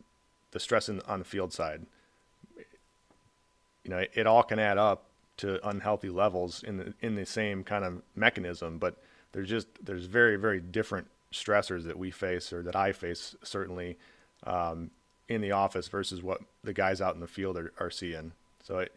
the 0.52 0.60
stress 0.60 0.88
in, 0.88 1.00
on 1.02 1.18
the 1.18 1.24
field 1.24 1.52
side. 1.52 1.86
You 3.84 3.90
know, 3.90 3.98
it, 3.98 4.10
it 4.14 4.26
all 4.26 4.42
can 4.42 4.58
add 4.58 4.78
up 4.78 5.04
to 5.38 5.66
unhealthy 5.66 6.10
levels 6.10 6.62
in 6.62 6.76
the 6.76 6.94
in 7.00 7.16
the 7.16 7.26
same 7.26 7.64
kind 7.64 7.84
of 7.84 8.02
mechanism, 8.14 8.78
but 8.78 8.96
there's 9.32 9.48
just 9.48 9.66
there's 9.82 10.04
very 10.04 10.36
very 10.36 10.60
different 10.60 11.08
stressors 11.32 11.84
that 11.84 11.98
we 11.98 12.10
face 12.10 12.52
or 12.52 12.62
that 12.62 12.76
I 12.76 12.92
face 12.92 13.34
certainly 13.42 13.96
um, 14.46 14.90
in 15.28 15.40
the 15.40 15.52
office 15.52 15.88
versus 15.88 16.22
what 16.22 16.40
the 16.62 16.72
guys 16.72 17.00
out 17.00 17.14
in 17.14 17.20
the 17.20 17.26
field 17.26 17.56
are, 17.56 17.72
are 17.80 17.90
seeing. 17.90 18.32
So 18.62 18.80
it, 18.80 18.92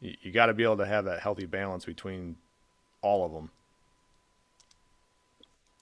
you, 0.00 0.14
you 0.22 0.32
got 0.32 0.46
to 0.46 0.54
be 0.54 0.62
able 0.62 0.78
to 0.78 0.86
have 0.86 1.04
that 1.06 1.20
healthy 1.20 1.46
balance 1.46 1.84
between 1.84 2.36
all 3.02 3.24
of 3.24 3.32
them. 3.32 3.50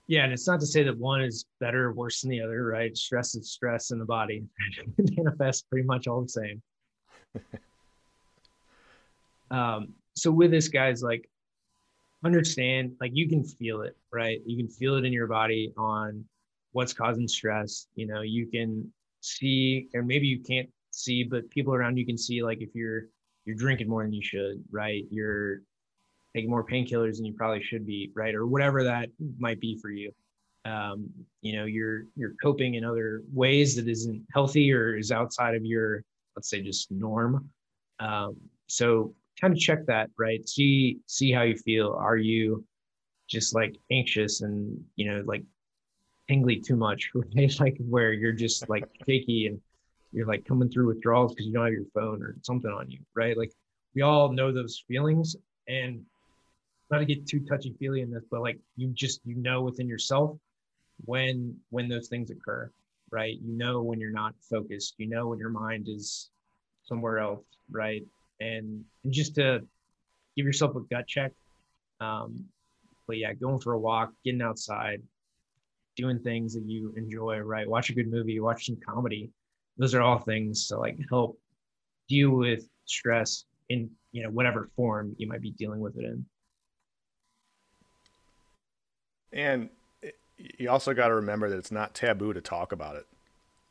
Yeah, 0.08 0.24
and 0.24 0.32
it's 0.32 0.46
not 0.46 0.60
to 0.60 0.66
say 0.66 0.84
that 0.84 0.96
one 0.96 1.20
is 1.20 1.46
better 1.58 1.86
or 1.86 1.92
worse 1.92 2.20
than 2.20 2.30
the 2.30 2.40
other, 2.40 2.64
right? 2.64 2.96
Stress 2.96 3.34
is 3.34 3.50
stress 3.50 3.90
in 3.90 3.98
the 3.98 4.04
body. 4.04 4.44
it 4.98 5.16
manifests 5.16 5.62
pretty 5.62 5.86
much 5.86 6.06
all 6.06 6.22
the 6.22 6.28
same. 6.28 6.62
um, 9.50 9.94
so 10.14 10.30
with 10.30 10.52
this, 10.52 10.68
guys, 10.68 11.02
like 11.02 11.28
understand, 12.24 12.94
like 13.00 13.10
you 13.14 13.28
can 13.28 13.44
feel 13.44 13.82
it, 13.82 13.96
right? 14.12 14.40
You 14.46 14.56
can 14.56 14.68
feel 14.68 14.94
it 14.96 15.04
in 15.04 15.12
your 15.12 15.26
body 15.26 15.72
on 15.76 16.24
what's 16.72 16.92
causing 16.92 17.26
stress. 17.26 17.88
You 17.96 18.06
know, 18.06 18.22
you 18.22 18.46
can 18.46 18.92
see, 19.20 19.88
or 19.92 20.02
maybe 20.02 20.26
you 20.28 20.40
can't 20.40 20.68
see, 20.92 21.24
but 21.24 21.50
people 21.50 21.74
around 21.74 21.96
you 21.96 22.06
can 22.06 22.18
see, 22.18 22.42
like 22.42 22.60
if 22.60 22.74
you're 22.74 23.06
you're 23.44 23.56
drinking 23.56 23.88
more 23.88 24.02
than 24.02 24.12
you 24.12 24.22
should, 24.22 24.62
right? 24.70 25.04
You're 25.10 25.62
taking 26.36 26.50
more 26.50 26.64
painkillers 26.64 27.16
than 27.16 27.24
you 27.24 27.32
probably 27.32 27.62
should 27.62 27.86
be, 27.86 28.10
right? 28.14 28.34
Or 28.34 28.46
whatever 28.46 28.84
that 28.84 29.08
might 29.38 29.58
be 29.58 29.78
for 29.80 29.90
you. 29.90 30.12
Um, 30.66 31.08
you 31.40 31.56
know, 31.56 31.64
you're 31.64 32.04
you're 32.14 32.34
coping 32.42 32.74
in 32.74 32.84
other 32.84 33.22
ways 33.32 33.74
that 33.76 33.88
isn't 33.88 34.22
healthy 34.34 34.70
or 34.72 34.96
is 34.96 35.10
outside 35.10 35.54
of 35.54 35.64
your, 35.64 36.02
let's 36.36 36.50
say, 36.50 36.60
just 36.60 36.90
norm. 36.90 37.48
Um, 38.00 38.36
so 38.66 39.14
kind 39.40 39.54
of 39.54 39.58
check 39.58 39.86
that, 39.86 40.10
right? 40.18 40.46
See 40.46 40.98
see 41.06 41.32
how 41.32 41.42
you 41.42 41.56
feel. 41.56 41.92
Are 41.92 42.18
you 42.18 42.64
just 43.28 43.54
like 43.54 43.76
anxious 43.90 44.42
and 44.42 44.78
you 44.96 45.10
know 45.10 45.22
like 45.24 45.44
tingly 46.28 46.60
too 46.60 46.76
much, 46.76 47.10
right? 47.34 47.60
Like 47.60 47.78
where 47.88 48.12
you're 48.12 48.32
just 48.32 48.68
like 48.68 48.84
shaky 49.06 49.46
and 49.46 49.58
you're 50.12 50.26
like 50.26 50.44
coming 50.44 50.68
through 50.68 50.88
withdrawals 50.88 51.32
because 51.32 51.46
you 51.46 51.54
don't 51.54 51.64
have 51.64 51.72
your 51.72 51.84
phone 51.94 52.22
or 52.22 52.36
something 52.42 52.70
on 52.70 52.90
you, 52.90 52.98
right? 53.14 53.38
Like 53.38 53.52
we 53.94 54.02
all 54.02 54.32
know 54.32 54.52
those 54.52 54.84
feelings 54.86 55.36
and 55.68 56.04
not 56.90 56.98
to 56.98 57.04
get 57.04 57.26
too 57.26 57.40
touchy 57.40 57.74
feely 57.78 58.00
in 58.00 58.10
this, 58.10 58.24
but 58.30 58.42
like 58.42 58.58
you 58.76 58.88
just 58.88 59.20
you 59.24 59.36
know 59.36 59.62
within 59.62 59.88
yourself 59.88 60.38
when 61.04 61.56
when 61.70 61.88
those 61.88 62.08
things 62.08 62.30
occur, 62.30 62.70
right? 63.10 63.36
You 63.40 63.56
know 63.56 63.82
when 63.82 64.00
you're 64.00 64.12
not 64.12 64.34
focused. 64.48 64.94
You 64.98 65.08
know 65.08 65.28
when 65.28 65.38
your 65.38 65.50
mind 65.50 65.88
is 65.88 66.30
somewhere 66.84 67.18
else, 67.18 67.44
right? 67.70 68.04
And, 68.40 68.84
and 69.04 69.12
just 69.12 69.34
to 69.36 69.60
give 70.36 70.46
yourself 70.46 70.76
a 70.76 70.80
gut 70.80 71.06
check. 71.06 71.32
Um, 72.00 72.44
but 73.06 73.18
yeah, 73.18 73.32
going 73.32 73.60
for 73.60 73.72
a 73.72 73.78
walk, 73.78 74.12
getting 74.24 74.42
outside, 74.42 75.02
doing 75.96 76.18
things 76.18 76.54
that 76.54 76.64
you 76.66 76.92
enjoy, 76.96 77.38
right? 77.38 77.68
Watch 77.68 77.90
a 77.90 77.94
good 77.94 78.10
movie, 78.10 78.38
watch 78.40 78.66
some 78.66 78.78
comedy. 78.86 79.30
Those 79.78 79.94
are 79.94 80.02
all 80.02 80.18
things 80.18 80.68
to 80.68 80.78
like 80.78 80.98
help 81.08 81.38
deal 82.08 82.30
with 82.30 82.68
stress 82.84 83.44
in 83.68 83.90
you 84.12 84.22
know 84.22 84.30
whatever 84.30 84.68
form 84.76 85.14
you 85.18 85.26
might 85.26 85.40
be 85.40 85.50
dealing 85.52 85.80
with 85.80 85.98
it 85.98 86.04
in. 86.04 86.24
And 89.32 89.68
you 90.58 90.70
also 90.70 90.94
got 90.94 91.08
to 91.08 91.14
remember 91.14 91.48
that 91.50 91.56
it's 91.56 91.72
not 91.72 91.94
taboo 91.94 92.32
to 92.32 92.40
talk 92.40 92.72
about 92.72 92.96
it. 92.96 93.06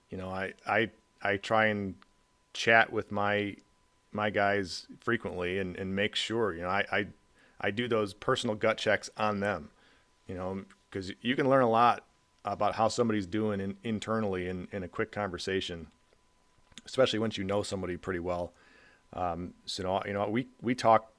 You 0.10 0.18
know, 0.18 0.30
I, 0.30 0.54
I, 0.68 0.90
I 1.22 1.38
try 1.38 1.68
and 1.68 1.96
chat 2.54 2.92
with 2.92 3.12
my, 3.12 3.56
my 4.12 4.30
guys 4.30 4.88
frequently 5.02 5.60
and, 5.60 5.76
and 5.76 5.96
make 5.96 6.16
sure, 6.16 6.54
you 6.54 6.62
know, 6.62 6.70
I, 6.70 6.86
I, 6.92 7.08
I 7.60 7.72
do 7.72 7.88
those 7.88 8.14
personal 8.14 8.56
gut 8.56 8.78
checks 8.78 9.10
on 9.18 9.40
them, 9.40 9.70
you 10.28 10.36
know, 10.36 10.64
because 10.90 11.12
you 11.22 11.36
can 11.36 11.50
learn 11.50 11.64
a 11.64 11.70
lot 11.70 12.04
about 12.44 12.76
how 12.76 12.88
somebody's 12.88 13.26
doing 13.28 13.60
in, 13.60 13.78
internally 13.84 14.48
in, 14.48 14.68
in 14.72 14.84
a 14.84 14.88
quick 14.88 15.12
conversation, 15.12 15.88
especially 16.86 17.20
once 17.20 17.38
you 17.38 17.44
know 17.44 17.64
somebody 17.64 17.98
pretty 17.98 18.20
well. 18.20 18.54
Um, 19.14 19.54
so, 19.66 20.02
you 20.06 20.14
know, 20.14 20.28
we, 20.28 20.48
we 20.62 20.76
talk 20.76 21.12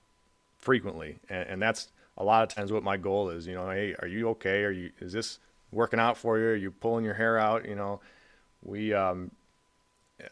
frequently 0.59 1.19
and, 1.29 1.49
and 1.49 1.63
that's, 1.63 1.89
a 2.17 2.25
lot 2.25 2.43
of 2.43 2.55
times 2.55 2.73
what 2.73 2.83
my 2.83 2.97
goal 2.97 3.31
is. 3.31 3.47
You 3.47 3.55
know, 3.55 3.71
hey, 3.71 3.95
are 4.01 4.09
you 4.09 4.29
okay? 4.31 4.65
Are 4.65 4.71
you 4.71 4.91
is 5.01 5.13
this 5.13 5.39
working 5.73 6.01
out 6.01 6.17
for 6.17 6.39
you? 6.39 6.47
Are 6.47 6.57
you 6.57 6.71
pulling 6.71 7.05
your 7.05 7.15
hair 7.15 7.39
out? 7.39 7.69
You 7.69 7.75
know, 7.75 8.01
we 8.63 8.93
um, 8.95 9.31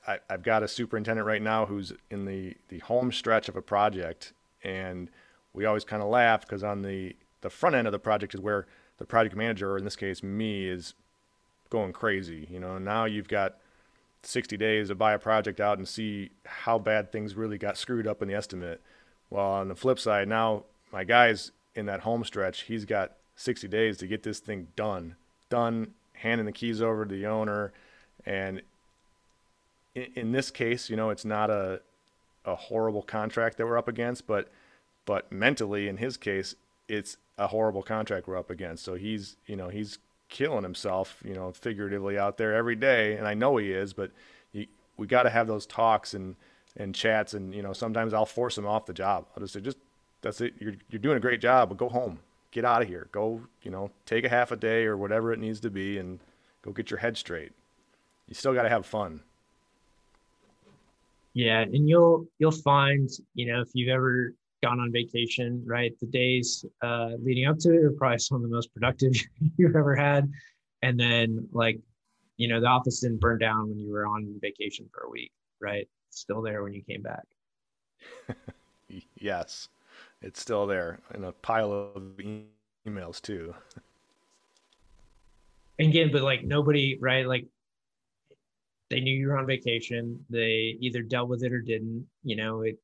I, 0.06 0.18
I've 0.30 0.42
got 0.42 0.62
a 0.62 0.68
superintendent 0.68 1.26
right 1.26 1.42
now 1.42 1.66
who's 1.66 1.92
in 2.10 2.24
the 2.24 2.54
the 2.68 2.78
home 2.80 3.12
stretch 3.12 3.48
of 3.48 3.56
a 3.56 3.62
project, 3.62 4.32
and 4.62 5.10
we 5.52 5.64
always 5.64 5.84
kind 5.84 6.02
of 6.02 6.08
laugh 6.08 6.42
because 6.42 6.62
on 6.62 6.82
the 6.82 7.16
the 7.40 7.50
front 7.50 7.76
end 7.76 7.86
of 7.86 7.92
the 7.92 7.98
project 7.98 8.34
is 8.34 8.40
where 8.40 8.66
the 8.98 9.04
project 9.04 9.36
manager, 9.36 9.72
or 9.72 9.78
in 9.78 9.84
this 9.84 9.96
case 9.96 10.22
me, 10.22 10.66
is 10.66 10.94
going 11.68 11.92
crazy. 11.92 12.46
You 12.50 12.60
know, 12.60 12.78
now 12.78 13.04
you've 13.04 13.28
got 13.28 13.56
60 14.22 14.56
days 14.56 14.88
to 14.88 14.94
buy 14.94 15.12
a 15.12 15.18
project 15.18 15.60
out 15.60 15.78
and 15.78 15.86
see 15.86 16.30
how 16.46 16.78
bad 16.78 17.12
things 17.12 17.34
really 17.34 17.58
got 17.58 17.76
screwed 17.76 18.06
up 18.06 18.22
in 18.22 18.28
the 18.28 18.34
estimate. 18.34 18.80
Well, 19.30 19.44
on 19.44 19.68
the 19.68 19.74
flip 19.74 19.98
side, 19.98 20.28
now 20.28 20.64
my 20.92 21.04
guys 21.04 21.50
in 21.74 21.86
that 21.86 22.00
home 22.00 22.24
stretch, 22.24 22.62
he's 22.62 22.84
got 22.84 23.12
60 23.36 23.68
days 23.68 23.98
to 23.98 24.06
get 24.06 24.22
this 24.22 24.38
thing 24.38 24.68
done, 24.76 25.16
done, 25.48 25.92
handing 26.14 26.46
the 26.46 26.52
keys 26.52 26.80
over 26.80 27.04
to 27.04 27.14
the 27.14 27.26
owner. 27.26 27.72
And 28.24 28.62
in, 29.94 30.06
in 30.14 30.32
this 30.32 30.50
case, 30.50 30.88
you 30.88 30.96
know, 30.96 31.10
it's 31.10 31.24
not 31.24 31.50
a, 31.50 31.80
a 32.44 32.54
horrible 32.54 33.02
contract 33.02 33.56
that 33.58 33.66
we're 33.66 33.78
up 33.78 33.88
against, 33.88 34.26
but, 34.26 34.48
but 35.04 35.30
mentally 35.32 35.88
in 35.88 35.96
his 35.96 36.16
case, 36.16 36.54
it's 36.88 37.16
a 37.38 37.48
horrible 37.48 37.82
contract 37.82 38.28
we're 38.28 38.38
up 38.38 38.50
against. 38.50 38.84
So 38.84 38.94
he's, 38.94 39.36
you 39.46 39.56
know, 39.56 39.68
he's 39.68 39.98
killing 40.28 40.62
himself, 40.62 41.20
you 41.24 41.34
know, 41.34 41.52
figuratively 41.52 42.18
out 42.18 42.38
there 42.38 42.54
every 42.54 42.76
day. 42.76 43.16
And 43.16 43.26
I 43.26 43.34
know 43.34 43.56
he 43.56 43.72
is, 43.72 43.92
but 43.92 44.10
we 44.96 45.06
got 45.06 45.24
to 45.24 45.30
have 45.30 45.46
those 45.46 45.66
talks 45.66 46.14
and 46.14 46.36
and 46.76 46.94
chats, 46.94 47.34
and 47.34 47.54
you 47.54 47.62
know, 47.62 47.72
sometimes 47.72 48.12
I'll 48.12 48.26
force 48.26 48.58
him 48.58 48.66
off 48.66 48.86
the 48.86 48.92
job. 48.92 49.26
I'll 49.36 49.42
just 49.42 49.54
say, 49.54 49.60
just 49.60 49.78
that's 50.24 50.40
it. 50.40 50.54
You're 50.58 50.74
you're 50.90 51.00
doing 51.00 51.18
a 51.18 51.20
great 51.20 51.40
job, 51.40 51.68
but 51.68 51.78
go 51.78 51.88
home, 51.88 52.18
get 52.50 52.64
out 52.64 52.82
of 52.82 52.88
here, 52.88 53.08
go, 53.12 53.42
you 53.62 53.70
know, 53.70 53.90
take 54.06 54.24
a 54.24 54.28
half 54.28 54.50
a 54.50 54.56
day 54.56 54.86
or 54.86 54.96
whatever 54.96 55.32
it 55.32 55.38
needs 55.38 55.60
to 55.60 55.70
be, 55.70 55.98
and 55.98 56.18
go 56.62 56.72
get 56.72 56.90
your 56.90 56.98
head 56.98 57.16
straight. 57.16 57.52
You 58.26 58.34
still 58.34 58.54
got 58.54 58.62
to 58.62 58.70
have 58.70 58.86
fun. 58.86 59.20
Yeah, 61.34 61.60
and 61.60 61.88
you'll 61.88 62.26
you'll 62.38 62.52
find, 62.52 63.10
you 63.34 63.52
know, 63.52 63.60
if 63.60 63.68
you've 63.74 63.90
ever 63.90 64.32
gone 64.62 64.80
on 64.80 64.90
vacation, 64.90 65.62
right, 65.66 65.92
the 66.00 66.06
days 66.06 66.64
uh, 66.82 67.10
leading 67.22 67.46
up 67.46 67.58
to 67.58 67.74
it 67.74 67.84
are 67.84 67.92
probably 67.92 68.18
some 68.18 68.36
of 68.36 68.42
the 68.42 68.48
most 68.48 68.72
productive 68.72 69.12
you've 69.58 69.76
ever 69.76 69.94
had, 69.94 70.32
and 70.80 70.98
then 70.98 71.46
like, 71.52 71.78
you 72.38 72.48
know, 72.48 72.60
the 72.60 72.66
office 72.66 73.00
didn't 73.00 73.20
burn 73.20 73.38
down 73.38 73.68
when 73.68 73.78
you 73.78 73.92
were 73.92 74.06
on 74.06 74.38
vacation 74.40 74.88
for 74.92 75.04
a 75.04 75.10
week, 75.10 75.32
right? 75.60 75.86
It's 76.08 76.20
still 76.20 76.40
there 76.40 76.62
when 76.62 76.72
you 76.72 76.82
came 76.82 77.02
back. 77.02 77.26
yes, 79.20 79.68
it's 80.24 80.40
still 80.40 80.66
there 80.66 80.98
in 81.14 81.24
a 81.24 81.32
pile 81.32 81.72
of 81.94 82.18
e- 82.20 82.46
emails 82.88 83.20
too. 83.20 83.54
Again, 85.78 86.10
but 86.10 86.22
like 86.22 86.44
nobody, 86.44 86.96
right? 87.00 87.26
Like 87.26 87.46
they 88.90 89.00
knew 89.00 89.14
you 89.14 89.28
were 89.28 89.36
on 89.36 89.46
vacation. 89.46 90.24
They 90.30 90.76
either 90.80 91.02
dealt 91.02 91.28
with 91.28 91.44
it 91.44 91.52
or 91.52 91.60
didn't, 91.60 92.06
you 92.22 92.36
know, 92.36 92.62
it, 92.62 92.78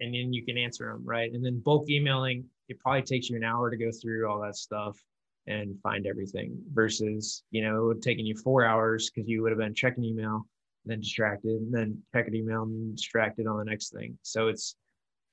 and 0.00 0.14
then 0.14 0.32
you 0.32 0.44
can 0.44 0.58
answer 0.58 0.92
them, 0.92 1.02
right? 1.04 1.32
And 1.32 1.44
then 1.44 1.60
bulk 1.60 1.88
emailing, 1.88 2.44
it 2.68 2.78
probably 2.80 3.02
takes 3.02 3.30
you 3.30 3.36
an 3.36 3.44
hour 3.44 3.70
to 3.70 3.76
go 3.76 3.90
through 3.90 4.28
all 4.28 4.40
that 4.42 4.56
stuff 4.56 5.02
and 5.46 5.80
find 5.82 6.06
everything 6.06 6.56
versus, 6.72 7.44
you 7.50 7.62
know, 7.62 7.76
it 7.76 7.86
would 7.86 7.96
have 7.96 8.02
taken 8.02 8.26
you 8.26 8.36
four 8.36 8.64
hours 8.64 9.10
because 9.10 9.28
you 9.28 9.42
would 9.42 9.52
have 9.52 9.58
been 9.58 9.74
checking 9.74 10.04
email, 10.04 10.46
then 10.84 11.00
distracted, 11.00 11.52
and 11.52 11.72
then 11.72 12.02
checking 12.12 12.34
email 12.34 12.62
and 12.62 12.96
distracted 12.96 13.46
on 13.46 13.58
the 13.58 13.64
next 13.64 13.92
thing. 13.92 14.18
So 14.22 14.48
it's 14.48 14.76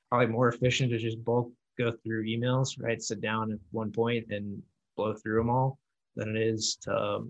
probably 0.09 0.27
more 0.27 0.49
efficient 0.49 0.91
to 0.91 0.97
just 0.97 1.23
bulk 1.23 1.51
go 1.77 1.91
through 2.03 2.25
emails, 2.25 2.81
right? 2.81 3.01
Sit 3.01 3.21
down 3.21 3.51
at 3.51 3.59
one 3.71 3.91
point 3.91 4.27
and 4.29 4.61
blow 4.95 5.13
through 5.13 5.37
them 5.37 5.49
all 5.49 5.79
than 6.15 6.35
it 6.35 6.41
is 6.41 6.77
to, 6.81 7.25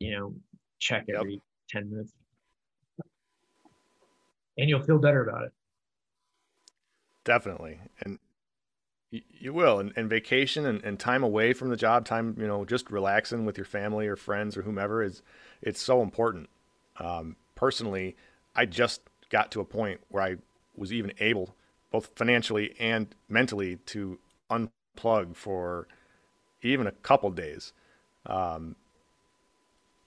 you 0.00 0.18
know, 0.18 0.34
check 0.78 1.06
every 1.14 1.34
yep. 1.34 1.42
10 1.70 1.90
minutes. 1.90 2.12
And 4.58 4.68
you'll 4.68 4.82
feel 4.82 4.98
better 4.98 5.26
about 5.26 5.44
it. 5.44 5.52
Definitely. 7.24 7.78
And 8.00 8.18
you 9.10 9.52
will. 9.52 9.78
And, 9.78 9.92
and 9.96 10.10
vacation 10.10 10.66
and, 10.66 10.82
and 10.84 10.98
time 10.98 11.22
away 11.22 11.52
from 11.52 11.68
the 11.68 11.76
job, 11.76 12.04
time, 12.04 12.34
you 12.38 12.46
know, 12.46 12.64
just 12.64 12.90
relaxing 12.90 13.44
with 13.44 13.56
your 13.56 13.64
family 13.64 14.06
or 14.06 14.16
friends 14.16 14.56
or 14.56 14.62
whomever 14.62 15.02
is, 15.02 15.22
it's 15.62 15.80
so 15.80 16.02
important. 16.02 16.48
Um, 16.96 17.36
personally, 17.54 18.16
I 18.54 18.66
just 18.66 19.02
got 19.30 19.50
to 19.52 19.60
a 19.60 19.64
point 19.64 20.00
where 20.08 20.22
I 20.22 20.36
was 20.80 20.92
even 20.92 21.12
able, 21.20 21.54
both 21.92 22.10
financially 22.16 22.74
and 22.80 23.14
mentally, 23.28 23.76
to 23.76 24.18
unplug 24.50 25.36
for 25.36 25.86
even 26.62 26.86
a 26.86 26.92
couple 26.92 27.30
days. 27.30 27.72
Um, 28.26 28.76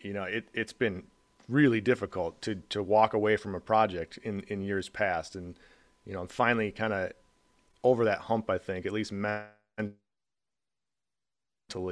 you 0.02 0.14
know, 0.14 0.24
it, 0.24 0.50
it's 0.54 0.74
been 0.74 1.04
really 1.48 1.80
difficult 1.80 2.42
to, 2.42 2.56
to 2.70 2.82
walk 2.82 3.14
away 3.14 3.38
from 3.38 3.54
a 3.54 3.60
project 3.60 4.18
in, 4.24 4.42
in 4.48 4.62
years 4.62 4.90
past. 4.90 5.36
And, 5.36 5.56
you 6.06 6.14
know, 6.14 6.22
I'm 6.22 6.28
finally 6.28 6.72
kind 6.72 6.94
of 6.94 7.14
over 7.84 8.06
that 8.06 8.20
hump, 8.20 8.50
I 8.50 8.58
think, 8.58 8.86
at 8.86 8.94
least 8.94 9.12
mentally, 9.12 9.94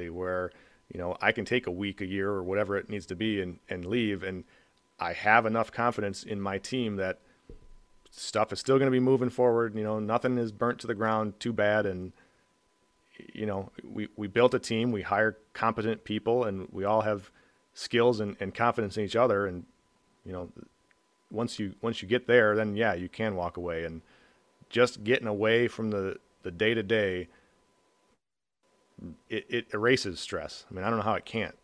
where, 0.10 0.52
you 0.92 1.00
know, 1.00 1.18
I 1.22 1.32
can 1.32 1.46
take 1.46 1.68
a 1.68 1.72
week, 1.72 2.02
a 2.02 2.06
year, 2.06 2.30
or 2.30 2.44
whatever 2.44 2.78
it 2.78 2.90
needs 2.90 3.06
to 3.08 3.16
be 3.16 3.42
and, 3.42 3.60
and 3.70 3.86
leave. 3.86 4.24
And 4.24 4.44
I 5.00 5.14
have 5.14 5.46
enough 5.46 5.72
confidence 5.72 6.24
in 6.24 6.42
my 6.42 6.58
team 6.58 6.96
that 6.98 7.20
stuff 8.12 8.52
is 8.52 8.60
still 8.60 8.78
going 8.78 8.88
to 8.88 8.92
be 8.92 9.00
moving 9.00 9.30
forward. 9.30 9.76
You 9.76 9.84
know, 9.84 10.00
nothing 10.00 10.38
is 10.38 10.52
burnt 10.52 10.80
to 10.80 10.88
the 10.88 10.94
ground 10.94 11.40
too 11.40 11.54
bad. 11.54 11.86
And, 11.86 12.12
you 13.34 13.46
know, 13.46 13.72
we, 13.84 14.10
we 14.16 14.28
built 14.28 14.54
a 14.54 14.60
team, 14.60 14.92
we 14.92 15.02
hire 15.02 15.38
competent 15.54 16.04
people, 16.04 16.44
and 16.44 16.68
we 16.72 16.84
all 16.84 17.02
have 17.02 17.32
skills 17.74 18.20
and, 18.20 18.36
and 18.40 18.54
confidence 18.54 18.98
in 18.98 19.06
each 19.06 19.16
other. 19.16 19.48
And, 19.48 19.66
you 20.26 20.34
know, 20.34 20.50
once 21.32 21.58
you, 21.58 21.74
once 21.82 22.02
you 22.02 22.08
get 22.08 22.28
there, 22.28 22.56
then 22.56 22.76
yeah, 22.76 22.94
you 22.94 23.08
can 23.08 23.36
walk 23.36 23.56
away 23.56 23.86
and 23.86 24.02
just 24.70 25.04
getting 25.04 25.28
away 25.28 25.68
from 25.70 25.90
the, 25.90 26.18
the 26.44 26.52
day 26.52 26.74
to 26.74 26.84
day, 26.84 27.30
it, 29.30 29.46
it 29.50 29.68
erases 29.74 30.20
stress. 30.20 30.66
I 30.70 30.74
mean, 30.74 30.84
I 30.84 30.90
don't 30.90 31.00
know 31.00 31.06
how 31.06 31.14
it 31.14 31.26
can't, 31.26 31.56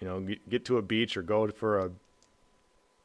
you 0.00 0.08
know, 0.08 0.20
get, 0.20 0.48
get 0.48 0.64
to 0.66 0.78
a 0.78 0.82
beach 0.82 1.16
or 1.16 1.22
go 1.22 1.46
for 1.48 1.78
a 1.78 1.90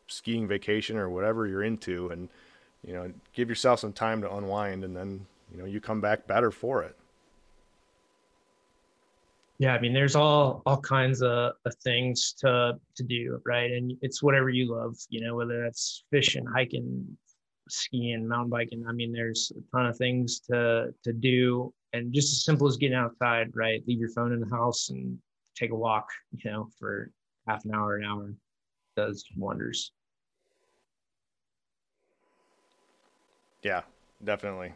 skiing 0.07 0.47
vacation 0.47 0.97
or 0.97 1.09
whatever 1.09 1.45
you're 1.45 1.63
into 1.63 2.07
and, 2.09 2.29
you 2.85 2.93
know, 2.93 3.11
give 3.33 3.49
yourself 3.49 3.79
some 3.79 3.93
time 3.93 4.21
to 4.21 4.33
unwind 4.33 4.83
and 4.83 4.95
then, 4.95 5.25
you 5.53 5.59
know, 5.59 5.65
you 5.65 5.79
come 5.79 6.01
back 6.01 6.27
better 6.27 6.51
for 6.51 6.83
it. 6.83 6.95
Yeah 9.59 9.75
i 9.75 9.79
mean 9.79 9.93
there's 9.93 10.15
all 10.15 10.61
all 10.65 10.81
kinds 10.81 11.21
of, 11.21 11.53
of, 11.63 11.75
things 11.83 12.33
to 12.39 12.73
to 12.95 13.03
do 13.03 13.39
right? 13.45 13.71
And 13.71 13.95
it's 14.01 14.21
whatever 14.21 14.49
you 14.49 14.73
love 14.73 14.97
you 15.09 15.21
know 15.21 15.35
whether 15.35 15.61
that's 15.61 16.03
fishing 16.11 16.45
hiking 16.45 17.17
skiing 17.69 18.27
mountain 18.27 18.49
biking 18.49 18.83
i 18.89 18.91
mean 18.91 19.13
there's 19.13 19.53
a 19.55 19.61
ton 19.75 19.85
of 19.85 19.95
things 19.97 20.39
to 20.51 20.93
to 21.03 21.13
do. 21.13 21.73
And 21.93 22.11
just 22.11 22.33
as 22.33 22.43
simple 22.43 22.67
as 22.67 22.77
getting 22.77 22.97
outside 22.97 23.51
right? 23.53 23.83
Leave 23.87 23.99
your 23.99 24.09
phone 24.09 24.33
in 24.33 24.39
the 24.39 24.49
house 24.49 24.89
and 24.89 25.17
take 25.55 25.71
a 25.71 25.75
walk 25.75 26.09
you 26.35 26.51
know 26.51 26.67
for 26.79 27.11
half 27.47 27.63
an 27.63 27.73
hour 27.75 27.97
an 27.97 28.05
hour 28.05 28.33
does 28.97 29.23
wonders 29.37 29.91
yeah 33.63 33.81
definitely 34.23 34.73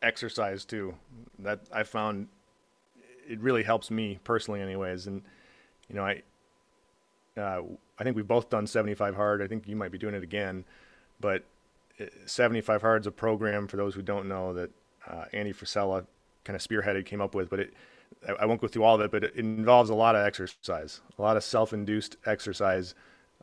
exercise 0.00 0.64
too 0.64 0.94
that 1.38 1.60
i 1.72 1.82
found 1.82 2.28
it 3.28 3.40
really 3.40 3.62
helps 3.62 3.90
me 3.90 4.18
personally, 4.24 4.60
anyways. 4.60 5.06
And 5.06 5.22
you 5.88 5.96
know, 5.96 6.04
I 6.04 6.22
uh, 7.40 7.62
I 7.98 8.04
think 8.04 8.16
we've 8.16 8.26
both 8.26 8.50
done 8.50 8.66
75 8.66 9.16
hard. 9.16 9.42
I 9.42 9.46
think 9.46 9.66
you 9.66 9.76
might 9.76 9.92
be 9.92 9.98
doing 9.98 10.14
it 10.14 10.22
again, 10.22 10.64
but 11.20 11.44
uh, 12.00 12.04
75 12.26 12.82
hard 12.82 13.02
is 13.02 13.06
a 13.06 13.10
program 13.12 13.66
for 13.66 13.76
those 13.76 13.94
who 13.94 14.02
don't 14.02 14.28
know 14.28 14.52
that 14.52 14.70
uh, 15.08 15.24
Andy 15.32 15.52
Frisella 15.52 16.06
kind 16.44 16.56
of 16.56 16.62
spearheaded, 16.62 17.06
came 17.06 17.20
up 17.20 17.34
with. 17.34 17.48
But 17.48 17.60
it, 17.60 17.74
I 18.38 18.44
won't 18.46 18.60
go 18.60 18.68
through 18.68 18.84
all 18.84 18.96
of 18.96 19.00
it, 19.00 19.10
but 19.10 19.24
it 19.24 19.34
involves 19.36 19.90
a 19.90 19.94
lot 19.94 20.14
of 20.14 20.26
exercise, 20.26 21.00
a 21.18 21.22
lot 21.22 21.36
of 21.36 21.44
self-induced 21.44 22.16
exercise. 22.26 22.94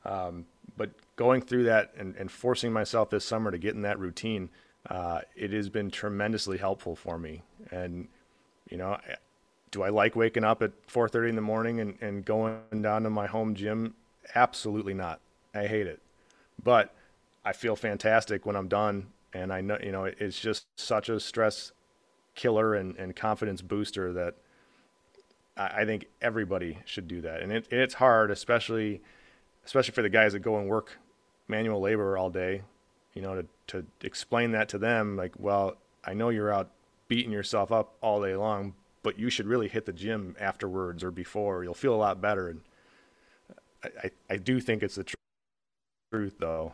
Um, 0.05 0.45
but 0.77 0.91
going 1.19 1.41
through 1.41 1.65
that 1.65 1.91
and, 1.97 2.15
and, 2.15 2.31
forcing 2.31 2.71
myself 2.71 3.09
this 3.09 3.25
summer 3.25 3.51
to 3.51 3.57
get 3.57 3.75
in 3.75 3.81
that 3.81 3.99
routine, 3.99 4.49
uh, 4.89 5.19
it 5.35 5.51
has 5.51 5.67
been 5.67 5.91
tremendously 5.91 6.57
helpful 6.57 6.95
for 6.95 7.19
me. 7.19 7.43
And 7.71 8.07
you 8.69 8.77
know, 8.77 8.97
do 9.69 9.83
I 9.83 9.89
like 9.89 10.15
waking 10.15 10.45
up 10.45 10.63
at 10.63 10.71
4:30 10.87 11.29
in 11.29 11.35
the 11.35 11.41
morning 11.41 11.81
and, 11.81 11.97
and 11.99 12.23
going 12.23 12.61
down 12.81 13.03
to 13.03 13.09
my 13.09 13.27
home 13.27 13.53
gym? 13.53 13.95
Absolutely 14.33 14.93
not. 14.93 15.19
I 15.53 15.67
hate 15.67 15.87
it. 15.87 16.01
But 16.63 16.95
I 17.43 17.51
feel 17.51 17.75
fantastic 17.75 18.45
when 18.45 18.55
I'm 18.55 18.69
done 18.69 19.07
and 19.33 19.51
I 19.51 19.59
know 19.59 19.77
you 19.83 19.91
know 19.91 20.05
it's 20.05 20.39
just 20.39 20.67
such 20.79 21.09
a 21.09 21.19
stress 21.19 21.73
killer 22.35 22.75
and, 22.75 22.95
and 22.95 23.13
confidence 23.13 23.61
booster 23.61 24.13
that 24.13 24.35
I, 25.57 25.81
I 25.81 25.85
think 25.85 26.05
everybody 26.21 26.77
should 26.85 27.09
do 27.09 27.19
that. 27.21 27.41
And 27.41 27.51
it, 27.51 27.67
it's 27.71 27.95
hard, 27.95 28.31
especially 28.31 29.01
especially 29.65 29.93
for 29.93 30.01
the 30.01 30.09
guys 30.09 30.31
that 30.31 30.39
go 30.39 30.57
and 30.57 30.69
work 30.69 30.97
manual 31.49 31.81
labor 31.81 32.17
all 32.17 32.29
day, 32.29 32.61
you 33.13 33.21
know, 33.21 33.35
to, 33.35 33.45
to 33.67 33.85
explain 34.01 34.51
that 34.51 34.69
to 34.69 34.77
them 34.77 35.17
like, 35.17 35.33
well, 35.37 35.75
I 36.05 36.13
know 36.13 36.29
you're 36.29 36.53
out 36.53 36.69
beating 37.07 37.31
yourself 37.31 37.71
up 37.71 37.95
all 38.01 38.21
day 38.21 38.35
long, 38.35 38.75
but 39.03 39.17
you 39.19 39.29
should 39.29 39.47
really 39.47 39.67
hit 39.67 39.85
the 39.85 39.93
gym 39.93 40.35
afterwards 40.39 41.03
or 41.03 41.11
before. 41.11 41.63
You'll 41.63 41.73
feel 41.73 41.93
a 41.93 41.97
lot 41.97 42.21
better. 42.21 42.49
And 42.49 42.61
I, 43.83 43.87
I, 44.03 44.11
I 44.29 44.37
do 44.37 44.61
think 44.61 44.83
it's 44.83 44.95
the 44.95 45.03
tr- 45.03 45.15
truth, 46.13 46.35
though. 46.39 46.73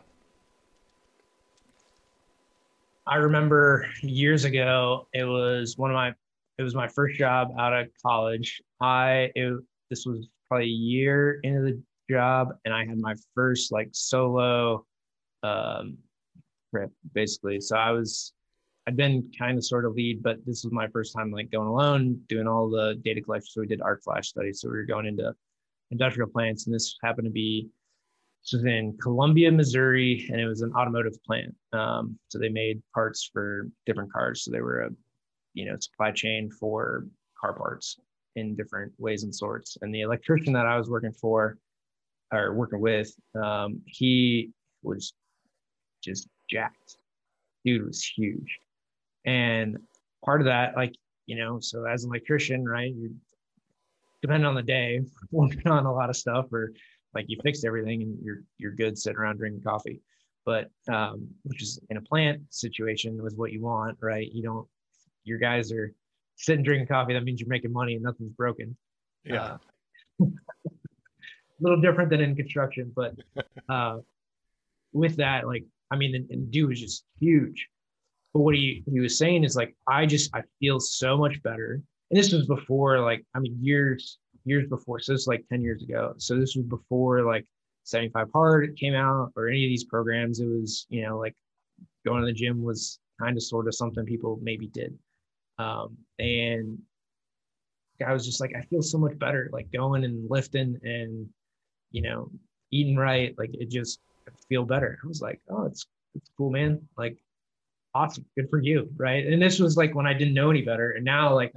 I 3.06 3.16
remember 3.16 3.86
years 4.02 4.44
ago, 4.44 5.06
it 5.12 5.24
was 5.24 5.78
one 5.78 5.90
of 5.90 5.94
my, 5.94 6.12
it 6.58 6.62
was 6.62 6.74
my 6.74 6.88
first 6.88 7.16
job 7.16 7.48
out 7.58 7.72
of 7.72 7.88
college. 8.04 8.60
I, 8.80 9.30
it, 9.34 9.58
this 9.90 10.04
was 10.04 10.28
probably 10.48 10.66
a 10.66 10.68
year 10.68 11.40
into 11.44 11.60
the 11.60 11.82
job, 12.10 12.56
and 12.64 12.74
I 12.74 12.84
had 12.84 12.98
my 12.98 13.14
first 13.34 13.72
like 13.72 13.90
solo 13.92 14.84
um, 15.42 15.98
trip, 16.70 16.90
basically. 17.14 17.60
So 17.60 17.76
I 17.76 17.90
was 17.90 18.32
I'd 18.86 18.96
been 18.96 19.30
kind 19.36 19.58
of 19.58 19.64
sort 19.64 19.84
of 19.84 19.94
lead, 19.94 20.22
but 20.22 20.38
this 20.46 20.62
was 20.62 20.72
my 20.72 20.86
first 20.88 21.14
time 21.14 21.32
like 21.32 21.50
going 21.50 21.68
alone, 21.68 22.20
doing 22.28 22.46
all 22.46 22.70
the 22.70 23.00
data 23.04 23.20
collection. 23.20 23.48
So 23.50 23.60
we 23.60 23.66
did 23.66 23.80
arc 23.80 24.04
flash 24.04 24.28
studies. 24.28 24.60
So 24.60 24.68
we 24.68 24.76
were 24.76 24.84
going 24.84 25.06
into 25.06 25.34
industrial 25.90 26.30
plants, 26.30 26.66
and 26.66 26.74
this 26.74 26.96
happened 27.02 27.26
to 27.26 27.32
be 27.32 27.68
this 28.44 28.60
was 28.60 28.64
in 28.64 28.96
Columbia, 29.02 29.50
Missouri, 29.50 30.28
and 30.30 30.40
it 30.40 30.46
was 30.46 30.60
an 30.60 30.72
automotive 30.74 31.20
plant. 31.24 31.52
Um, 31.72 32.16
so 32.28 32.38
they 32.38 32.48
made 32.48 32.80
parts 32.94 33.28
for 33.32 33.68
different 33.86 34.12
cars. 34.12 34.44
So 34.44 34.52
they 34.52 34.60
were 34.60 34.82
a 34.82 34.90
you 35.54 35.64
know 35.64 35.76
supply 35.80 36.12
chain 36.12 36.50
for 36.50 37.06
car 37.40 37.54
parts 37.54 37.98
in 38.36 38.54
different 38.54 38.92
ways 38.98 39.24
and 39.24 39.34
sorts. 39.34 39.76
And 39.82 39.92
the 39.92 40.02
electrician 40.02 40.52
that 40.52 40.66
I 40.66 40.78
was 40.78 40.88
working 40.88 41.12
for, 41.12 41.58
or 42.32 42.54
working 42.54 42.80
with, 42.80 43.12
um, 43.40 43.80
he 43.86 44.50
was 44.82 45.14
just 46.02 46.28
jacked. 46.50 46.96
Dude 47.64 47.86
was 47.86 48.04
huge. 48.04 48.58
And 49.24 49.78
part 50.24 50.40
of 50.40 50.46
that, 50.46 50.76
like, 50.76 50.94
you 51.26 51.36
know, 51.36 51.58
so 51.60 51.84
as 51.84 52.04
an 52.04 52.10
electrician, 52.10 52.64
right, 52.64 52.92
you're 52.94 53.10
depending 54.22 54.46
on 54.46 54.54
the 54.54 54.62
day, 54.62 55.00
working 55.30 55.66
on 55.68 55.86
a 55.86 55.92
lot 55.92 56.10
of 56.10 56.16
stuff 56.16 56.52
or 56.52 56.72
like 57.14 57.26
you 57.28 57.38
fixed 57.42 57.64
everything 57.64 58.02
and 58.02 58.18
you're 58.22 58.42
you're 58.58 58.72
good 58.72 58.98
sitting 58.98 59.18
around 59.18 59.38
drinking 59.38 59.62
coffee. 59.62 60.00
But 60.44 60.70
um, 60.88 61.28
which 61.42 61.62
is 61.62 61.80
in 61.90 61.96
a 61.96 62.00
plant 62.00 62.42
situation 62.50 63.20
was 63.20 63.34
what 63.34 63.52
you 63.52 63.62
want, 63.62 63.96
right? 64.00 64.30
You 64.32 64.42
don't 64.42 64.68
your 65.24 65.38
guys 65.38 65.72
are 65.72 65.92
sitting 66.36 66.62
drinking 66.62 66.86
coffee, 66.86 67.14
that 67.14 67.24
means 67.24 67.40
you're 67.40 67.48
making 67.48 67.72
money 67.72 67.94
and 67.94 68.02
nothing's 68.02 68.32
broken. 68.32 68.76
Yeah. 69.24 69.56
Uh, 70.22 70.26
little 71.60 71.80
different 71.80 72.10
than 72.10 72.20
in 72.20 72.36
construction, 72.36 72.92
but 72.94 73.14
uh, 73.68 73.98
with 74.92 75.16
that, 75.16 75.46
like, 75.46 75.64
I 75.90 75.96
mean, 75.96 76.14
and, 76.14 76.30
and 76.30 76.50
dude 76.50 76.68
was 76.68 76.80
just 76.80 77.04
huge. 77.18 77.68
But 78.32 78.40
what 78.40 78.54
he, 78.54 78.82
he 78.90 79.00
was 79.00 79.18
saying 79.18 79.44
is 79.44 79.56
like, 79.56 79.74
I 79.88 80.06
just, 80.06 80.34
I 80.34 80.42
feel 80.60 80.80
so 80.80 81.16
much 81.16 81.42
better. 81.42 81.80
And 82.10 82.18
this 82.18 82.32
was 82.32 82.46
before, 82.46 83.00
like, 83.00 83.24
I 83.34 83.38
mean, 83.40 83.56
years, 83.60 84.18
years 84.44 84.68
before. 84.68 85.00
So 85.00 85.12
this 85.12 85.22
is 85.22 85.26
like 85.26 85.44
10 85.48 85.62
years 85.62 85.82
ago. 85.82 86.14
So 86.18 86.38
this 86.38 86.54
was 86.54 86.66
before 86.66 87.22
like 87.22 87.46
75 87.84 88.28
Hard 88.32 88.76
came 88.76 88.94
out 88.94 89.32
or 89.36 89.48
any 89.48 89.64
of 89.64 89.68
these 89.68 89.84
programs. 89.84 90.40
It 90.40 90.46
was, 90.46 90.86
you 90.88 91.02
know, 91.02 91.18
like 91.18 91.34
going 92.04 92.20
to 92.20 92.26
the 92.26 92.32
gym 92.32 92.62
was 92.62 92.98
kind 93.20 93.36
of 93.36 93.42
sort 93.42 93.66
of 93.66 93.74
something 93.74 94.04
people 94.04 94.38
maybe 94.42 94.68
did. 94.68 94.96
Um, 95.58 95.96
and 96.18 96.78
I 98.06 98.12
was 98.12 98.26
just 98.26 98.40
like, 98.40 98.52
I 98.56 98.62
feel 98.62 98.82
so 98.82 98.98
much 98.98 99.18
better, 99.18 99.48
like 99.52 99.72
going 99.72 100.04
and 100.04 100.30
lifting 100.30 100.78
and, 100.82 101.28
you 101.96 102.02
know, 102.02 102.30
eating 102.70 102.94
right. 102.94 103.34
Like 103.38 103.54
it 103.54 103.70
just 103.70 104.00
I 104.28 104.32
feel 104.50 104.66
better. 104.66 104.98
I 105.02 105.06
was 105.06 105.22
like, 105.22 105.40
oh, 105.48 105.64
it's 105.64 105.86
it's 106.14 106.30
cool, 106.36 106.50
man. 106.50 106.86
Like, 106.98 107.16
awesome, 107.94 108.26
good 108.36 108.50
for 108.50 108.60
you, 108.60 108.90
right? 108.98 109.26
And 109.26 109.40
this 109.40 109.58
was 109.58 109.78
like 109.78 109.94
when 109.94 110.06
I 110.06 110.12
didn't 110.12 110.34
know 110.34 110.50
any 110.50 110.60
better, 110.60 110.90
and 110.90 111.04
now 111.06 111.34
like, 111.34 111.54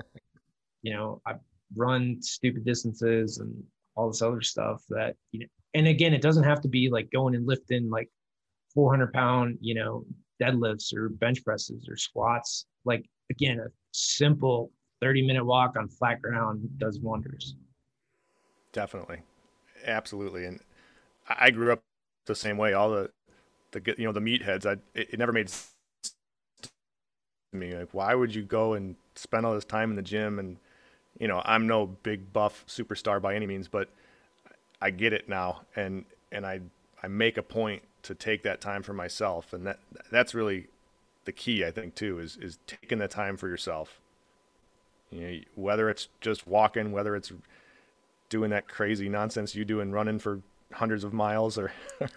you 0.82 0.94
know, 0.94 1.22
I 1.26 1.34
run 1.76 2.22
stupid 2.22 2.64
distances 2.64 3.40
and 3.40 3.54
all 3.96 4.08
this 4.08 4.22
other 4.22 4.42
stuff 4.42 4.82
that 4.90 5.18
you 5.34 5.42
know. 5.42 5.48
And 5.74 5.88
again, 5.88 6.14
it 6.14 6.22
doesn't 6.22 6.46
have 6.46 6.62
to 6.62 6.70
be 6.70 6.90
like 6.90 7.12
going 7.12 7.36
and 7.36 7.46
lifting 7.46 7.90
like 7.90 8.10
400 8.74 9.12
pound, 9.12 9.58
you 9.60 9.76
know, 9.76 10.06
deadlifts 10.42 10.96
or 10.96 11.10
bench 11.10 11.44
presses 11.44 11.90
or 11.90 11.98
squats. 11.98 12.66
Like 12.86 13.06
again, 13.30 13.60
a 13.60 13.68
simple 13.92 14.72
30 15.02 15.28
minute 15.28 15.44
walk 15.44 15.76
on 15.78 15.90
flat 15.90 16.22
ground 16.22 16.66
does 16.78 16.98
wonders. 17.02 17.56
Definitely. 18.72 19.22
Absolutely. 19.86 20.46
And 20.46 20.60
I 21.30 21.52
grew 21.52 21.72
up 21.74 21.82
the 22.26 22.36
same 22.36 22.58
way. 22.58 22.74
All 22.74 22.92
the, 22.92 23.12
the, 23.72 23.96
you 23.98 24.06
know, 24.06 24.12
the 24.12 24.20
meatheads, 24.22 24.66
I, 24.66 24.74
it, 24.98 25.14
it 25.14 25.20
never 25.20 25.32
made 25.32 25.50
sense 25.50 25.72
to 26.64 26.70
me. 27.58 27.76
Like, 27.76 27.90
why 27.94 28.16
would 28.16 28.34
you 28.36 28.44
go 28.44 28.74
and 28.74 28.96
spend 29.16 29.46
all 29.46 29.54
this 29.54 29.66
time 29.66 29.90
in 29.92 29.96
the 29.96 30.02
gym? 30.02 30.40
And, 30.40 30.58
you 31.20 31.28
know, 31.28 31.42
I'm 31.46 31.68
no 31.68 31.88
big 31.88 32.34
buff 32.34 32.66
superstar 32.68 33.22
by 33.22 33.36
any 33.36 33.48
means, 33.48 33.68
but 33.68 33.90
I 34.82 34.92
get 34.92 35.14
it 35.14 35.30
now. 35.30 35.62
And, 35.76 36.06
and 36.32 36.46
I, 36.46 36.62
I 37.04 37.08
make 37.08 37.38
a 37.38 37.44
point 37.44 37.84
to 38.04 38.16
take 38.16 38.44
that 38.44 38.62
time 38.62 38.84
for 38.84 38.94
myself. 38.94 39.54
And 39.54 39.66
that, 39.68 39.80
that's 40.12 40.34
really 40.34 40.68
the 41.26 41.32
key, 41.32 41.66
I 41.66 41.72
think, 41.72 41.96
too, 41.96 42.20
is, 42.20 42.38
is 42.38 42.60
taking 42.68 43.00
the 43.00 43.08
time 43.08 43.38
for 43.38 43.48
yourself 43.48 44.00
you 45.12 45.22
know, 45.22 45.40
whether 45.56 45.90
it's 45.90 46.08
just 46.22 46.48
walking, 46.48 46.92
whether 46.92 47.16
it's 47.16 47.32
doing 48.30 48.52
that 48.52 48.68
crazy 48.68 49.10
nonsense 49.10 49.56
you 49.56 49.66
do 49.66 49.82
and 49.82 49.94
running 49.94 50.20
for 50.20 50.42
hundreds 50.74 51.04
of 51.04 51.14
miles 51.14 51.58
or 51.58 51.72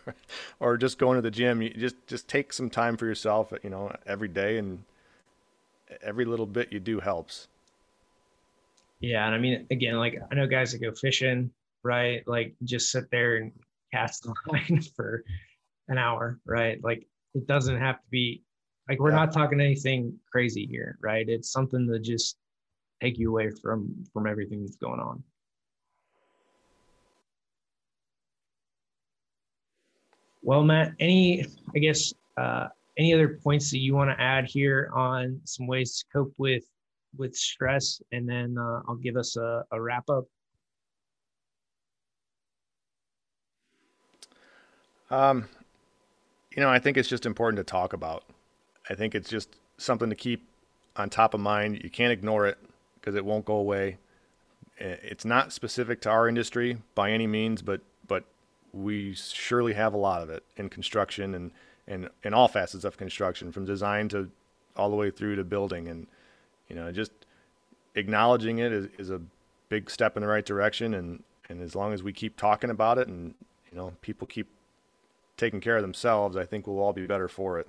or 0.61 0.77
just 0.77 0.99
going 0.99 1.17
to 1.17 1.23
the 1.23 1.31
gym, 1.31 1.63
you 1.63 1.71
just 1.71 1.97
just 2.07 2.29
take 2.29 2.53
some 2.53 2.71
time 2.71 2.97
for 2.97 3.07
yourself, 3.07 3.53
you 3.63 3.71
know, 3.71 3.95
every 4.07 4.29
day 4.29 4.59
and 4.59 4.85
every 6.03 6.25
little 6.25 6.47
bit 6.47 6.73
you 6.73 6.81
do 6.81 7.01
helps. 7.01 7.49
Yeah, 9.01 9.27
and 9.27 9.35
I 9.35 9.39
mean 9.39 9.67
again, 9.71 9.97
like 9.97 10.19
I 10.31 10.35
know 10.35 10.47
guys 10.47 10.73
that 10.73 10.79
go 10.79 10.93
fishing, 10.93 11.51
right? 11.83 12.23
Like 12.27 12.55
just 12.65 12.91
sit 12.91 13.11
there 13.11 13.37
and 13.37 13.53
cast 13.93 14.23
the 14.23 14.35
line 14.53 14.83
for 14.95 15.25
an 15.89 15.99
hour, 15.99 16.39
right? 16.47 16.83
Like 16.83 17.07
it 17.35 17.47
doesn't 17.47 17.79
have 17.79 17.97
to 17.97 18.07
be 18.11 18.43
like 18.89 19.01
we're 19.01 19.11
yeah. 19.11 19.17
not 19.17 19.33
talking 19.33 19.61
anything 19.61 20.19
crazy 20.31 20.67
here, 20.67 20.99
right? 21.01 21.29
It's 21.29 21.51
something 21.51 21.87
to 21.89 21.99
just 21.99 22.37
take 23.03 23.19
you 23.19 23.31
away 23.31 23.51
from 23.51 24.05
from 24.13 24.27
everything 24.27 24.61
that's 24.61 24.77
going 24.77 25.01
on 25.01 25.23
well 30.43 30.63
matt 30.63 30.93
any 31.01 31.47
i 31.75 31.79
guess 31.79 32.13
uh, 32.37 32.69
any 32.99 33.15
other 33.15 33.39
points 33.43 33.71
that 33.71 33.79
you 33.79 33.95
want 33.95 34.11
to 34.11 34.23
add 34.23 34.45
here 34.47 34.91
on 34.95 35.41
some 35.45 35.67
ways 35.67 35.99
to 35.99 36.05
cope 36.13 36.35
with 36.39 36.65
with 37.17 37.35
stress? 37.35 38.01
And 38.13 38.29
then 38.29 38.57
uh, 38.59 38.81
i'll 38.89 38.97
give 38.97 39.17
us 39.17 39.37
a, 39.37 39.65
a 39.71 39.81
wrap 39.81 40.09
up. 40.09 40.25
Um, 45.11 45.49
you 46.57 46.63
know 46.63 46.71
i 46.71 46.79
think 46.79 46.97
it's 46.97 47.09
just 47.09 47.27
important 47.27 47.59
to 47.59 47.65
talk 47.65 47.93
about. 47.93 48.25
I 48.89 48.95
think 48.95 49.15
it's 49.15 49.29
just 49.29 49.49
something 49.79 50.11
to 50.11 50.17
keep 50.17 50.47
on 50.97 51.09
top 51.09 51.35
of 51.35 51.41
mind. 51.41 51.83
You 51.83 51.91
can't 51.91 52.13
ignore 52.13 52.47
it 52.47 52.59
because 52.95 53.15
it 53.15 53.25
won't 53.25 53.45
go 53.45 53.55
away. 53.55 53.99
It's 54.79 55.25
not 55.25 55.53
specific 55.53 56.01
to 56.03 56.11
our 56.11 56.27
industry 56.29 56.79
by 56.95 57.11
any 57.13 57.27
means, 57.27 57.63
but 57.63 57.81
but 58.09 58.25
we 58.73 59.15
surely 59.15 59.75
have 59.75 59.95
a 59.95 59.99
lot 59.99 60.23
of 60.23 60.31
it 60.31 60.45
in 60.57 60.69
construction 60.69 61.35
and 61.35 61.51
and 61.87 62.09
in 62.23 62.33
all 62.33 62.49
facets 62.49 62.85
of 62.85 62.97
construction, 62.97 63.51
from 63.51 63.65
design 63.65 64.09
to 64.09 64.31
all 64.77 64.89
the 64.89 64.97
way 64.97 65.11
through 65.11 65.37
to 65.37 65.45
building. 65.45 65.89
And 65.89 66.07
you 66.69 66.77
know, 66.77 66.91
just 66.93 67.13
acknowledging 67.95 68.59
it 68.59 68.73
is, 68.73 68.89
is 68.99 69.11
a 69.11 69.21
big 69.69 69.91
step 69.91 70.17
in 70.17 70.23
the 70.23 70.29
right 70.29 70.45
direction. 70.45 70.95
And 70.95 71.23
and 71.49 71.61
as 71.61 71.75
long 71.75 71.93
as 71.93 72.03
we 72.03 72.13
keep 72.13 72.37
talking 72.37 72.71
about 72.71 72.99
it, 72.99 73.09
and 73.09 73.35
you 73.71 73.77
know, 73.77 73.93
people 74.01 74.27
keep 74.27 74.49
taking 75.37 75.61
care 75.61 75.77
of 75.77 75.83
themselves, 75.83 76.37
I 76.37 76.45
think 76.45 76.67
we'll 76.67 76.79
all 76.79 76.93
be 76.93 77.07
better 77.07 77.29
for 77.29 77.59
it. 77.59 77.69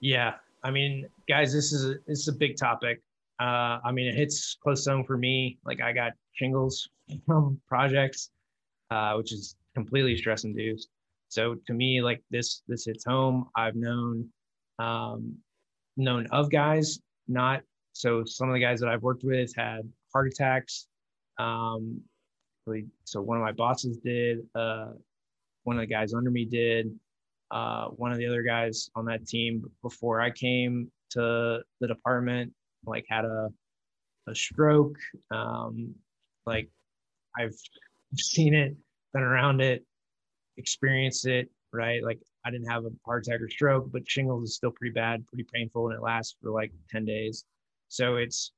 Yeah, 0.00 0.34
I 0.62 0.70
mean, 0.70 1.08
guys, 1.28 1.52
this 1.52 1.72
is 1.72 1.84
a, 1.84 1.94
this 2.06 2.20
is 2.20 2.28
a 2.28 2.32
big 2.32 2.56
topic. 2.56 3.02
Uh, 3.40 3.78
I 3.84 3.92
mean, 3.92 4.06
it 4.06 4.14
hits 4.14 4.56
close 4.62 4.86
home 4.86 5.04
for 5.04 5.16
me. 5.16 5.58
Like 5.64 5.80
I 5.80 5.92
got 5.92 6.12
shingles 6.32 6.88
from 7.26 7.60
projects, 7.68 8.30
uh, 8.90 9.14
which 9.14 9.32
is 9.32 9.56
completely 9.74 10.16
stress 10.16 10.44
induced. 10.44 10.88
So 11.28 11.56
to 11.66 11.72
me, 11.72 12.00
like 12.00 12.22
this, 12.30 12.62
this 12.68 12.86
hits 12.86 13.04
home. 13.04 13.48
I've 13.54 13.76
known, 13.76 14.28
um, 14.78 15.36
known 15.96 16.26
of 16.30 16.50
guys, 16.50 17.00
not 17.26 17.62
so. 17.92 18.24
Some 18.24 18.48
of 18.48 18.54
the 18.54 18.60
guys 18.60 18.80
that 18.80 18.88
I've 18.88 19.02
worked 19.02 19.24
with 19.24 19.54
had 19.54 19.82
heart 20.12 20.28
attacks. 20.28 20.86
Um, 21.38 22.00
so 23.04 23.22
one 23.22 23.38
of 23.38 23.42
my 23.42 23.52
bosses 23.52 23.98
did. 23.98 24.38
Uh, 24.54 24.88
one 25.64 25.76
of 25.76 25.80
the 25.80 25.86
guys 25.86 26.14
under 26.14 26.30
me 26.30 26.44
did. 26.44 26.90
Uh, 27.50 27.86
one 27.88 28.12
of 28.12 28.18
the 28.18 28.26
other 28.26 28.42
guys 28.42 28.90
on 28.94 29.04
that 29.06 29.26
team 29.26 29.64
before 29.82 30.20
I 30.20 30.30
came 30.30 30.90
to 31.10 31.60
the 31.80 31.86
department 31.86 32.52
like 32.84 33.06
had 33.08 33.24
a 33.24 33.48
a 34.28 34.34
stroke. 34.34 34.96
Um, 35.30 35.94
like 36.46 36.68
I've 37.38 37.56
seen 38.16 38.54
it, 38.54 38.76
been 39.12 39.22
around 39.22 39.60
it, 39.60 39.84
experienced 40.56 41.26
it, 41.26 41.50
right? 41.72 42.02
Like 42.02 42.20
I 42.44 42.50
didn't 42.50 42.70
have 42.70 42.84
a 42.84 42.90
heart 43.04 43.26
attack 43.26 43.40
or 43.40 43.48
stroke, 43.48 43.90
but 43.92 44.08
shingles 44.08 44.48
is 44.48 44.56
still 44.56 44.70
pretty 44.70 44.92
bad, 44.92 45.26
pretty 45.26 45.46
painful, 45.52 45.88
and 45.88 45.96
it 45.96 46.02
lasts 46.02 46.36
for 46.40 46.50
like 46.50 46.72
10 46.90 47.04
days. 47.04 47.44
So 47.88 48.16
it's 48.16 48.52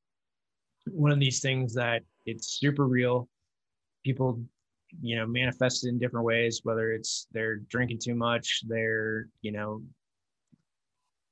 one 0.87 1.13
of 1.13 1.21
these 1.21 1.41
things 1.41 1.75
that 1.75 2.03
it's 2.27 2.59
super 2.59 2.87
real. 2.87 3.29
People, 4.05 4.43
you 5.03 5.17
know, 5.17 5.27
manifest 5.27 5.85
it 5.85 5.89
in 5.89 5.99
different 5.99 6.27
ways, 6.27 6.61
whether 6.63 6.93
it's 6.93 7.27
they're 7.33 7.57
drinking 7.57 7.99
too 8.03 8.15
much, 8.15 8.63
they're, 8.67 9.27
you 9.43 9.53
know, 9.53 9.83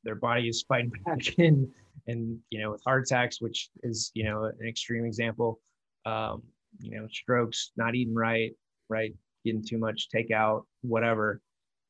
their 0.05 0.15
body 0.15 0.49
is 0.49 0.65
fighting 0.69 0.93
back 1.07 1.21
and 1.39 1.69
and 2.07 2.39
you 2.51 2.61
know 2.61 2.71
with 2.71 2.83
heart 2.85 3.03
attacks 3.03 3.41
which 3.41 3.69
is 3.83 4.11
you 4.15 4.25
know 4.25 4.45
an 4.45 4.67
extreme 4.67 5.05
example 5.05 5.61
um, 6.07 6.43
you 6.81 6.99
know 6.99 7.07
strokes 7.11 7.73
not 7.77 7.95
eating 7.95 8.15
right 8.15 8.53
right 8.89 9.15
getting 9.45 9.65
too 9.65 9.79
much 9.79 10.09
takeout 10.15 10.65
whatever. 10.83 11.41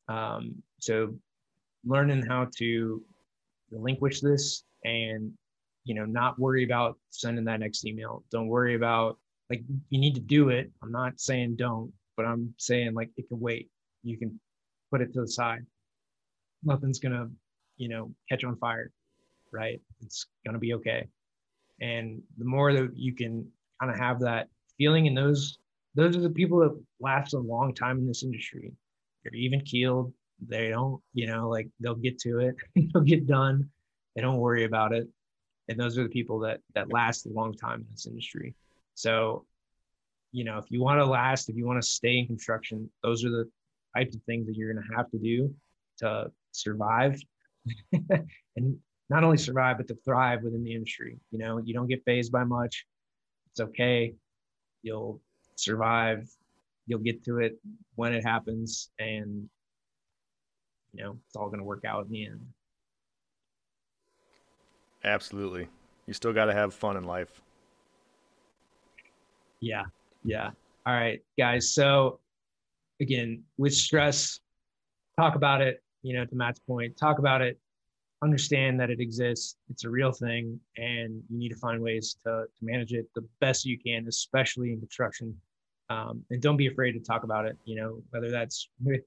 Um, 0.09 0.63
so 0.79 1.15
learning 1.85 2.25
how 2.27 2.49
to 2.59 3.03
relinquish 3.71 4.21
this 4.21 4.65
and 4.85 5.33
you 5.85 5.95
know 5.95 6.05
not 6.05 6.39
worry 6.39 6.65
about 6.65 6.99
sending 7.11 7.45
that 7.45 7.61
next 7.61 7.87
email. 7.87 8.25
Don't 8.31 8.49
worry 8.49 8.75
about 8.75 9.19
like 9.51 9.63
you 9.91 10.01
need 10.01 10.15
to 10.15 10.21
do 10.21 10.51
it. 10.51 10.71
I'm 10.83 10.93
not 10.93 11.21
saying 11.21 11.57
don't 11.57 11.93
but 12.17 12.27
i'm 12.27 12.53
saying 12.59 12.95
like 12.95 13.11
it 13.17 13.29
can 13.29 13.41
wait. 13.41 13.69
You 14.03 14.19
can 14.19 14.41
put 14.91 15.01
it 15.01 15.13
to 15.15 15.21
the 15.21 15.29
side. 15.29 15.65
Nothing's 16.65 16.99
gonna 16.99 17.29
you 17.77 17.89
know 17.89 18.13
catch 18.29 18.45
on 18.45 18.57
fire 18.57 18.91
right? 19.53 19.81
It's 20.01 20.27
to 20.53 20.59
be 20.59 20.75
okay. 20.75 21.07
And 21.81 22.23
the 22.39 22.45
more 22.45 22.73
that 22.73 22.97
you 22.97 23.15
can 23.15 23.47
kind 23.81 23.93
of 23.93 23.99
have 23.99 24.21
that 24.21 24.49
feeling 24.79 25.07
And 25.07 25.17
those 25.17 25.59
those 25.95 26.17
are 26.17 26.21
the 26.21 26.31
people 26.31 26.61
that 26.61 26.81
last 27.01 27.35
a 27.35 27.39
long 27.39 27.75
time 27.75 27.99
in 27.99 28.07
this 28.07 28.23
industry. 28.23 28.73
They're 29.23 29.35
even 29.35 29.61
keeled. 29.63 30.13
They 30.47 30.69
don't, 30.69 31.03
you 31.13 31.27
know, 31.27 31.49
like 31.49 31.69
they'll 31.81 31.97
get 31.97 32.19
to 32.21 32.39
it, 32.39 32.55
they'll 32.93 33.03
get 33.03 33.27
done. 33.27 33.69
They 34.15 34.23
don't 34.23 34.39
worry 34.39 34.65
about 34.65 34.93
it. 34.93 35.09
And 35.69 35.79
those 35.79 35.99
are 35.99 36.05
the 36.05 36.09
people 36.09 36.39
that 36.41 36.61
that 36.75 36.93
last 36.93 37.27
a 37.27 37.31
long 37.31 37.55
time 37.55 37.81
in 37.81 37.87
this 37.91 38.07
industry. 38.07 38.55
So, 38.95 39.45
you 40.33 40.45
know, 40.45 40.59
if 40.59 40.71
you 40.71 40.81
want 40.81 41.01
to 41.01 41.05
last, 41.05 41.49
if 41.49 41.57
you 41.57 41.67
want 41.67 41.83
to 41.83 41.89
stay 41.89 42.19
in 42.19 42.27
construction, 42.27 42.89
those 43.03 43.25
are 43.25 43.31
the 43.31 43.49
types 43.97 44.15
of 44.15 44.23
things 44.23 44.47
that 44.47 44.57
you're 44.57 44.73
going 44.73 44.85
to 44.85 44.97
have 44.97 45.11
to 45.11 45.19
do 45.19 45.55
to 45.99 46.31
survive 46.53 47.21
and 48.57 48.77
not 49.11 49.25
only 49.25 49.37
survive 49.37 49.77
but 49.77 49.89
to 49.89 49.97
thrive 50.05 50.43
within 50.43 50.63
the 50.63 50.75
industry 50.75 51.19
you 51.31 51.39
know 51.39 51.59
you 51.59 51.75
don't 51.75 51.89
get 51.89 52.05
phased 52.05 52.33
by 52.33 52.45
much 52.45 52.87
it's 53.51 53.61
okay 53.61 54.15
you'll 54.83 55.21
survive 55.57 56.29
you'll 56.89 56.99
get 56.99 57.23
to 57.25 57.39
it 57.39 57.59
when 57.95 58.13
it 58.13 58.25
happens 58.25 58.91
and 58.99 59.49
you 60.93 61.05
know 61.05 61.17
it's 61.27 61.37
all 61.37 61.47
going 61.47 61.59
to 61.59 61.65
work 61.65 61.85
out 61.85 62.07
in 62.07 62.11
the 62.11 62.27
end. 62.27 62.41
Absolutely. 65.05 65.69
You 66.07 66.15
still 66.15 66.33
got 66.33 66.47
to 66.47 66.55
have 66.55 66.75
fun 66.75 66.97
in 66.97 67.05
life. 67.05 67.41
Yeah 69.61 69.85
yeah. 70.25 70.51
All 70.87 70.95
right 70.95 71.21
guys 71.39 71.73
so 71.73 72.19
again 73.01 73.43
with 73.59 73.75
stress 73.75 74.41
talk 75.19 75.35
about 75.35 75.61
it 75.61 75.83
you 76.03 76.15
know 76.15 76.25
to 76.25 76.35
matt's 76.35 76.61
point 76.61 76.97
talk 76.97 77.19
about 77.19 77.43
it 77.43 77.59
understand 78.23 78.81
that 78.81 78.91
it 78.91 79.01
exists 79.01 79.57
it's 79.71 79.85
a 79.85 79.91
real 79.91 80.11
thing 80.11 80.59
and 80.77 81.23
you 81.29 81.39
need 81.39 81.51
to 81.51 81.57
find 81.57 81.81
ways 81.81 82.17
to, 82.25 82.45
to 82.59 82.65
manage 82.65 82.93
it 82.93 83.07
the 83.15 83.25
best 83.41 83.65
you 83.65 83.79
can 83.79 84.07
especially 84.09 84.73
in 84.73 84.79
construction. 84.79 85.35
Um, 85.91 86.23
and 86.31 86.43
don't 86.43 86.59
be 86.59 86.67
afraid 86.67 86.93
to 86.93 87.01
talk 87.01 87.25
about 87.25 87.47
it 87.47 87.57
you 87.65 87.77
know 87.77 88.03
whether 88.11 88.31
that's 88.31 88.69
with 88.83 89.03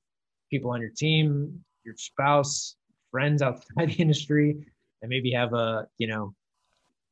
people 0.50 0.72
on 0.72 0.82
your 0.82 0.90
team 0.90 1.64
your 1.84 1.96
spouse 1.96 2.76
friends 3.12 3.42
outside 3.42 3.66
the 3.90 4.02
industry 4.02 4.66
and 5.02 5.10
maybe 5.10 5.32
have 5.32 5.54
a 5.54 5.88
you 5.98 6.08
know 6.08 6.34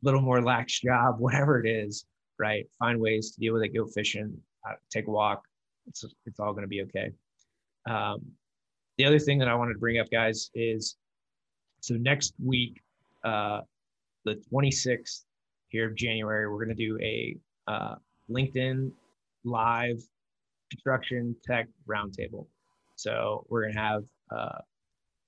little 0.02 0.22
more 0.22 0.42
lax 0.42 0.80
job 0.80 1.16
whatever 1.20 1.64
it 1.64 1.70
is 1.70 2.06
right? 2.40 2.66
Find 2.80 3.00
ways 3.00 3.32
to 3.32 3.40
deal 3.40 3.54
with 3.54 3.64
it 3.64 3.76
go 3.76 3.86
fishing 3.86 4.36
uh, 4.68 4.74
take 4.92 5.08
a 5.08 5.12
walk. 5.12 5.44
It's, 5.88 6.04
it's 6.26 6.40
all 6.40 6.54
going 6.54 6.64
to 6.64 6.68
be 6.68 6.82
okay. 6.84 7.12
Um, 7.90 8.22
the 8.98 9.06
other 9.06 9.20
thing 9.20 9.40
that 9.40 9.48
I 9.48 9.56
wanted 9.56 9.74
to 9.74 9.80
bring 9.80 10.00
up, 10.00 10.10
guys, 10.12 10.50
is 10.54 10.96
so 11.82 11.96
next 11.96 12.34
week, 12.44 12.82
uh, 13.24 13.62
the 14.26 14.42
26th 14.52 15.24
here 15.70 15.88
of 15.88 15.96
January, 15.96 16.50
we're 16.50 16.64
going 16.64 16.76
to 16.76 16.88
do 16.88 16.98
a 17.02 17.38
uh, 17.68 17.96
LinkedIn 18.30 18.92
live 19.44 20.02
construction 20.70 21.36
tech 21.46 21.68
roundtable. 21.88 22.48
So 22.96 23.46
we're 23.50 23.64
going 23.64 23.74
to 23.74 23.80
have, 23.80 24.04
uh, 24.32 24.60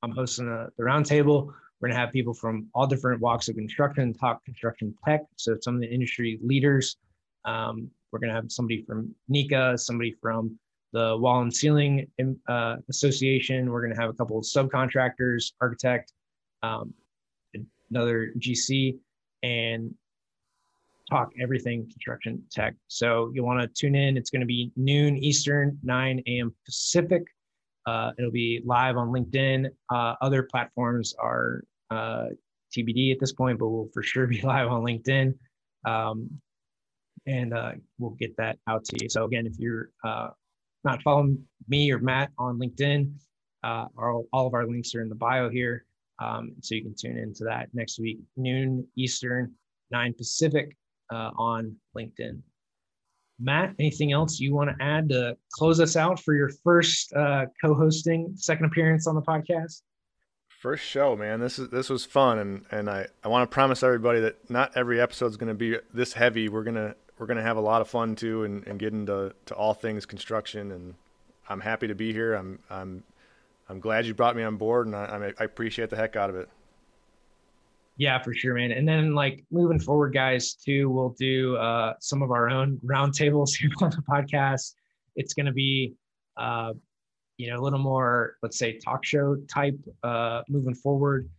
I'm 0.04 0.12
hosting 0.12 0.48
a, 0.48 0.68
the 0.78 0.84
roundtable. 0.84 1.48
We're 1.80 1.88
going 1.88 1.96
to 1.96 2.00
have 2.00 2.12
people 2.12 2.34
from 2.34 2.68
all 2.76 2.86
different 2.86 3.22
walks 3.22 3.48
of 3.50 3.56
construction 3.56 4.14
talk 4.14 4.44
construction 4.46 4.94
tech. 5.06 5.22
So 5.38 5.56
some 5.62 5.76
of 5.76 5.82
the 5.82 5.88
industry 5.88 6.40
leaders. 6.44 6.98
Um, 7.46 7.90
we're 8.12 8.20
going 8.20 8.30
to 8.30 8.36
have 8.36 8.52
somebody 8.52 8.84
from 8.84 9.16
NECA, 9.32 9.80
somebody 9.80 10.16
from 10.22 10.60
the 10.94 11.18
Wall 11.18 11.42
and 11.42 11.54
Ceiling 11.54 12.08
uh, 12.48 12.76
Association. 12.90 13.72
We're 13.72 13.82
going 13.82 13.96
to 13.96 14.00
have 14.00 14.10
a 14.10 14.14
couple 14.14 14.38
of 14.38 14.44
subcontractors, 14.44 15.54
architect, 15.62 16.12
um, 16.64 16.94
another 17.90 18.32
GC, 18.40 18.98
and 19.44 19.94
talk 21.10 21.32
everything 21.42 21.84
construction 21.84 22.42
tech. 22.52 22.74
So 22.88 23.32
you 23.34 23.44
want 23.44 23.62
to 23.62 23.68
tune 23.68 23.96
in. 23.96 24.18
It's 24.18 24.30
going 24.30 24.42
to 24.42 24.48
be 24.48 24.72
noon 24.76 25.18
Eastern, 25.18 25.78
9 25.84 26.24
a.m. 26.26 26.56
Pacific. 26.66 27.24
Uh, 27.86 28.12
it'll 28.18 28.32
be 28.32 28.62
live 28.66 28.96
on 28.98 29.10
LinkedIn. 29.10 29.68
Uh, 29.90 30.16
other 30.22 30.44
platforms 30.44 31.14
are 31.20 31.64
uh, 31.90 32.28
TBD 32.76 33.12
at 33.12 33.20
this 33.20 33.34
point, 33.34 33.60
but 33.60 33.68
we'll 33.70 33.90
for 33.94 34.04
sure 34.04 34.26
be 34.36 34.42
live 34.42 34.68
on 34.68 34.84
LinkedIn. 34.84 35.34
Um, 35.86 36.30
and 37.28 37.54
uh, 37.54 37.74
we'll 38.00 38.12
get 38.20 38.36
that 38.38 38.58
out 38.68 38.86
to 38.86 38.98
you. 39.02 39.10
So 39.10 39.26
again, 39.26 39.46
if 39.46 39.54
you're 39.60 39.90
uh, 40.04 40.30
not 40.84 41.02
following 41.04 41.44
me 41.68 41.92
or 41.92 42.00
Matt 42.00 42.32
on 42.38 42.58
LinkedIn, 42.58 43.12
uh, 43.64 43.86
all, 43.98 44.26
all 44.34 44.48
of 44.48 44.54
our 44.54 44.66
links 44.66 44.96
are 44.96 45.02
in 45.02 45.10
the 45.10 45.16
bio 45.16 45.50
here. 45.50 45.86
Um, 46.22 46.52
so 46.62 46.76
you 46.76 46.84
can 46.84 46.96
tune 46.96 47.18
into 47.18 47.44
that 47.46 47.70
next 47.74 48.00
week, 48.00 48.20
noon 48.38 48.88
Eastern, 48.96 49.54
9 49.92 50.14
Pacific 50.14 50.76
uh, 51.12 51.32
on 51.38 51.76
LinkedIn. 51.98 52.42
Matt, 53.40 53.74
anything 53.80 54.12
else 54.12 54.40
you 54.40 54.54
want 54.54 54.70
to 54.70 54.84
add 54.84 55.10
to 55.10 55.36
close 55.52 55.80
us 55.80 55.96
out 55.96 56.20
for 56.20 56.36
your 56.36 56.52
first 56.64 57.12
uh, 57.14 57.46
co-hosting, 57.60 58.34
second 58.36 58.66
appearance 58.66 59.08
on 59.08 59.16
the 59.16 59.22
podcast? 59.22 59.82
First 60.48 60.84
show, 60.84 61.16
man. 61.16 61.40
This 61.40 61.58
is 61.58 61.70
this 61.70 61.90
was 61.90 62.06
fun, 62.06 62.38
and 62.38 62.66
and 62.70 62.88
I 62.88 63.08
I 63.24 63.30
want 63.30 63.50
to 63.50 63.52
promise 63.52 63.82
everybody 63.82 64.20
that 64.20 64.48
not 64.48 64.72
every 64.76 65.02
episode 65.02 65.32
is 65.32 65.38
going 65.38 65.48
to 65.48 65.56
be 65.56 65.78
this 65.92 66.14
heavy. 66.14 66.50
We're 66.50 66.64
gonna 66.64 66.94
we're 67.22 67.28
to 67.28 67.44
have 67.44 67.58
a 67.58 67.62
lot 67.62 67.82
of 67.82 67.88
fun 67.88 68.16
too 68.16 68.44
and, 68.44 68.66
and 68.66 68.80
get 68.80 68.94
into 68.94 69.32
to 69.46 69.54
all 69.54 69.76
things 69.76 70.08
construction. 70.08 70.72
And 70.72 70.96
I'm 71.48 71.60
happy 71.60 71.88
to 71.88 71.94
be 71.94 72.12
here. 72.12 72.34
I'm, 72.34 72.58
I'm, 72.68 73.04
I'm 73.72 73.80
glad 73.80 74.06
you 74.06 74.14
brought 74.14 74.36
me 74.36 74.44
on 74.44 74.58
board 74.58 74.88
and 74.88 74.96
I, 74.96 75.32
I 75.40 75.44
appreciate 75.46 75.90
the 75.90 75.96
heck 75.96 76.18
out 76.18 76.30
of 76.30 76.36
it. 76.36 76.50
Yeah, 77.96 78.22
for 78.22 78.34
sure, 78.34 78.56
man. 78.56 78.74
And 78.74 78.86
then 78.86 79.16
like 79.16 79.46
moving 79.50 79.80
forward, 79.80 80.14
guys, 80.14 80.56
too, 80.56 80.90
we'll 80.90 81.16
do 81.18 81.56
uh, 81.56 81.94
some 82.02 82.22
of 82.22 82.32
our 82.32 82.50
own 82.50 82.82
roundtables 82.86 83.56
here 83.58 83.70
on 83.82 83.92
the 83.92 84.04
podcast. 84.10 84.74
It's 85.16 85.34
going 85.34 85.46
to 85.46 85.54
be, 85.54 85.94
uh, 86.36 86.74
you 87.38 87.50
know, 87.50 87.60
a 87.60 87.62
little 87.62 87.80
more, 87.80 88.36
let's 88.44 88.60
say, 88.60 88.78
talk 88.78 89.06
show 89.06 89.38
type 89.50 89.80
uh, 90.04 90.42
moving 90.50 90.76
forward. 90.76 91.30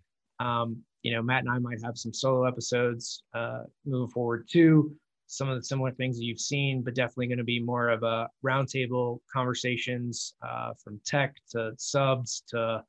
Um, 0.41 0.83
you 1.03 1.13
know, 1.13 1.21
Matt 1.21 1.41
and 1.41 1.51
I 1.51 1.59
might 1.59 1.83
have 1.85 1.99
some 1.99 2.15
solo 2.15 2.47
episodes 2.47 3.25
uh, 3.35 3.65
moving 3.85 4.09
forward 4.09 4.49
too 4.51 4.97
some 5.33 5.49
of 5.49 5.57
the 5.57 5.65
similar 5.65 5.91
things 5.91 6.19
that 6.19 6.25
you've 6.25 6.39
seen, 6.39 6.83
but 6.83 6.95
definitely 6.95 7.27
going 7.27 7.39
to 7.39 7.45
be 7.45 7.59
more 7.59 7.89
of 7.89 8.03
a 8.03 8.29
roundtable 8.45 9.19
conversations 9.33 10.35
uh, 10.47 10.73
from 10.85 11.01
tech 11.07 11.35
to 11.51 11.73
subs 11.79 12.43
to 12.49 12.85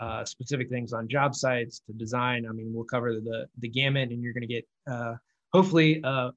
uh, 0.00 0.24
specific 0.24 0.68
things 0.68 0.92
on 0.92 1.06
job 1.06 1.36
sites 1.36 1.82
to 1.86 1.92
design. 1.92 2.46
I 2.48 2.52
mean, 2.52 2.72
we'll 2.74 2.84
cover 2.84 3.20
the 3.20 3.46
the 3.58 3.68
gamut, 3.68 4.10
and 4.10 4.20
you're 4.20 4.32
going 4.32 4.46
to 4.46 4.48
get 4.48 4.66
uh, 4.90 5.14
hopefully 5.52 6.00
a 6.02 6.32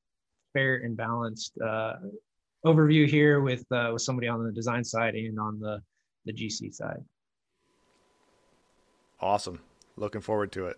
fair 0.54 0.76
and 0.76 0.96
balanced 0.96 1.54
uh, 1.58 1.94
overview 2.64 3.10
here 3.10 3.42
with 3.42 3.66
uh, 3.72 3.90
with 3.94 4.04
somebody 4.04 4.28
on 4.28 4.44
the 4.44 4.52
design 4.52 4.84
side 4.84 5.16
and 5.16 5.40
on 5.40 5.60
the 5.60 5.82
the 6.26 6.34
GC 6.34 6.72
side. 6.72 7.04
Awesome. 9.20 9.60
Looking 9.96 10.22
forward 10.22 10.52
to 10.52 10.68
it. 10.68 10.78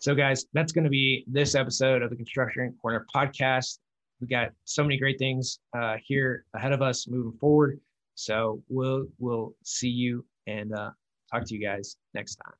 So, 0.00 0.14
guys, 0.14 0.46
that's 0.54 0.72
going 0.72 0.84
to 0.84 0.90
be 0.90 1.24
this 1.26 1.54
episode 1.54 2.00
of 2.02 2.08
the 2.08 2.16
Construction 2.16 2.74
Corner 2.80 3.06
podcast. 3.14 3.78
We 4.20 4.28
got 4.28 4.48
so 4.64 4.82
many 4.82 4.96
great 4.96 5.18
things 5.18 5.58
uh, 5.76 5.96
here 6.02 6.46
ahead 6.54 6.72
of 6.72 6.80
us 6.80 7.06
moving 7.06 7.38
forward. 7.38 7.80
So 8.14 8.62
we'll 8.68 9.06
we'll 9.18 9.54
see 9.62 9.88
you 9.88 10.24
and 10.46 10.74
uh, 10.74 10.90
talk 11.30 11.44
to 11.46 11.54
you 11.54 11.60
guys 11.60 11.96
next 12.14 12.36
time. 12.36 12.59